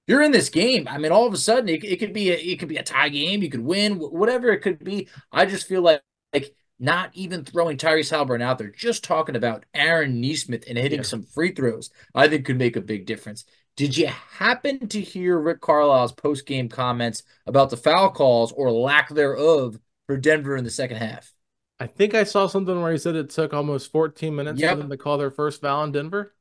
You're 0.08 0.24
in 0.24 0.32
this 0.32 0.50
game. 0.50 0.88
I 0.90 0.98
mean, 0.98 1.12
all 1.12 1.26
of 1.26 1.34
a 1.34 1.38
sudden, 1.38 1.70
it, 1.70 1.84
it 1.84 2.00
could 2.00 2.14
be 2.14 2.32
a, 2.32 2.36
it 2.36 2.60
could 2.60 2.68
be 2.70 2.78
a 2.78 2.84
tie 2.84 3.10
game. 3.10 3.42
You 3.42 3.50
could 3.50 3.64
win, 3.64 3.96
whatever 3.96 4.52
it 4.52 4.60
could 4.62 4.84
be. 4.84 5.08
I 5.32 5.46
just 5.46 5.68
feel 5.68 5.82
like 5.82 6.02
like 6.34 6.56
not 6.80 7.12
even 7.14 7.46
throwing 7.46 7.78
Tyrese 7.78 8.12
Haliburton 8.12 8.42
out 8.42 8.58
there, 8.58 8.72
just 8.72 9.04
talking 9.04 9.36
about 9.36 9.66
Aaron 9.74 10.20
Nesmith 10.20 10.66
and 10.68 10.78
hitting 10.78 11.00
Yeah. 11.00 11.04
some 11.04 11.24
free 11.24 11.54
throws, 11.54 11.90
I 12.14 12.28
think 12.28 12.46
could 12.46 12.58
make 12.58 12.76
a 12.76 12.82
big 12.82 13.06
difference. 13.06 13.46
Did 13.76 13.96
you 13.98 14.08
happen 14.08 14.88
to 14.90 15.02
hear 15.02 15.40
Rick 15.40 15.62
Carlisle's 15.62 16.12
post 16.12 16.46
game 16.46 16.70
comments 16.70 17.24
about 17.48 17.70
the 17.70 17.78
foul 17.78 18.12
calls 18.12 18.52
or 18.52 18.72
lack 18.72 19.10
thereof 19.10 19.80
for 20.14 20.18
Denver 20.18 20.56
in 20.56 20.64
the 20.64 20.70
second 20.72 20.98
half? 20.98 21.34
I 21.80 21.86
think 21.88 22.14
I 22.16 22.24
saw 22.24 22.48
something 22.48 22.82
where 22.82 22.92
he 22.92 22.98
said 22.98 23.16
it 23.16 23.30
took 23.30 23.54
almost 23.54 23.92
14 23.92 24.36
minutes 24.36 24.62
Yep. 24.62 24.64
for 24.64 24.76
them 24.76 24.90
to 24.90 24.98
call 24.98 25.18
their 25.20 25.30
first 25.32 25.62
foul 25.62 25.84
in 25.84 25.92
Denver. 25.92 26.34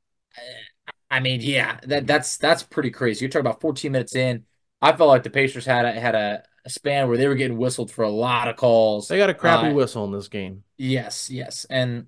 I 1.11 1.21
mean, 1.21 1.41
yeah, 1.43 1.79
that 1.85 2.07
that's 2.07 2.37
that's 2.39 2.63
pretty 2.63 2.91
crazy. 2.91 3.25
You're 3.25 3.31
talking 3.31 3.47
about 3.47 3.61
14 3.61 3.93
minutes 3.93 4.15
in. 4.15 4.45
I 4.81 4.93
felt 4.97 5.09
like 5.09 5.23
the 5.23 5.31
Pacers 5.31 5.65
had 5.67 5.85
a, 5.85 5.93
had 5.93 6.15
a, 6.15 6.43
a 6.65 6.71
span 6.71 7.09
where 7.09 7.17
they 7.17 7.29
were 7.29 7.35
getting 7.35 7.59
whistled 7.59 7.91
for 7.91 8.03
a 8.03 8.11
lot 8.11 8.49
of 8.49 8.57
calls. 8.57 9.09
They 9.09 9.17
got 9.19 9.31
a 9.31 9.35
crappy 9.35 9.69
Uh, 9.69 9.75
whistle 9.75 10.05
in 10.05 10.13
this 10.13 10.29
game. 10.29 10.65
Yes, 10.79 11.31
yes, 11.31 11.65
and 11.71 12.07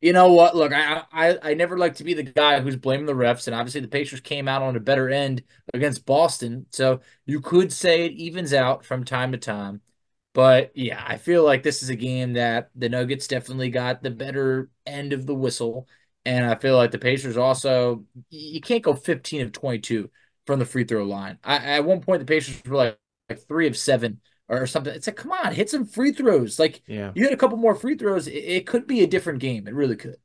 you 0.00 0.12
know 0.12 0.32
what? 0.32 0.56
Look, 0.56 0.72
I, 0.72 1.04
I 1.12 1.38
I 1.52 1.54
never 1.54 1.78
like 1.78 1.96
to 1.96 2.04
be 2.04 2.14
the 2.14 2.22
guy 2.24 2.60
who's 2.60 2.76
blaming 2.76 3.06
the 3.06 3.14
refs, 3.14 3.46
and 3.48 3.56
obviously 3.56 3.80
the 3.82 3.88
Pacers 3.88 4.20
came 4.20 4.48
out 4.48 4.62
on 4.62 4.76
a 4.76 4.80
better 4.80 5.08
end 5.10 5.44
against 5.74 6.06
Boston, 6.06 6.66
so 6.72 7.00
you 7.26 7.40
could 7.40 7.72
say 7.72 8.06
it 8.06 8.12
evens 8.12 8.52
out 8.54 8.84
from 8.84 9.04
time 9.04 9.32
to 9.32 9.38
time. 9.38 9.82
But 10.36 10.72
yeah, 10.76 11.02
I 11.06 11.16
feel 11.18 11.44
like 11.44 11.62
this 11.62 11.82
is 11.82 11.88
a 11.90 11.96
game 11.96 12.34
that 12.34 12.70
the 12.76 12.88
Nuggets 12.90 13.26
definitely 13.28 13.70
got 13.70 14.02
the 14.02 14.10
better 14.10 14.70
end 14.86 15.12
of 15.14 15.26
the 15.26 15.34
whistle, 15.34 15.88
and 16.26 16.44
I 16.44 16.56
feel 16.56 16.76
like 16.76 16.90
the 16.90 16.98
Pacers 16.98 17.36
also 17.38 18.04
you 18.30 18.60
can't 18.60 18.82
go 18.84 18.94
15 18.94 19.40
of 19.42 19.52
22 19.52 20.10
from 20.46 20.58
the 20.58 20.66
free 20.66 20.84
throw 20.84 21.04
line. 21.04 21.38
I, 21.44 21.56
at 21.56 21.84
one 21.86 22.02
point 22.02 22.20
the 22.20 22.26
Pacers 22.26 22.62
were 22.66 22.76
like, 22.76 22.98
like 23.30 23.40
three 23.48 23.66
of 23.66 23.76
seven 23.78 24.20
or 24.48 24.66
something. 24.66 24.94
It's 24.94 25.06
like, 25.06 25.16
come 25.16 25.32
on, 25.32 25.54
hit 25.54 25.70
some 25.70 25.86
free 25.86 26.12
throws. 26.12 26.58
Like 26.58 26.82
Yeah. 26.86 27.14
you 27.14 27.24
had 27.24 27.32
a 27.32 27.36
couple 27.36 27.56
more 27.58 27.74
free 27.74 27.96
throws, 27.96 28.26
it, 28.28 28.32
it 28.34 28.66
could 28.66 28.86
be 28.86 29.02
a 29.02 29.06
different 29.06 29.40
game. 29.40 29.66
It 29.66 29.74
really 29.74 29.96
could. 29.96 30.16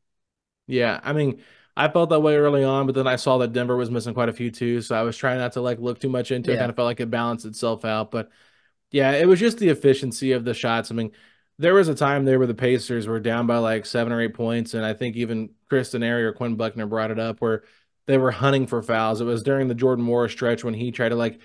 Yeah, 0.67 0.99
I 1.03 1.13
mean, 1.13 1.43
I 1.75 1.89
felt 1.89 2.09
that 2.11 2.19
way 2.21 2.35
early 2.37 2.63
on, 2.63 2.85
but 2.85 2.95
then 2.95 3.07
I 3.07 3.15
saw 3.17 3.37
that 3.39 3.53
Denver 3.53 3.75
was 3.75 3.91
missing 3.91 4.13
quite 4.13 4.29
a 4.29 4.33
few 4.33 4.51
too, 4.51 4.81
so 4.81 4.95
I 4.95 5.01
was 5.01 5.17
trying 5.17 5.39
not 5.39 5.53
to 5.53 5.61
like 5.61 5.79
look 5.79 5.99
too 5.99 6.09
much 6.09 6.31
into 6.31 6.53
it. 6.53 6.57
Kind 6.57 6.69
of 6.69 6.75
felt 6.75 6.85
like 6.85 6.99
it 6.99 7.09
balanced 7.11 7.45
itself 7.45 7.83
out, 7.85 8.11
but 8.11 8.29
yeah, 8.91 9.11
it 9.13 9.27
was 9.27 9.39
just 9.39 9.57
the 9.57 9.69
efficiency 9.69 10.33
of 10.33 10.45
the 10.45 10.53
shots. 10.53 10.91
I 10.91 10.95
mean, 10.95 11.11
there 11.57 11.73
was 11.73 11.87
a 11.87 11.95
time 11.95 12.25
there 12.25 12.37
where 12.37 12.47
the 12.47 12.53
Pacers 12.53 13.07
were 13.07 13.19
down 13.19 13.47
by 13.47 13.57
like 13.57 13.85
seven 13.85 14.11
or 14.13 14.21
eight 14.21 14.33
points, 14.33 14.73
and 14.73 14.85
I 14.85 14.93
think 14.93 15.15
even 15.15 15.51
Chris 15.69 15.93
Denari 15.93 16.23
or 16.23 16.33
Quinn 16.33 16.55
Buckner 16.55 16.85
brought 16.87 17.11
it 17.11 17.19
up 17.19 17.39
where 17.39 17.63
they 18.07 18.17
were 18.17 18.31
hunting 18.31 18.67
for 18.67 18.81
fouls. 18.81 19.21
It 19.21 19.25
was 19.25 19.43
during 19.43 19.67
the 19.67 19.75
Jordan 19.75 20.05
Nwora 20.05 20.29
stretch 20.29 20.63
when 20.63 20.73
he 20.73 20.91
tried 20.91 21.09
to 21.09 21.15
like 21.15 21.35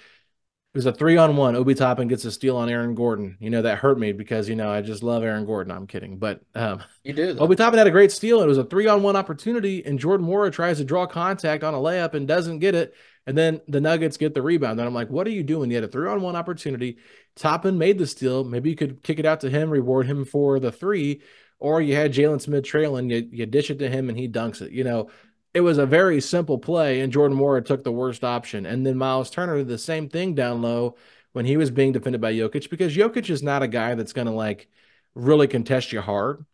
it 0.77 0.79
was 0.79 0.87
a 0.87 0.93
three 0.93 1.17
on 1.17 1.37
one. 1.37 1.57
Obi 1.57 1.75
Toppin 1.75 2.07
gets 2.07 2.27
a 2.27 2.31
steal 2.31 2.57
on 2.57 2.69
Aaron 2.69 2.95
Gordon. 2.95 3.39
You 3.41 3.49
know, 3.49 3.63
that 3.63 3.79
hurt 3.79 3.99
me 3.99 4.13
because, 4.13 4.47
you 4.47 4.57
know, 4.57 4.71
I 4.71 4.83
just 4.83 5.03
love 5.03 5.23
Aaron 5.23 5.47
Gordon. 5.47 5.73
I'm 5.73 5.87
kidding. 5.87 6.19
But 6.19 6.43
um 6.55 6.83
You 7.03 7.15
do. 7.15 7.33
though. 7.33 7.45
Obi 7.45 7.57
Toppin 7.57 7.79
had 7.79 7.87
a 7.87 7.93
great 7.93 8.13
steal. 8.13 8.43
It 8.43 8.47
was 8.47 8.59
a 8.59 8.65
three 8.65 8.87
on 8.87 9.03
one 9.03 9.17
opportunity, 9.17 9.85
and 9.87 9.99
Jordan 9.99 10.27
Nwora 10.27 10.53
tries 10.53 10.79
to 10.79 10.85
draw 10.85 11.07
contact 11.07 11.65
on 11.65 11.73
a 11.73 11.79
layup 11.79 12.13
and 12.15 12.29
doesn't 12.29 12.59
get 12.59 12.75
it. 12.75 12.95
And 13.27 13.37
then 13.37 13.61
the 13.67 13.81
Nuggets 13.81 14.17
get 14.17 14.35
the 14.35 14.43
rebound. 14.43 14.79
And 14.79 14.87
I'm 14.87 14.95
like, 14.95 15.11
what 15.11 15.27
are 15.27 15.31
you 15.31 15.43
doing? 15.43 15.71
You 15.71 15.77
had 15.77 15.85
a 15.85 15.89
three 15.89 16.09
on 16.09 16.21
one 16.21 16.37
opportunity. 16.37 16.99
Toppin 17.35 17.77
made 17.77 17.99
the 17.99 18.07
steal. 18.07 18.45
Maybe 18.45 18.71
you 18.71 18.77
could 18.77 19.03
kick 19.03 19.19
it 19.19 19.27
out 19.27 19.41
to 19.41 19.51
him, 19.51 19.69
reward 19.69 20.07
him 20.07 20.25
for 20.25 20.61
the 20.61 20.71
three, 20.71 21.23
or 21.59 21.81
you 21.81 21.95
had 21.97 22.13
Jalen 22.13 22.41
Smith 22.41 22.65
trailing, 22.65 23.11
you, 23.11 23.29
you 23.31 23.47
dish 23.47 23.71
it 23.71 23.79
to 23.81 23.91
him 23.91 24.09
and 24.09 24.17
he 24.17 24.29
dunks 24.29 24.63
it. 24.63 24.71
You 24.71 24.85
know, 24.85 25.11
it 25.55 25.61
was 25.61 25.79
a 25.79 25.87
very 25.87 26.21
simple 26.21 26.59
play, 26.59 27.01
and 27.01 27.13
Jordan 27.13 27.39
Nwora 27.39 27.65
took 27.65 27.83
the 27.83 27.91
worst 27.91 28.23
option. 28.23 28.67
And 28.67 28.85
then 28.85 28.99
Miles 28.99 29.31
Turner 29.31 29.57
did 29.57 29.69
the 29.69 29.79
same 29.79 30.09
thing 30.09 30.35
down 30.35 30.61
low 30.61 30.97
when 31.33 31.47
he 31.47 31.57
was 31.57 31.71
being 31.71 31.93
defended 31.93 32.21
by 32.21 32.35
Jokic 32.35 32.71
because 32.71 32.95
Jokic 32.95 33.31
is 33.31 33.43
not 33.43 33.63
a 33.63 33.69
guy 33.69 33.95
that's 33.95 34.13
going 34.13 34.27
to 34.27 34.33
like 34.33 34.69
really 35.15 35.49
contest 35.49 35.93
you 35.93 36.01
hard. 36.01 36.45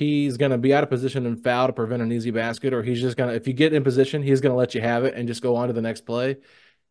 He's 0.00 0.38
going 0.38 0.50
to 0.50 0.56
be 0.56 0.72
out 0.72 0.82
of 0.82 0.88
position 0.88 1.26
and 1.26 1.44
foul 1.44 1.66
to 1.66 1.74
prevent 1.74 2.00
an 2.00 2.10
easy 2.10 2.30
basket, 2.30 2.72
or 2.72 2.82
he's 2.82 3.02
just 3.02 3.18
going 3.18 3.28
to, 3.28 3.36
if 3.36 3.46
you 3.46 3.52
get 3.52 3.74
in 3.74 3.84
position, 3.84 4.22
he's 4.22 4.40
going 4.40 4.50
to 4.50 4.56
let 4.56 4.74
you 4.74 4.80
have 4.80 5.04
it 5.04 5.14
and 5.14 5.28
just 5.28 5.42
go 5.42 5.56
on 5.56 5.68
to 5.68 5.74
the 5.74 5.82
next 5.82 6.06
play. 6.06 6.38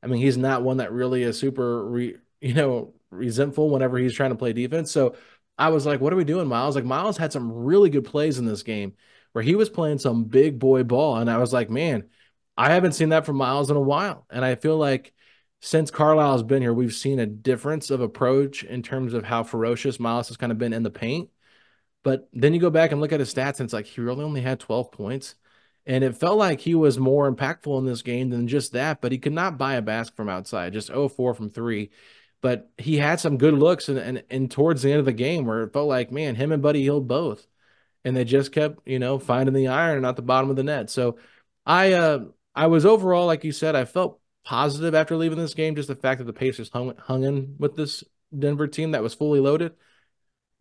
I 0.04 0.06
mean, 0.06 0.22
he's 0.22 0.38
not 0.38 0.62
one 0.62 0.78
that 0.78 0.92
really 0.92 1.24
is 1.24 1.40
super, 1.40 1.90
re, 1.90 2.18
you 2.40 2.54
know, 2.54 2.94
resentful 3.10 3.72
whenever 3.72 3.98
he's 3.98 4.14
trying 4.14 4.30
to 4.30 4.36
play 4.36 4.54
defense. 4.54 4.92
So 4.92 5.16
I 5.58 5.70
was 5.70 5.88
like, 5.88 6.00
what 6.02 6.14
are 6.14 6.18
we 6.18 6.24
doing, 6.24 6.48
Miles? 6.48 6.76
Like, 6.76 6.86
Miles 6.86 7.18
had 7.18 7.34
some 7.34 7.52
really 7.52 7.90
good 7.90 8.06
plays 8.06 8.38
in 8.38 8.46
this 8.46 8.62
game 8.62 8.94
where 9.32 9.44
he 9.44 9.56
was 9.56 9.72
playing 9.72 9.98
some 9.98 10.26
big 10.26 10.60
boy 10.60 10.84
ball. 10.84 11.18
And 11.18 11.32
I 11.32 11.40
was 11.40 11.52
like, 11.52 11.72
man, 11.72 12.10
I 12.58 12.70
haven't 12.70 12.94
seen 12.94 13.10
that 13.10 13.26
from 13.26 13.38
Miles 13.38 13.72
in 13.72 13.76
a 13.76 13.82
while. 13.82 14.28
And 14.30 14.46
I 14.46 14.54
feel 14.54 14.78
like 14.78 15.16
since 15.62 15.90
Carlisle 15.90 16.34
has 16.34 16.44
been 16.44 16.62
here, 16.62 16.76
we've 16.76 16.94
seen 16.94 17.18
a 17.18 17.26
difference 17.26 17.90
of 17.90 18.02
approach 18.02 18.64
in 18.64 18.84
terms 18.84 19.16
of 19.16 19.24
how 19.24 19.42
ferocious 19.42 20.00
Miles 20.00 20.28
has 20.28 20.38
kind 20.38 20.52
of 20.52 20.60
been 20.60 20.74
in 20.74 20.84
the 20.84 20.92
paint. 20.92 21.32
But 22.04 22.30
then 22.34 22.54
you 22.54 22.60
go 22.60 22.70
back 22.70 22.92
and 22.92 23.02
look 23.02 23.12
at 23.12 23.20
his 23.20 23.34
stats, 23.34 23.60
and 23.60 23.68
it's 23.68 23.74
like 23.74 23.86
he 23.86 24.02
really 24.02 24.24
only 24.24 24.42
had 24.42 24.60
12 24.60 24.92
points. 24.92 25.36
And 25.86 26.04
it 26.04 26.18
felt 26.18 26.38
like 26.38 26.62
he 26.62 26.76
was 26.76 27.00
more 27.00 27.32
impactful 27.32 27.78
in 27.80 27.86
this 27.86 28.02
game 28.02 28.30
than 28.30 28.48
just 28.48 28.74
that, 28.74 29.02
but 29.02 29.12
he 29.12 29.18
could 29.18 29.34
not 29.34 29.58
buy 29.58 29.74
a 29.76 29.82
basket 29.82 30.16
from 30.16 30.30
outside, 30.30 30.74
just 30.74 30.90
0-4 30.90 31.36
from 31.36 31.50
three. 31.50 31.90
But 32.42 32.70
he 32.78 32.98
had 32.98 33.20
some 33.20 33.38
good 33.38 33.54
looks 33.54 33.90
and, 33.90 33.98
and 33.98 34.24
and 34.30 34.52
towards 34.52 34.82
the 34.82 34.92
end 34.92 35.00
of 35.00 35.06
the 35.06 35.14
game 35.14 35.46
where 35.46 35.64
it 35.64 35.74
felt 35.74 35.90
like, 35.90 36.12
man, 36.12 36.36
him 36.36 36.52
and 36.52 36.62
Buddy 36.62 36.84
Hield 36.84 37.08
both. 37.08 37.48
And 38.06 38.16
they 38.16 38.24
just 38.24 38.52
kept, 38.54 38.88
you 38.88 39.00
know, 39.00 39.20
finding 39.20 39.54
the 39.54 39.68
iron 39.68 40.06
at 40.06 40.16
the 40.16 40.22
bottom 40.22 40.50
of 40.50 40.56
the 40.56 40.64
net. 40.64 40.90
So 40.90 41.18
I 41.66 41.94
uh 41.94 42.26
I 42.56 42.68
was 42.68 42.86
overall, 42.86 43.26
like 43.26 43.44
you 43.44 43.52
said, 43.52 43.76
I 43.76 43.86
felt 43.86 44.22
positive 44.46 44.96
after 44.96 45.16
leaving 45.18 45.38
this 45.38 45.54
game, 45.54 45.76
just 45.76 45.88
the 45.90 45.96
fact 45.96 46.20
that 46.20 46.26
the 46.26 46.34
Pacers 46.34 46.70
hung 46.70 46.96
hung 46.98 47.24
in 47.24 47.56
with 47.60 47.76
this 47.76 48.04
Denver 48.38 48.68
team 48.68 48.92
that 48.92 49.04
was 49.04 49.14
fully 49.14 49.40
loaded. 49.40 49.74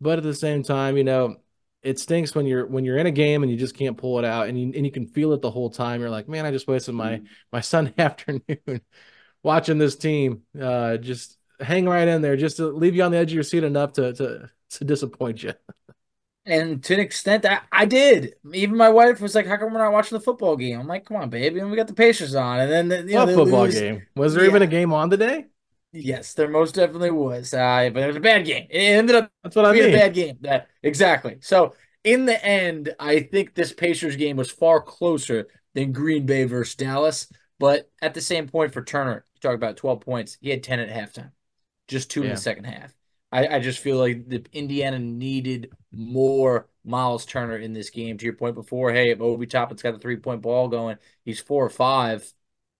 But 0.01 0.17
at 0.19 0.23
the 0.23 0.33
same 0.33 0.63
time, 0.63 0.97
you 0.97 1.03
know, 1.03 1.37
it 1.81 1.99
stinks 1.99 2.35
when 2.35 2.45
you're 2.45 2.65
when 2.65 2.85
you're 2.85 2.97
in 2.97 3.07
a 3.07 3.11
game 3.11 3.43
and 3.43 3.51
you 3.51 3.57
just 3.57 3.75
can't 3.77 3.97
pull 3.97 4.19
it 4.19 4.25
out 4.25 4.47
and 4.47 4.59
you 4.59 4.71
and 4.75 4.85
you 4.85 4.91
can 4.91 5.07
feel 5.07 5.33
it 5.33 5.41
the 5.41 5.51
whole 5.51 5.69
time. 5.69 6.01
You're 6.01 6.09
like, 6.09 6.27
man, 6.27 6.45
I 6.45 6.51
just 6.51 6.67
wasted 6.67 6.95
my 6.95 7.21
my 7.51 7.61
Sunday 7.61 7.93
afternoon 7.97 8.81
watching 9.43 9.77
this 9.77 9.95
team 9.95 10.43
uh 10.61 10.97
just 10.97 11.37
hang 11.59 11.85
right 11.87 12.07
in 12.07 12.21
there 12.21 12.37
just 12.37 12.57
to 12.57 12.67
leave 12.67 12.95
you 12.95 13.03
on 13.03 13.11
the 13.11 13.17
edge 13.17 13.31
of 13.31 13.35
your 13.35 13.43
seat 13.43 13.63
enough 13.63 13.93
to 13.93 14.13
to 14.13 14.49
to 14.71 14.85
disappoint 14.85 15.43
you. 15.43 15.53
And 16.45 16.83
to 16.85 16.93
an 16.95 16.99
extent, 16.99 17.45
I, 17.45 17.59
I 17.71 17.85
did. 17.85 18.33
Even 18.53 18.75
my 18.75 18.89
wife 18.89 19.21
was 19.21 19.35
like, 19.35 19.45
"How 19.45 19.57
come 19.57 19.73
we're 19.73 19.79
not 19.79 19.91
watching 19.91 20.17
the 20.17 20.23
football 20.23 20.55
game?" 20.55 20.79
I'm 20.79 20.87
like, 20.87 21.05
"Come 21.05 21.17
on, 21.17 21.29
baby." 21.29 21.59
And 21.59 21.69
we 21.69 21.77
got 21.77 21.87
the 21.87 21.93
Pacers 21.93 22.33
on, 22.33 22.59
and 22.59 22.71
then 22.71 22.89
the, 22.89 22.97
you 23.03 23.17
know, 23.17 23.25
football 23.25 23.65
lose. 23.65 23.75
game? 23.75 24.07
Was 24.15 24.33
there 24.33 24.43
Yeah. 24.45 24.49
even 24.49 24.61
a 24.63 24.67
game 24.67 24.91
on 24.93 25.09
today? 25.09 25.45
Yes, 25.91 26.33
there 26.35 26.47
most 26.47 26.75
definitely 26.75 27.11
was. 27.11 27.53
Uh, 27.53 27.89
but 27.91 28.03
it 28.03 28.07
was 28.07 28.15
a 28.15 28.19
bad 28.19 28.45
game. 28.45 28.67
It 28.69 28.77
ended 28.77 29.15
up 29.15 29.31
That's 29.43 29.55
what 29.55 29.65
I 29.65 29.73
being 29.73 29.85
mean. 29.85 29.95
a 29.95 29.97
bad 29.97 30.13
game. 30.13 30.37
That 30.41 30.69
exactly. 30.83 31.37
So 31.41 31.73
in 32.03 32.25
the 32.25 32.43
end, 32.45 32.93
I 32.99 33.21
think 33.21 33.55
this 33.55 33.73
Pacers 33.73 34.15
game 34.15 34.37
was 34.37 34.51
far 34.51 34.81
closer 34.81 35.47
than 35.73 35.91
Green 35.91 36.25
Bay 36.25 36.43
versus 36.43 36.75
Dallas. 36.75 37.31
But 37.57 37.89
at 38.01 38.13
the 38.13 38.21
same 38.21 38.47
point 38.47 38.71
for 38.73 38.83
Turner, 38.83 39.25
you 39.33 39.39
talk 39.41 39.55
about 39.55 39.77
12 39.77 40.01
points. 40.01 40.37
He 40.41 40.49
had 40.49 40.63
10 40.63 40.79
at 40.79 40.89
halftime, 40.89 41.31
just 41.87 42.11
two 42.11 42.23
in 42.23 42.29
the 42.29 42.37
second 42.37 42.65
half. 42.65 42.93
I, 43.31 43.47
I 43.57 43.59
just 43.59 43.79
feel 43.79 43.97
like 43.97 44.27
the 44.29 44.45
Indiana 44.53 44.97
needed 44.99 45.71
more 45.91 46.67
Miles 46.83 47.25
Turner 47.25 47.57
in 47.57 47.73
this 47.73 47.89
game. 47.89 48.17
To 48.17 48.25
your 48.25 48.35
point 48.35 48.55
before, 48.55 48.91
hey, 48.91 49.11
if 49.11 49.21
Obi 49.21 49.45
Toppin's 49.47 49.81
got 49.81 49.95
a 49.95 49.99
three 49.99 50.17
point 50.17 50.41
ball 50.41 50.67
going, 50.67 50.97
he's 51.25 51.39
four 51.39 51.65
or 51.65 51.69
five. 51.69 52.31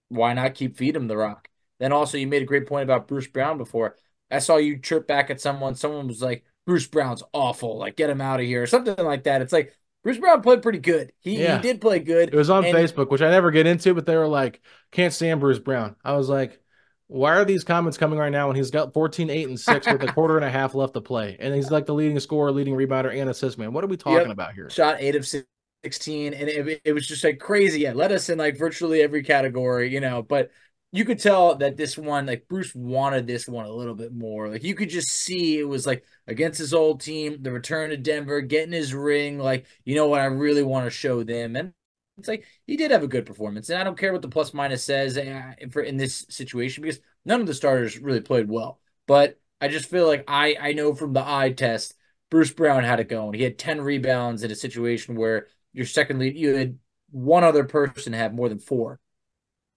Why 0.09 0.33
not 0.33 0.55
keep 0.55 0.77
feeding 0.77 1.03
him 1.03 1.07
the 1.07 1.17
rock? 1.17 1.49
Then 1.79 1.91
also, 1.93 2.17
you 2.17 2.27
made 2.27 2.41
a 2.41 2.45
great 2.45 2.67
point 2.67 2.83
about 2.83 3.07
Bruce 3.07 3.27
Brown 3.27 3.57
before. 3.57 3.95
I 4.31 4.39
saw 4.39 4.57
you 4.57 4.77
chirp 4.77 5.07
back 5.07 5.29
at 5.29 5.41
someone. 5.41 5.75
Someone 5.75 6.07
was 6.07 6.21
like, 6.21 6.43
Bruce 6.65 6.87
Brown's 6.87 7.23
awful. 7.33 7.77
Like, 7.77 7.95
get 7.95 8.09
him 8.09 8.21
out 8.21 8.39
of 8.39 8.45
here, 8.45 8.61
or 8.63 8.67
something 8.67 8.95
like 9.03 9.23
that. 9.23 9.41
It's 9.41 9.53
like, 9.53 9.73
Bruce 10.03 10.17
Brown 10.17 10.41
played 10.41 10.61
pretty 10.61 10.79
good. 10.79 11.11
He, 11.19 11.41
Yeah. 11.41 11.57
he 11.57 11.61
did 11.61 11.81
play 11.81 11.99
good. 11.99 12.29
It 12.33 12.35
was 12.37 12.49
on 12.49 12.63
And- 12.65 12.75
Facebook, 12.77 13.09
which 13.09 13.21
I 13.21 13.29
never 13.29 13.51
get 13.51 13.65
into, 13.67 13.93
but 13.93 14.05
they 14.05 14.15
were 14.15 14.27
like, 14.27 14.61
"Can't 14.91 15.13
stand 15.13 15.39
Bruce 15.41 15.59
Brown." 15.59 15.95
I 16.05 16.15
was 16.15 16.29
like, 16.29 16.59
"Why 17.07 17.35
are 17.35 17.43
these 17.43 17.63
comments 17.65 17.97
coming 17.97 18.17
right 18.19 18.31
now 18.31 18.47
when 18.47 18.55
he's 18.55 18.71
got 18.71 18.93
14, 18.93 19.29
8, 19.29 19.47
and 19.49 19.59
6 19.59 19.87
with 19.87 20.01
a 20.03 20.07
quarter 20.13 20.37
and 20.37 20.45
a 20.45 20.49
half 20.49 20.73
left 20.75 20.93
to 20.93 21.01
play? 21.01 21.35
And 21.39 21.53
he's 21.53 21.69
like 21.71 21.85
the 21.85 21.93
leading 21.93 22.19
scorer, 22.19 22.51
leading 22.51 22.75
rebounder, 22.75 23.13
and 23.13 23.29
assist 23.29 23.57
man. 23.57 23.73
What 23.73 23.83
are 23.83 23.87
we 23.87 23.97
talking 23.97 24.19
Yep. 24.19 24.29
about 24.31 24.53
here?" 24.53 24.69
shot 24.69 24.97
eight 24.99 25.15
of 25.15 25.27
16 25.83 26.33
and 26.33 26.47
it, 26.49 26.81
it 26.85 26.93
was 26.93 27.07
just 27.07 27.23
like 27.23 27.39
crazy 27.39 27.81
yeah 27.81 27.93
let 27.93 28.11
us 28.11 28.27
in 28.29 28.37
like 28.37 28.57
virtually 28.57 29.01
every 29.01 29.23
category 29.23 29.89
you 29.89 30.01
know 30.01 30.21
but 30.21 30.51
you 30.91 31.05
could 31.05 31.19
tell 31.19 31.55
that 31.55 31.77
this 31.77 31.97
one 31.97 32.25
like 32.25 32.47
bruce 32.47 32.73
wanted 32.73 33.27
this 33.27 33.47
one 33.47 33.65
a 33.65 33.71
little 33.71 33.95
bit 33.95 34.13
more 34.13 34.49
like 34.49 34.63
you 34.63 34.75
could 34.75 34.89
just 34.89 35.09
see 35.09 35.59
it 35.59 35.67
was 35.67 35.85
like 35.85 36.03
against 36.27 36.59
his 36.59 36.73
old 36.73 37.01
team 37.01 37.37
the 37.41 37.51
return 37.51 37.89
to 37.89 37.97
denver 37.97 38.41
getting 38.41 38.73
his 38.73 38.93
ring 38.93 39.37
like 39.37 39.65
you 39.85 39.95
know 39.95 40.07
what 40.07 40.21
i 40.21 40.25
really 40.25 40.63
want 40.63 40.85
to 40.85 40.89
show 40.89 41.23
them 41.23 41.55
and 41.55 41.73
it's 42.17 42.27
like 42.27 42.45
he 42.67 42.75
did 42.75 42.91
have 42.91 43.03
a 43.03 43.07
good 43.07 43.25
performance 43.25 43.69
and 43.69 43.79
i 43.79 43.83
don't 43.83 43.97
care 43.97 44.11
what 44.11 44.21
the 44.21 44.27
plus 44.27 44.53
minus 44.53 44.83
says 44.83 45.17
uh, 45.17 45.53
for 45.71 45.81
in 45.81 45.97
this 45.97 46.25
situation 46.29 46.81
because 46.81 46.99
none 47.25 47.39
of 47.41 47.47
the 47.47 47.53
starters 47.53 47.99
really 47.99 48.21
played 48.21 48.49
well 48.49 48.79
but 49.07 49.39
i 49.61 49.67
just 49.67 49.89
feel 49.89 50.07
like 50.07 50.23
i 50.27 50.55
i 50.59 50.73
know 50.73 50.93
from 50.93 51.13
the 51.13 51.23
eye 51.25 51.51
test 51.51 51.95
Bruce 52.29 52.51
Brown 52.51 52.83
had 52.83 52.99
it 52.99 53.09
going. 53.09 53.33
He 53.33 53.43
had 53.43 53.57
10 53.57 53.81
rebounds 53.81 54.43
in 54.43 54.51
a 54.51 54.55
situation 54.55 55.15
where 55.15 55.47
your 55.73 55.85
second 55.85 56.19
lead, 56.19 56.37
you 56.37 56.53
had 56.55 56.77
one 57.11 57.43
other 57.43 57.63
person 57.63 58.13
have 58.13 58.33
more 58.33 58.49
than 58.49 58.59
four. 58.59 58.99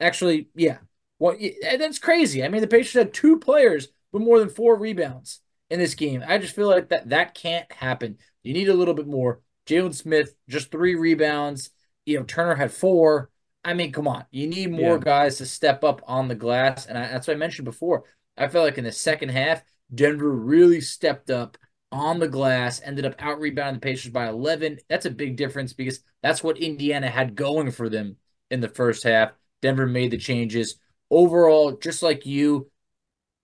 Actually, 0.01 0.49
yeah. 0.55 0.79
Well, 1.23 1.37
that's 1.79 2.01
crazy. 2.01 2.43
I 2.43 2.49
mean, 2.49 2.63
the 2.63 2.67
Pacers 2.67 2.95
had 2.95 3.15
two 3.15 3.39
players 3.39 3.87
with 4.11 4.25
more 4.25 4.41
than 4.41 4.49
four 4.49 4.75
rebounds 4.75 5.39
in 5.71 5.79
this 5.79 5.95
game. 5.95 6.25
I 6.27 6.37
just 6.39 6.57
feel 6.57 6.67
like 6.67 6.89
that 6.89 7.11
that 7.11 7.37
can't 7.37 7.71
happen. 7.71 8.19
You 8.43 8.53
need 8.53 8.69
a 8.69 8.75
little 8.75 8.93
bit 8.93 9.07
more. 9.07 9.41
Jalen 9.69 9.95
Smith, 9.95 10.35
just 10.49 10.73
three 10.73 10.97
rebounds. 10.97 11.71
You 12.07 12.19
know, 12.19 12.25
Turner 12.25 12.57
had 12.57 12.73
four. 12.73 13.31
I 13.65 13.73
mean, 13.75 13.93
come 13.93 14.09
on. 14.09 14.25
You 14.33 14.49
need 14.49 14.73
more 14.73 14.97
Yeah. 14.97 15.05
guys 15.05 15.39
to 15.39 15.47
step 15.47 15.85
up 15.85 16.03
on 16.09 16.27
the 16.27 16.35
glass. 16.35 16.87
And 16.87 16.99
I, 16.99 17.07
that's 17.07 17.29
what 17.29 17.35
I 17.35 17.39
mentioned 17.39 17.67
before. 17.67 18.03
I 18.37 18.49
felt 18.49 18.65
like 18.65 18.79
in 18.79 18.83
the 18.83 18.91
second 18.91 19.29
half, 19.29 19.63
Denver 19.95 20.29
really 20.29 20.81
stepped 20.81 21.31
up 21.31 21.57
on 21.93 22.19
the 22.19 22.27
glass, 22.27 22.81
ended 22.83 23.07
up 23.07 23.15
out 23.21 23.39
rebounding 23.39 23.75
the 23.75 23.81
Pacers 23.81 24.11
by 24.11 24.29
11. 24.29 24.79
That's 24.89 25.07
a 25.07 25.11
big 25.11 25.37
difference 25.37 25.73
because 25.73 26.01
that's 26.21 26.43
what 26.43 26.59
Indiana 26.59 27.09
had 27.09 27.37
going 27.37 27.71
for 27.71 27.89
them 27.89 28.17
in 28.51 28.61
the 28.61 28.69
first 28.69 29.05
half. 29.05 29.31
Denver 29.61 29.87
made 29.87 30.11
the 30.11 30.19
changes. 30.19 30.81
Overall, 31.13 31.73
just 31.77 32.03
like 32.03 32.27
you, 32.27 32.73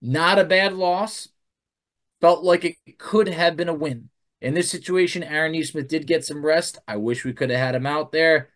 not 0.02 0.38
a 0.38 0.44
bad 0.44 0.74
loss. 0.74 1.28
Felt 2.20 2.42
like 2.42 2.64
it 2.64 2.98
could 2.98 3.28
have 3.28 3.56
been 3.56 3.68
a 3.68 3.74
win. 3.74 4.10
In 4.40 4.54
this 4.54 4.70
situation, 4.70 5.22
Aaron 5.22 5.52
Nesmith 5.52 5.88
did 5.88 6.06
get 6.06 6.24
some 6.24 6.44
rest. 6.44 6.78
I 6.88 6.96
wish 6.96 7.24
we 7.24 7.32
could 7.32 7.50
have 7.50 7.60
had 7.60 7.74
him 7.74 7.86
out 7.86 8.10
there. 8.12 8.50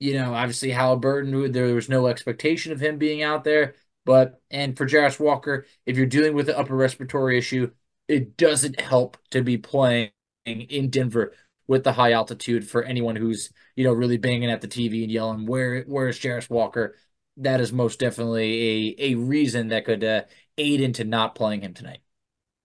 You 0.00 0.14
know, 0.14 0.34
obviously 0.34 0.70
Haliburton, 0.70 1.52
there 1.52 1.74
was 1.74 1.88
no 1.88 2.06
expectation 2.06 2.72
of 2.72 2.80
him 2.80 2.98
being 2.98 3.22
out 3.22 3.44
there. 3.44 3.74
But 4.04 4.40
and 4.50 4.76
for 4.76 4.86
Jarace 4.86 5.20
Walker, 5.20 5.66
if 5.86 5.96
you're 5.96 6.06
dealing 6.06 6.34
with 6.34 6.48
an 6.48 6.54
upper 6.56 6.76
respiratory 6.76 7.38
issue, 7.38 7.72
it 8.06 8.36
doesn't 8.36 8.80
help 8.80 9.18
to 9.30 9.42
be 9.42 9.58
playing 9.58 10.10
in 10.46 10.90
Denver 10.90 11.34
with 11.66 11.84
the 11.84 11.92
high 11.92 12.12
altitude 12.12 12.66
for 12.68 12.82
anyone 12.82 13.16
who's 13.16 13.52
you 13.76 13.84
know 13.84 13.92
really 13.92 14.16
banging 14.16 14.50
at 14.50 14.60
the 14.60 14.68
TV 14.68 15.02
and 15.02 15.12
yelling 15.12 15.46
where 15.46 15.82
where's 15.84 16.18
Jarace 16.18 16.48
Walker. 16.48 16.96
That 17.38 17.60
is 17.60 17.72
most 17.72 18.00
definitely 18.00 18.96
a 18.98 19.12
a 19.12 19.14
reason 19.14 19.68
that 19.68 19.84
could 19.84 20.04
uh, 20.04 20.22
aid 20.56 20.80
into 20.80 21.04
not 21.04 21.34
playing 21.34 21.62
him 21.62 21.74
tonight. 21.74 22.00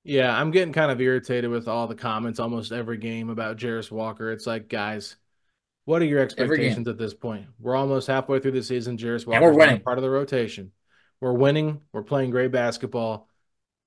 Yeah, 0.04 0.38
I'm 0.38 0.52
getting 0.52 0.74
kind 0.74 0.92
of 0.92 1.00
irritated 1.00 1.50
with 1.50 1.68
all 1.68 1.88
the 1.88 1.96
comments 1.96 2.40
almost 2.40 2.72
every 2.74 2.98
game 2.98 3.30
about 3.30 3.58
Jarace 3.58 3.90
Walker. 3.90 4.32
It's 4.32 4.46
like, 4.46 4.68
guys, 4.68 5.16
what 5.86 6.02
are 6.02 6.06
your 6.06 6.20
expectations 6.20 6.88
at 6.88 6.98
this 6.98 7.14
point? 7.14 7.48
We're 7.60 7.76
almost 7.76 8.08
halfway 8.08 8.40
through 8.40 8.52
the 8.52 8.64
season. 8.64 8.98
We're 9.02 9.40
Walker's 9.40 9.58
not 9.58 9.70
a 9.70 9.78
winning. 9.78 9.82
part 9.82 9.98
of 9.98 10.02
the 10.02 10.10
rotation. 10.10 10.72
We're 11.22 11.34
winning. 11.34 11.82
We're 11.94 12.04
playing 12.04 12.32
great 12.32 12.52
basketball. 12.52 13.30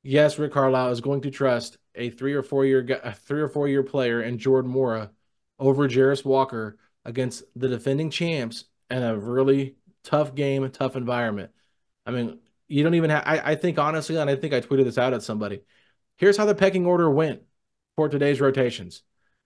Yes, 0.03 0.39
Rick 0.39 0.53
Carlisle 0.53 0.93
is 0.93 1.01
going 1.01 1.23
to 1.23 1.31
trust 1.31 1.79
a 1.95 2.11
three 2.11 2.35
or 2.35 2.43
four 2.43 2.65
year 2.65 2.87
a 3.03 3.13
three 3.13 3.41
or 3.41 3.49
four 3.49 3.69
year 3.69 3.83
player 3.83 4.21
and 4.21 4.39
Jordan 4.39 4.73
Nwora 4.73 5.11
over 5.59 5.89
Jarace 5.89 6.25
Walker 6.25 6.79
against 7.05 7.43
the 7.55 7.69
defending 7.69 8.11
champs 8.11 8.65
and 8.89 9.05
a 9.05 9.17
really 9.17 9.77
tough 10.07 10.35
game, 10.35 10.69
tough 10.71 10.97
environment. 10.97 11.51
I 12.07 12.13
mean, 12.13 12.39
you 12.69 12.83
don't 12.83 12.95
even 12.95 13.11
have. 13.11 13.25
I, 13.27 13.53
I 13.53 13.55
think 13.57 13.79
honestly, 13.79 14.17
and 14.17 14.31
I 14.31 14.37
think 14.37 14.55
I 14.55 14.61
tweeted 14.61 14.85
this 14.85 14.99
out 14.99 15.13
at 15.13 15.23
somebody. 15.23 15.63
Here's 16.17 16.37
how 16.37 16.47
the 16.47 16.55
pecking 16.55 16.87
order 16.87 17.11
went 17.11 17.43
for 17.97 18.09
today's 18.09 18.41
rotations. 18.41 19.03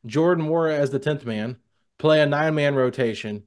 Jordan 0.06 0.46
Nwora 0.46 0.78
as 0.78 0.90
the 0.90 1.00
10th 1.00 1.24
man, 1.24 1.56
play 1.98 2.20
a 2.20 2.26
nine 2.26 2.54
man 2.54 2.74
rotation, 2.74 3.44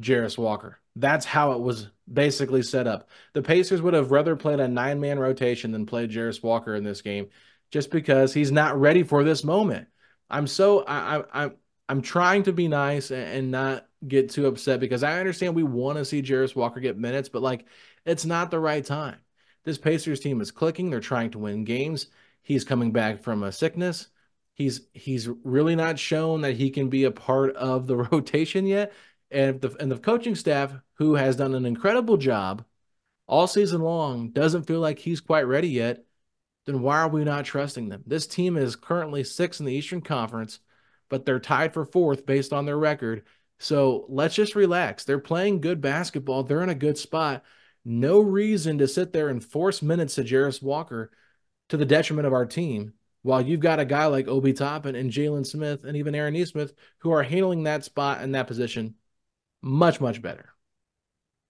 Jarace 0.00 0.38
Walker. 0.38 0.78
That's 0.96 1.24
how 1.24 1.52
it 1.52 1.60
was 1.60 1.88
basically 2.12 2.62
set 2.62 2.86
up. 2.86 3.08
The 3.32 3.42
Pacers 3.42 3.80
would 3.80 3.94
have 3.94 4.10
rather 4.10 4.36
played 4.36 4.60
a 4.60 4.68
nine 4.68 5.00
man 5.00 5.18
rotation 5.18 5.72
than 5.72 5.86
played 5.86 6.10
Jarace 6.10 6.42
Walker 6.42 6.74
in 6.74 6.84
this 6.84 7.02
game 7.02 7.28
just 7.70 7.90
because 7.90 8.34
he's 8.34 8.52
not 8.52 8.78
ready 8.78 9.02
for 9.02 9.24
this 9.24 9.44
moment. 9.44 9.88
I'm 10.28 10.46
so, 10.46 10.80
I, 10.84 11.18
I, 11.18 11.24
I'm, 11.32 11.52
I'm 11.88 12.02
trying 12.02 12.44
to 12.44 12.52
be 12.52 12.68
nice 12.68 13.10
and 13.10 13.50
not 13.50 13.86
get 14.06 14.30
too 14.30 14.46
upset 14.46 14.80
because 14.80 15.02
I 15.02 15.18
understand 15.18 15.54
we 15.54 15.62
want 15.62 15.98
to 15.98 16.04
see 16.04 16.22
Jarace 16.22 16.56
Walker 16.56 16.80
get 16.80 16.98
minutes, 16.98 17.28
but 17.28 17.42
like 17.42 17.66
it's 18.04 18.24
not 18.24 18.50
the 18.50 18.60
right 18.60 18.84
time. 18.84 19.18
This 19.64 19.78
Pacers 19.78 20.20
team 20.20 20.40
is 20.40 20.50
clicking. 20.50 20.90
They're 20.90 21.00
trying 21.00 21.30
to 21.32 21.38
win 21.38 21.64
games. 21.64 22.06
He's 22.42 22.64
coming 22.64 22.92
back 22.92 23.22
from 23.22 23.42
a 23.42 23.52
sickness. 23.52 24.08
He's 24.54 24.82
he's 24.92 25.28
really 25.44 25.76
not 25.76 25.98
shown 25.98 26.42
that 26.42 26.56
he 26.56 26.70
can 26.70 26.88
be 26.88 27.04
a 27.04 27.10
part 27.10 27.54
of 27.56 27.86
the 27.86 27.96
rotation 28.10 28.66
yet. 28.66 28.92
And 29.30 29.60
the 29.60 29.76
and 29.80 29.90
the 29.90 29.98
coaching 29.98 30.34
staff, 30.34 30.72
who 30.94 31.14
has 31.14 31.36
done 31.36 31.54
an 31.54 31.66
incredible 31.66 32.16
job 32.16 32.64
all 33.26 33.46
season 33.46 33.80
long, 33.80 34.30
doesn't 34.30 34.64
feel 34.66 34.80
like 34.80 34.98
he's 34.98 35.20
quite 35.20 35.42
ready 35.46 35.68
yet, 35.68 36.04
then 36.66 36.82
why 36.82 37.00
are 37.00 37.08
we 37.08 37.24
not 37.24 37.44
trusting 37.44 37.88
them? 37.88 38.02
This 38.06 38.26
team 38.26 38.56
is 38.56 38.76
currently 38.76 39.24
sixth 39.24 39.60
in 39.60 39.66
the 39.66 39.72
Eastern 39.72 40.00
Conference, 40.00 40.60
but 41.08 41.24
they're 41.24 41.40
tied 41.40 41.72
for 41.72 41.84
fourth 41.84 42.26
based 42.26 42.52
on 42.52 42.66
their 42.66 42.78
record. 42.78 43.24
So 43.60 44.06
let's 44.08 44.34
just 44.34 44.54
relax. 44.56 45.04
They're 45.04 45.18
playing 45.18 45.60
good 45.60 45.80
basketball. 45.80 46.42
They're 46.42 46.62
in 46.62 46.70
a 46.70 46.74
good 46.74 46.98
spot. 46.98 47.44
No 47.84 48.20
reason 48.20 48.78
to 48.78 48.88
sit 48.88 49.12
there 49.12 49.28
and 49.28 49.44
force 49.44 49.82
minutes 49.82 50.16
to 50.16 50.24
Jarace 50.24 50.62
Walker 50.62 51.10
to 51.68 51.76
the 51.76 51.84
detriment 51.84 52.26
of 52.26 52.32
our 52.32 52.46
team 52.46 52.94
while 53.22 53.40
you've 53.40 53.60
got 53.60 53.78
a 53.78 53.84
guy 53.84 54.06
like 54.06 54.28
Obi 54.28 54.54
Toppin 54.54 54.96
and 54.96 55.10
Jalen 55.10 55.46
Smith 55.46 55.84
and 55.84 55.96
even 55.96 56.14
Aaron 56.14 56.34
Nesmith 56.34 56.72
who 56.98 57.10
are 57.10 57.22
handling 57.22 57.64
that 57.64 57.84
spot 57.84 58.22
and 58.22 58.34
that 58.34 58.46
position 58.46 58.94
much, 59.60 60.00
much 60.00 60.22
better. 60.22 60.54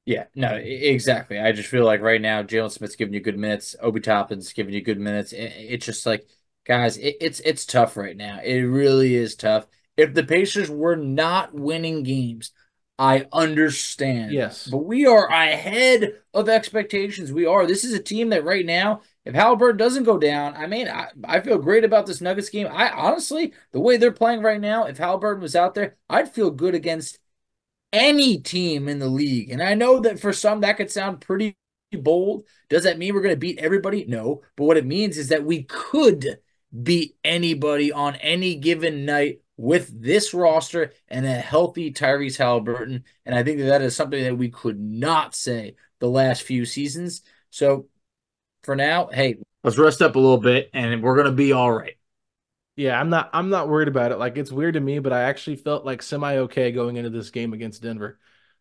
Yeah, 0.04 0.24
no, 0.34 0.56
exactly. 0.56 1.38
I 1.38 1.52
just 1.52 1.68
feel 1.68 1.84
like 1.84 2.00
right 2.00 2.20
now 2.20 2.42
Jalen 2.42 2.72
Smith's 2.72 2.96
giving 2.96 3.14
you 3.14 3.20
good 3.20 3.38
minutes, 3.38 3.76
Obi 3.80 4.00
Toppin's 4.00 4.52
giving 4.52 4.74
you 4.74 4.82
good 4.82 4.98
minutes. 4.98 5.32
It's 5.32 5.86
just 5.86 6.06
like, 6.06 6.26
guys, 6.64 6.96
it's 6.96 7.38
it's 7.40 7.64
tough 7.64 7.96
right 7.96 8.16
now. 8.16 8.40
It 8.42 8.62
really 8.62 9.14
is 9.14 9.36
tough. 9.36 9.66
If 10.01 10.14
the 10.14 10.24
Pacers 10.24 10.70
were 10.70 10.96
not 10.96 11.55
winning 11.55 12.03
games, 12.03 12.53
I 12.98 13.26
understand. 13.32 14.32
Yes. 14.32 14.66
But 14.66 14.84
we 14.84 15.07
are 15.07 15.26
ahead 15.28 16.14
of 16.34 16.48
expectations. 16.48 17.32
We 17.32 17.46
are. 17.46 17.66
This 17.66 17.84
is 17.84 17.94
a 17.94 18.03
team 18.03 18.30
that 18.30 18.44
right 18.44 18.64
now, 18.64 19.03
if 19.24 19.34
Haliburton 19.34 19.78
doesn't 19.78 20.05
go 20.05 20.18
down, 20.18 20.55
I 20.55 20.66
mean, 20.66 20.88
I, 20.88 21.09
I 21.24 21.40
feel 21.40 21.59
great 21.59 21.84
about 21.84 22.07
this 22.07 22.20
Nuggets 22.20 22.51
game. 22.51 22.66
I 22.70 22.90
honestly, 22.90 23.53
the 23.72 23.80
way 23.80 23.96
they're 23.96 24.12
playing 24.12 24.42
right 24.42 24.61
now, 24.61 24.84
if 24.84 24.98
Haliburton 24.98 25.40
was 25.40 25.57
out 25.57 25.74
there, 25.74 25.96
I'd 26.09 26.32
feel 26.32 26.51
good 26.51 26.74
against 26.74 27.18
any 27.92 28.38
team 28.38 28.88
in 28.88 28.98
the 28.98 29.09
league. 29.09 29.51
And 29.51 29.62
I 29.62 29.74
know 29.74 30.01
that 30.01 30.20
for 30.20 30.32
some 30.32 30.61
that 30.61 30.76
could 30.76 30.90
sound 30.90 31.20
pretty 31.20 31.57
bold. 31.92 32.44
Does 32.68 32.84
that 32.84 32.98
mean 32.98 33.14
we're 33.14 33.22
going 33.22 33.34
to 33.34 33.38
beat 33.40 33.59
everybody? 33.59 34.05
No. 34.07 34.42
But 34.57 34.64
what 34.64 34.76
it 34.76 34.86
means 34.86 35.18
is 35.18 35.28
that 35.28 35.44
we 35.44 35.64
could 35.64 36.38
beat 36.82 37.16
anybody 37.24 37.92
on 37.92 38.14
any 38.16 38.55
given 38.55 39.05
night 39.05 39.40
with 39.61 40.00
this 40.00 40.32
roster 40.32 40.90
and 41.08 41.26
a 41.26 41.34
healthy 41.34 41.92
Tyrese 41.92 42.38
Haliburton. 42.38 43.02
And 43.26 43.34
I 43.34 43.42
think 43.42 43.58
that 43.58 43.66
that 43.66 43.82
is 43.82 43.94
something 43.94 44.24
that 44.24 44.38
we 44.38 44.48
could 44.48 44.80
not 44.80 45.34
say 45.34 45.76
the 45.98 46.08
last 46.08 46.44
few 46.44 46.64
seasons. 46.64 47.20
So 47.50 47.86
for 48.62 48.74
now, 48.74 49.08
hey, 49.12 49.36
let's 49.62 49.76
rest 49.76 50.00
up 50.00 50.16
a 50.16 50.18
little 50.18 50.38
bit 50.38 50.70
and 50.72 51.02
we're 51.02 51.14
going 51.14 51.26
to 51.26 51.32
be 51.32 51.52
all 51.52 51.70
right. 51.70 51.98
Yeah, 52.74 52.98
I'm 52.98 53.11
not 53.11 53.28
I'm 53.34 53.50
not 53.50 53.68
worried 53.68 53.88
about 53.88 54.12
it. 54.12 54.16
Like 54.18 54.38
it's 54.38 54.50
weird 54.50 54.74
to 54.74 54.80
me, 54.80 54.98
but 54.98 55.12
I 55.12 55.24
actually 55.24 55.56
felt 55.56 55.84
like 55.84 56.02
semi 56.02 56.38
okay 56.38 56.72
going 56.72 56.96
into 56.96 57.11
this 57.11 57.28
game 57.28 57.52
against 57.52 57.82
Denver. 57.82 58.18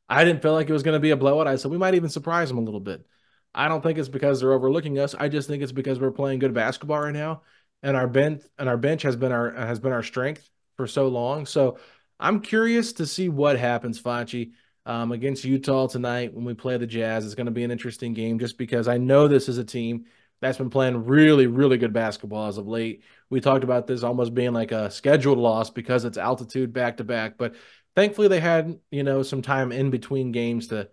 I 0.10 0.26
didn't 0.26 0.42
feel 0.42 0.52
like 0.52 0.70
it 0.70 0.74
was 0.74 0.84
going 0.84 0.98
to 0.98 1.00
be 1.00 1.12
a 1.12 1.16
blowout. 1.16 1.48
I 1.48 1.56
said 1.56 1.72
we 1.72 1.78
might 1.78 1.96
even 1.96 2.10
surprise 2.10 2.50
them 2.50 2.58
a 2.58 2.62
little 2.64 2.82
bit. 2.82 3.08
I 3.56 3.70
don't 3.70 3.82
think 3.82 4.00
it's 4.00 4.10
because 4.10 4.42
they're 4.42 4.52
overlooking 4.52 5.00
us. 5.00 5.16
I 5.16 5.30
just 5.30 5.48
think 5.48 5.64
it's 5.64 5.72
because 5.72 5.98
we're 5.98 6.12
playing 6.12 6.40
good 6.40 6.54
basketball 6.54 7.00
right 7.00 7.14
now, 7.14 7.44
and 7.84 7.96
our 7.96 8.08
bench 8.08 8.44
and 8.58 8.68
our 8.68 8.76
bench 8.76 9.04
has 9.04 9.16
been 9.16 9.32
our 9.32 9.52
has 9.52 9.80
been 9.80 9.94
our 9.94 10.04
strength 10.04 10.50
for 10.80 10.88
so 10.88 11.10
long. 11.10 11.46
So 11.46 11.78
I'm 12.22 12.40
curious 12.40 12.94
to 12.94 13.06
see 13.06 13.28
what 13.28 13.60
happens, 13.60 14.02
Facci, 14.02 14.52
um, 14.86 15.12
against 15.12 15.44
Utah 15.44 15.88
tonight 15.88 16.34
when 16.34 16.46
we 16.46 16.54
play 16.54 16.78
the 16.78 16.88
Jazz. 16.88 17.26
It's 17.26 17.36
going 17.36 17.48
to 17.48 17.52
be 17.52 17.66
an 17.66 17.72
interesting 17.72 18.14
game 18.14 18.40
just 18.40 18.58
because 18.58 18.88
I 18.88 18.98
know 18.98 19.28
this 19.28 19.50
is 19.50 19.58
a 19.58 19.64
team 19.66 20.06
that's 20.40 20.58
been 20.58 20.70
playing 20.70 21.04
really, 21.04 21.48
really 21.48 21.78
good 21.78 21.92
basketball 21.92 22.48
as 22.48 22.58
of 22.58 22.66
late. 22.66 23.04
We 23.30 23.42
talked 23.42 23.66
about 23.66 23.88
this 23.88 24.04
almost 24.04 24.34
being 24.34 24.54
like 24.54 24.72
a 24.72 24.90
scheduled 24.90 25.38
loss 25.38 25.70
because 25.70 26.06
it's 26.06 26.18
altitude 26.18 26.72
back 26.72 26.96
to 26.98 27.04
back, 27.04 27.38
but 27.38 27.56
thankfully 27.94 28.30
they 28.30 28.40
had, 28.40 28.80
you 28.90 29.04
know, 29.04 29.22
some 29.22 29.42
time 29.42 29.74
in 29.74 29.90
between 29.90 30.32
games 30.32 30.68
to 30.68 30.88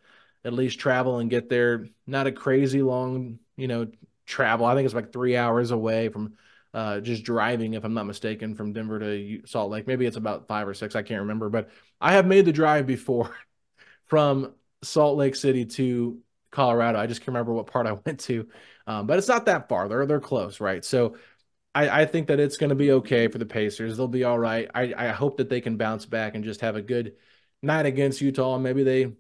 at 0.45 0.53
least 0.53 0.81
travel 0.81 1.21
and 1.21 1.31
get 1.31 1.49
there. 1.49 1.87
Not 2.09 2.27
a 2.27 2.33
crazy 2.33 2.83
long, 2.83 3.39
you 3.57 3.69
know, 3.69 3.87
travel. 4.25 4.67
I 4.67 4.75
think 4.75 4.87
it's 4.87 4.97
like 4.97 5.13
three 5.13 5.37
hours 5.37 5.71
away 5.71 6.09
from 6.09 6.33
uh, 6.77 7.01
just 7.01 7.25
driving, 7.25 7.73
if 7.73 7.85
I'm 7.85 7.95
not 7.95 8.05
mistaken, 8.05 8.55
from 8.55 8.75
Denver 8.75 9.01
to 9.01 9.41
Salt 9.47 9.71
Lake. 9.71 9.87
Maybe 9.87 10.05
it's 10.05 10.19
about 10.19 10.47
five 10.47 10.69
or 10.69 10.75
six. 10.75 10.95
I 10.95 11.03
can't 11.03 11.23
remember, 11.23 11.49
but 11.49 11.71
I 12.03 12.13
have 12.13 12.27
made 12.27 12.45
the 12.45 12.53
drive 12.53 12.87
before 12.87 13.35
from 14.09 14.53
Salt 14.83 15.17
Lake 15.17 15.37
City 15.37 15.65
to 15.65 16.19
Colorado. 16.51 16.99
I 16.99 17.07
just 17.07 17.23
can't 17.23 17.29
remember 17.29 17.55
what 17.55 17.67
part 17.67 17.87
I 17.87 17.93
went 18.05 18.21
to, 18.21 18.47
um, 18.87 19.07
but 19.07 19.17
it's 19.17 19.27
not 19.27 19.47
that 19.47 19.71
far. 19.71 19.89
They're 19.89 20.05
they're 20.05 20.21
close, 20.21 20.61
right? 20.61 20.85
So 20.85 21.17
I, 21.75 22.03
I 22.03 22.05
think 22.05 22.29
that 22.29 22.41
it's 22.41 22.59
going 22.59 22.69
to 22.69 22.77
be 22.77 22.93
okay 22.93 23.29
for 23.29 23.39
the 23.39 23.47
Pacers. 23.47 23.97
They'll 23.97 24.07
be 24.07 24.25
all 24.25 24.39
right. 24.39 24.71
I, 24.75 24.93
I 24.95 25.09
hope 25.09 25.39
that 25.39 25.49
they 25.49 25.63
can 25.63 25.79
bounce 25.79 26.05
back 26.05 26.35
and 26.35 26.45
just 26.45 26.61
have 26.61 26.77
a 26.77 26.83
good 26.83 27.15
night 27.63 27.87
against 27.87 28.21
Utah. 28.21 28.59
Maybe 28.59 28.83
they 28.83 29.13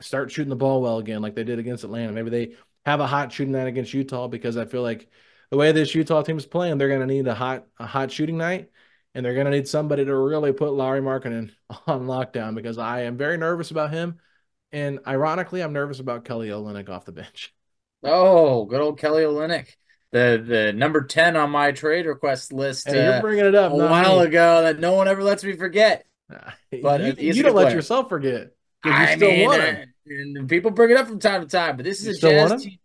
start 0.00 0.32
shooting 0.32 0.48
the 0.48 0.56
ball 0.56 0.80
well 0.80 0.98
again, 0.98 1.20
like 1.20 1.34
they 1.34 1.44
did 1.44 1.58
against 1.58 1.84
Atlanta. 1.84 2.12
Maybe 2.12 2.30
they 2.30 2.56
have 2.86 3.00
a 3.00 3.06
hot 3.06 3.30
shooting 3.30 3.52
night 3.52 3.66
against 3.66 3.92
Utah 3.92 4.26
because 4.26 4.56
I 4.56 4.64
feel 4.64 4.82
like 4.82 5.10
the 5.50 5.56
way 5.56 5.72
this 5.72 5.94
Utah 5.94 6.22
team 6.22 6.38
is 6.38 6.46
playing, 6.46 6.78
they're 6.78 6.88
going 6.88 7.00
to 7.00 7.06
need 7.06 7.26
a 7.26 7.34
hot 7.34 7.66
a 7.78 7.86
hot 7.86 8.10
shooting 8.10 8.38
night, 8.38 8.70
and 9.14 9.24
they're 9.24 9.34
going 9.34 9.46
to 9.46 9.52
need 9.52 9.68
somebody 9.68 10.04
to 10.04 10.16
really 10.16 10.52
put 10.52 10.72
Lauri 10.72 11.00
Markkanen 11.00 11.50
on 11.86 12.06
lockdown 12.06 12.54
because 12.54 12.78
I 12.78 13.02
am 13.02 13.16
very 13.16 13.36
nervous 13.36 13.70
about 13.70 13.90
him. 13.90 14.18
And 14.72 15.00
ironically, 15.06 15.62
I'm 15.62 15.72
nervous 15.72 16.00
about 16.00 16.24
Kelly 16.24 16.48
Olynyk 16.48 16.88
off 16.88 17.04
the 17.04 17.12
bench. 17.12 17.54
Oh, 18.02 18.64
good 18.64 18.80
old 18.80 18.98
Kelly 18.98 19.22
Olynyk. 19.22 19.68
The 20.12 20.44
the 20.46 20.72
number 20.72 21.04
10 21.04 21.36
on 21.36 21.50
my 21.50 21.72
trade 21.72 22.06
request 22.06 22.52
list 22.52 22.86
hey, 22.86 23.02
you're 23.02 23.14
uh, 23.14 23.20
bringing 23.20 23.46
it 23.46 23.54
up 23.54 23.72
a 23.72 23.76
while 23.76 24.20
me. 24.20 24.26
ago 24.26 24.62
that 24.62 24.78
no 24.78 24.92
one 24.92 25.08
ever 25.08 25.22
lets 25.24 25.42
me 25.42 25.54
forget. 25.54 26.06
But 26.82 27.00
you, 27.00 27.14
you 27.18 27.42
don't 27.42 27.52
good 27.52 27.64
let 27.64 27.74
yourself 27.74 28.08
forget 28.08 28.52
you 28.84 28.92
I 28.92 29.16
still 29.16 29.30
mean, 29.30 29.48
want 29.48 29.62
uh, 29.62 29.74
and 30.06 30.48
people 30.48 30.70
bring 30.70 30.90
it 30.90 30.96
up 30.96 31.06
from 31.06 31.18
time 31.18 31.40
to 31.40 31.48
time, 31.48 31.76
but 31.76 31.84
this 31.84 32.04
is 32.04 32.22
You 32.22 32.28
a 32.28 32.32
jazz 32.32 32.62
team. 32.62 32.78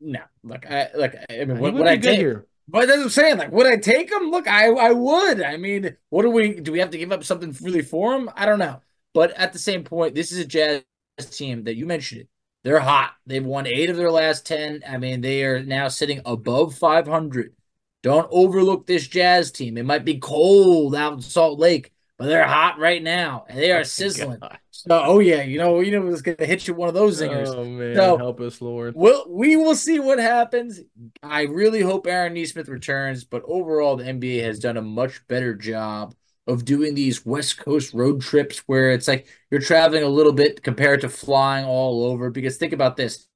No, 0.00 0.20
look, 0.42 0.70
I 0.70 0.90
like. 0.94 1.16
I 1.30 1.44
mean, 1.44 1.58
what 1.58 1.74
would 1.74 1.80
would 1.80 1.88
I 1.88 1.96
take? 1.96 2.18
here. 2.18 2.46
But 2.68 2.86
that's 2.86 2.98
what 2.98 3.04
I'm 3.04 3.10
saying. 3.10 3.38
Like, 3.38 3.52
would 3.52 3.66
I 3.66 3.76
take 3.76 4.10
him? 4.10 4.30
Look, 4.30 4.48
I 4.48 4.68
I 4.68 4.92
would. 4.92 5.42
I 5.42 5.56
mean, 5.56 5.96
what 6.10 6.22
do 6.22 6.30
we 6.30 6.60
do? 6.60 6.72
We 6.72 6.80
have 6.80 6.90
to 6.90 6.98
give 6.98 7.12
up 7.12 7.24
something 7.24 7.54
really 7.60 7.82
for 7.82 8.14
him? 8.14 8.30
I 8.34 8.46
don't 8.46 8.58
know. 8.58 8.80
But 9.14 9.32
at 9.32 9.52
the 9.52 9.58
same 9.58 9.84
point, 9.84 10.14
this 10.14 10.32
is 10.32 10.38
a 10.38 10.44
jazz 10.44 10.82
team 11.30 11.64
that 11.64 11.76
you 11.76 11.86
mentioned 11.86 12.22
it. 12.22 12.28
They're 12.64 12.80
hot. 12.80 13.14
They've 13.26 13.44
won 13.44 13.66
eight 13.66 13.90
of 13.90 13.96
their 13.96 14.10
last 14.10 14.44
ten. 14.44 14.82
I 14.86 14.98
mean, 14.98 15.20
they 15.20 15.44
are 15.44 15.62
now 15.62 15.88
sitting 15.88 16.20
above 16.26 16.74
500. 16.74 17.54
Don't 18.02 18.28
overlook 18.30 18.86
this 18.86 19.06
jazz 19.06 19.50
team. 19.50 19.78
It 19.78 19.84
might 19.84 20.04
be 20.04 20.18
cold 20.18 20.94
out 20.94 21.14
in 21.14 21.20
Salt 21.22 21.58
Lake, 21.58 21.92
but 22.18 22.26
they're 22.26 22.46
hot 22.46 22.78
right 22.78 23.02
now, 23.02 23.44
and 23.48 23.58
they 23.58 23.72
are 23.72 23.80
oh 23.80 23.84
sizzling. 23.84 24.38
God. 24.40 24.58
So, 24.70 24.88
oh 25.04 25.18
yeah, 25.18 25.42
you 25.42 25.58
know, 25.58 25.80
you 25.80 25.90
know, 25.90 26.06
it's 26.08 26.22
gonna 26.22 26.46
hit 26.46 26.66
you 26.68 26.74
one 26.74 26.88
of 26.88 26.94
those 26.94 27.20
zingers. 27.20 27.48
Oh 27.48 27.64
man, 27.64 27.94
So- 27.96 28.16
help 28.16 28.40
us, 28.40 28.60
Lord. 28.60 28.94
Well, 28.96 29.26
we 29.28 29.56
will 29.56 29.74
see 29.74 29.98
what 29.98 30.18
happens. 30.18 30.80
I 31.22 31.42
really 31.42 31.80
hope 31.80 32.06
Aaron 32.06 32.34
Nesmith 32.34 32.68
returns, 32.68 33.24
but 33.24 33.42
overall, 33.46 33.96
the 33.96 34.04
NBA 34.04 34.42
has 34.44 34.58
done 34.58 34.76
a 34.76 34.82
much 34.82 35.26
better 35.28 35.54
job 35.54 36.14
of 36.46 36.64
doing 36.64 36.94
these 36.94 37.26
West 37.26 37.58
Coast 37.58 37.92
road 37.92 38.20
trips 38.20 38.58
where 38.66 38.92
it's 38.92 39.08
like 39.08 39.26
you're 39.50 39.60
traveling 39.60 40.04
a 40.04 40.08
little 40.08 40.32
bit 40.32 40.62
compared 40.62 41.00
to 41.00 41.08
flying 41.08 41.64
all 41.66 42.04
over. 42.04 42.30
Because 42.30 42.56
think 42.56 42.72
about 42.72 42.96
this: 42.96 43.26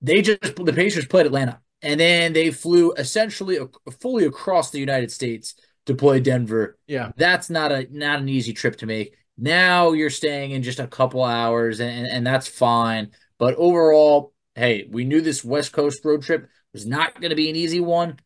they 0.00 0.22
just 0.22 0.40
the 0.56 0.72
Pacers 0.72 1.06
played 1.06 1.26
Atlanta, 1.26 1.60
and 1.82 2.00
then 2.00 2.32
they 2.32 2.50
flew 2.50 2.92
essentially 2.94 3.58
fully 4.00 4.24
across 4.24 4.70
the 4.70 4.80
United 4.80 5.12
States 5.12 5.54
to 5.86 5.94
play 5.94 6.20
Denver. 6.20 6.78
Yeah, 6.86 7.12
That's 7.16 7.50
not 7.50 7.72
a 7.72 7.86
not 7.90 8.20
an 8.20 8.28
easy 8.28 8.52
trip 8.52 8.76
to 8.78 8.86
make. 8.86 9.16
Now 9.38 9.92
you're 9.92 10.10
staying 10.10 10.52
in 10.52 10.62
just 10.62 10.78
a 10.78 10.86
couple 10.86 11.24
hours, 11.24 11.80
and, 11.80 12.06
and 12.06 12.26
that's 12.26 12.48
fine. 12.48 13.10
But 13.38 13.54
overall, 13.56 14.32
hey, 14.54 14.86
we 14.90 15.04
knew 15.04 15.20
this 15.20 15.44
West 15.44 15.72
Coast 15.72 16.04
road 16.04 16.22
trip 16.22 16.48
was 16.72 16.86
not 16.86 17.20
going 17.20 17.30
to 17.30 17.36
be 17.36 17.50
an 17.50 17.56
easy 17.56 17.80
one. 17.80 18.18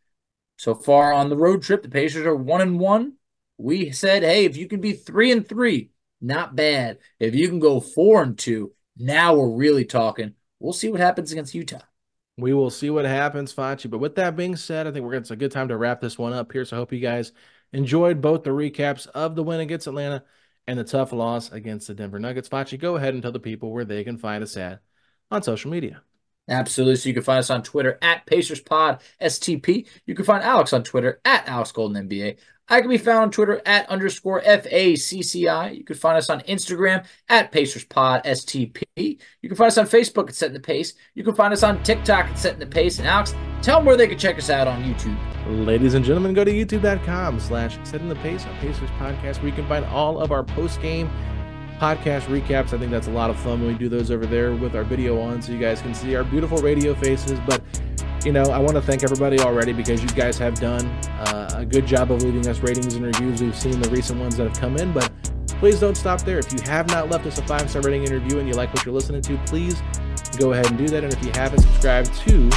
So 0.59 0.75
far 0.75 1.13
on 1.13 1.29
the 1.29 1.37
road 1.37 1.63
trip, 1.63 1.83
the 1.83 1.89
Pacers 1.89 2.27
are 2.27 2.35
one 2.35 2.61
and 2.61 2.81
one. 2.81 3.15
We 3.59 3.93
said, 3.93 4.23
hey, 4.23 4.45
if 4.45 4.57
you 4.57 4.69
can 4.69 4.81
be 4.81 4.93
three 4.93 5.33
and 5.33 5.47
three, 5.47 5.91
not 6.21 6.57
bad. 6.57 6.99
If 7.19 7.35
you 7.35 7.49
can 7.49 7.59
go 7.59 7.81
four 7.81 8.23
and 8.23 8.37
two, 8.37 8.73
now 8.97 9.35
we're 9.35 9.57
really 9.57 9.85
talking. 9.85 10.35
We'll 10.59 10.73
see 10.73 10.89
what 10.89 11.01
happens 11.01 11.33
against 11.33 11.55
Utah. 11.55 11.81
We 12.39 12.53
will 12.53 12.71
see 12.71 12.91
what 12.91 13.07
happens, 13.07 13.55
Facci. 13.55 13.89
But 13.89 13.99
with 13.99 14.17
that 14.17 14.37
being 14.37 14.57
said, 14.57 14.87
I 14.87 14.93
think 14.93 15.05
we're 15.05 15.15
it's 15.15 15.31
a 15.31 15.37
good 15.37 15.53
time 15.53 15.69
to 15.69 15.77
wrap 15.77 16.01
this 16.01 16.19
one 16.19 16.35
up 16.35 16.53
here. 16.53 16.65
So 16.65 16.77
I 16.77 16.81
hope 16.81 16.93
you 16.93 17.01
guys 17.01 17.33
enjoyed 17.73 18.21
both 18.21 18.45
the 18.45 18.51
recaps 18.51 19.07
of 19.09 19.35
the 19.35 19.43
win 19.43 19.61
against 19.61 19.87
Atlanta 19.87 20.23
and 20.67 20.79
the 20.79 20.85
tough 20.85 21.13
loss 21.13 21.51
against 21.51 21.87
the 21.87 21.95
Denver 21.95 22.19
Nuggets. 22.19 22.49
Facci, 22.49 22.79
go 22.79 22.97
ahead 22.97 23.15
and 23.15 23.23
tell 23.23 23.33
the 23.33 23.41
people 23.41 23.73
where 23.73 23.85
they 23.85 24.05
can 24.05 24.19
find 24.19 24.43
us 24.43 24.57
at 24.57 24.81
on 25.31 25.43
social 25.43 25.71
media. 25.71 26.03
Absolutely. 26.49 26.97
So 26.97 27.09
you 27.09 27.15
can 27.15 27.23
find 27.23 27.39
us 27.39 27.51
on 27.51 27.63
Twitter 27.63 27.99
at 28.03 28.27
PacersPod 28.27 29.01
STP. 29.21 29.87
You 30.07 30.15
can 30.15 30.25
find 30.25 30.45
Alex 30.45 30.73
on 30.73 30.85
Twitter 30.85 31.21
at 31.25 31.49
Alex 31.49 31.73
Golden 31.73 32.09
NBA. 32.09 32.39
I 32.69 32.81
can 32.81 32.91
be 32.91 32.99
found 32.99 33.19
on 33.19 33.31
Twitter 33.31 33.63
at 33.65 33.89
underscore 33.89 34.43
FACCI. 34.43 35.77
You 35.77 35.85
can 35.85 35.95
find 35.95 36.19
us 36.19 36.29
on 36.29 36.41
Instagram 36.43 37.07
at 37.29 37.53
PacersPod 37.53 38.25
STP. 38.25 39.21
You 39.41 39.49
can 39.49 39.57
find 39.57 39.69
us 39.69 39.79
on 39.79 39.87
Facebook 39.87 40.29
at 40.29 40.35
Setting 40.35 40.55
the 40.55 40.61
Pace. 40.61 40.95
You 41.15 41.23
can 41.23 41.35
find 41.35 41.53
us 41.53 41.63
on 41.63 41.81
TikTok 41.85 42.27
at 42.27 42.39
Setting 42.39 42.59
the 42.59 42.67
Pace. 42.67 42.99
And 42.99 43.07
Alex, 43.07 43.37
tell 43.63 43.79
them 43.79 43.87
where 43.87 43.97
they 43.97 44.09
can 44.09 44.19
check 44.19 44.37
us 44.37 44.51
out 44.51 44.67
on 44.67 44.83
YouTube. 44.83 45.17
Ladies 45.65 45.95
and 45.95 46.05
gentlemen, 46.05 46.35
go 46.35 46.43
to 46.43 46.53
youtube.com 46.53 47.39
slash 47.39 47.79
setting 47.85 48.09
the 48.09 48.17
pace 48.17 48.45
on 48.45 48.57
Pacers 48.57 48.91
podcast 48.91 49.37
where 49.37 49.47
you 49.47 49.53
can 49.53 49.69
find 49.69 49.85
all 49.85 50.19
of 50.19 50.33
our 50.33 50.43
post-game 50.43 51.09
podcast 51.79 52.23
recaps. 52.23 52.73
I 52.73 52.79
think 52.79 52.91
that's 52.91 53.07
a 53.07 53.13
lot 53.13 53.31
of 53.31 53.39
fun 53.39 53.61
when 53.61 53.69
we 53.69 53.79
do 53.79 53.89
those 53.89 54.11
over 54.11 54.27
there 54.27 54.57
with 54.57 54.75
our 54.75 54.83
video 54.83 55.21
on 55.21 55.41
so 55.41 55.53
you 55.53 55.61
guys 55.61 55.81
can 55.81 55.95
see 55.95 56.17
our 56.17 56.25
beautiful 56.25 56.59
radio 56.59 56.97
faces. 56.97 57.39
But, 57.47 57.63
you 58.25 58.33
know, 58.33 58.45
I 58.45 58.59
want 58.59 58.75
to 58.75 58.83
thank 58.83 59.03
everybody 59.03 59.41
already 59.41 59.73
because 59.73 60.03
you 60.03 60.09
guys 60.09 60.39
have 60.39 60.59
done 60.59 60.87
uh, 60.87 61.55
a 61.57 61.65
good 61.65 61.87
job 61.87 62.11
of 62.11 62.23
leaving 62.23 62.47
us 62.49 62.59
ratings 62.61 62.95
and 62.95 63.05
reviews. 63.05 63.41
We've 63.41 63.57
seen 63.57 63.81
the 63.81 63.91
recent 63.91 64.21
ones 64.21 64.37
that 64.37 64.49
have 64.49 64.59
come 64.59 64.77
in, 64.77 64.93
but 64.93 65.11
please 65.47 65.81
don't 65.81 65.97
stop 65.97 66.23
there. 66.23 66.39
If 66.39 66.53
you 66.53 66.59
have 66.65 66.89
not 66.89 67.11
left 67.11 67.27
us 67.27 67.39
a 67.39 67.43
five-star 67.43 67.83
rating 67.83 68.03
and 68.03 68.13
review 68.13 68.39
and 68.39 68.49
you 68.49 68.55
like 68.55 68.73
what 68.75 68.85
you're 68.85 68.95
listening 68.95 69.23
to, 69.23 69.37
please 69.47 69.81
go 70.39 70.53
ahead 70.53 70.67
and 70.67 70.79
do 70.79 70.89
that. 70.89 71.05
And 71.05 71.13
if 71.13 71.25
you 71.25 71.33
haven't 71.33 71.61
subscribed 71.61 72.15
to 72.29 72.51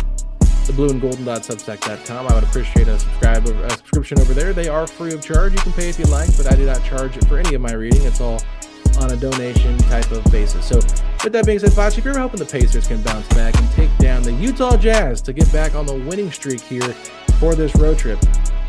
the 0.66 0.74
blue 0.76 0.90
and 0.90 1.02
golden 1.02 1.26
substack.com, 1.26 2.28
I 2.28 2.34
would 2.34 2.44
appreciate 2.44 2.88
a 2.88 3.00
subscribe 3.00 3.48
a 3.48 3.70
subscription 3.72 4.20
over 4.20 4.34
there. 4.34 4.54
They 4.54 4.68
are 4.68 4.86
free 4.86 5.14
of 5.14 5.22
charge. 5.22 5.54
You 5.54 5.60
can 5.60 5.74
pay 5.74 5.90
if 5.90 5.98
you 5.98 6.06
like, 6.06 6.36
but 6.38 6.52
I 6.52 6.56
do 6.56 6.66
not 6.66 6.84
charge 6.84 7.18
it 7.18 7.26
for 7.26 7.40
any 7.40 7.56
of 7.56 7.62
my 7.62 7.74
reading. 7.74 8.04
It's 8.04 8.22
all 8.22 8.42
on 8.98 9.12
a 9.12 9.16
donation 9.16 9.78
type 9.78 10.12
of 10.12 10.24
basis. 10.32 10.66
So 10.66 10.76
with 11.24 11.34
that 11.34 11.46
being 11.46 11.60
said, 11.60 11.72
Facci, 11.72 12.00
if 12.00 12.06
you're 12.06 12.18
hoping 12.18 12.40
the 12.40 12.46
Pacers 12.46 12.88
can 12.88 13.02
bounce 13.02 13.28
back 13.30 13.58
and 13.58 13.72
take 13.72 13.96
down 13.98 14.24
the 14.24 14.34
Utah 14.34 14.78
Jazz 14.78 15.22
to 15.22 15.34
get 15.34 15.52
back 15.52 15.76
on 15.76 15.86
the 15.86 15.94
winning 15.94 16.32
streak 16.32 16.62
here 16.62 16.94
for 17.40 17.56
this 17.56 17.76
road 17.76 17.98
trip, 17.98 18.20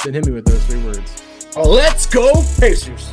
then 0.04 0.14
hit 0.14 0.26
me 0.26 0.32
with 0.32 0.44
those 0.44 0.64
three 0.66 0.82
words. 0.84 1.22
Let's 1.56 2.06
go, 2.06 2.32
Pacers. 2.58 3.12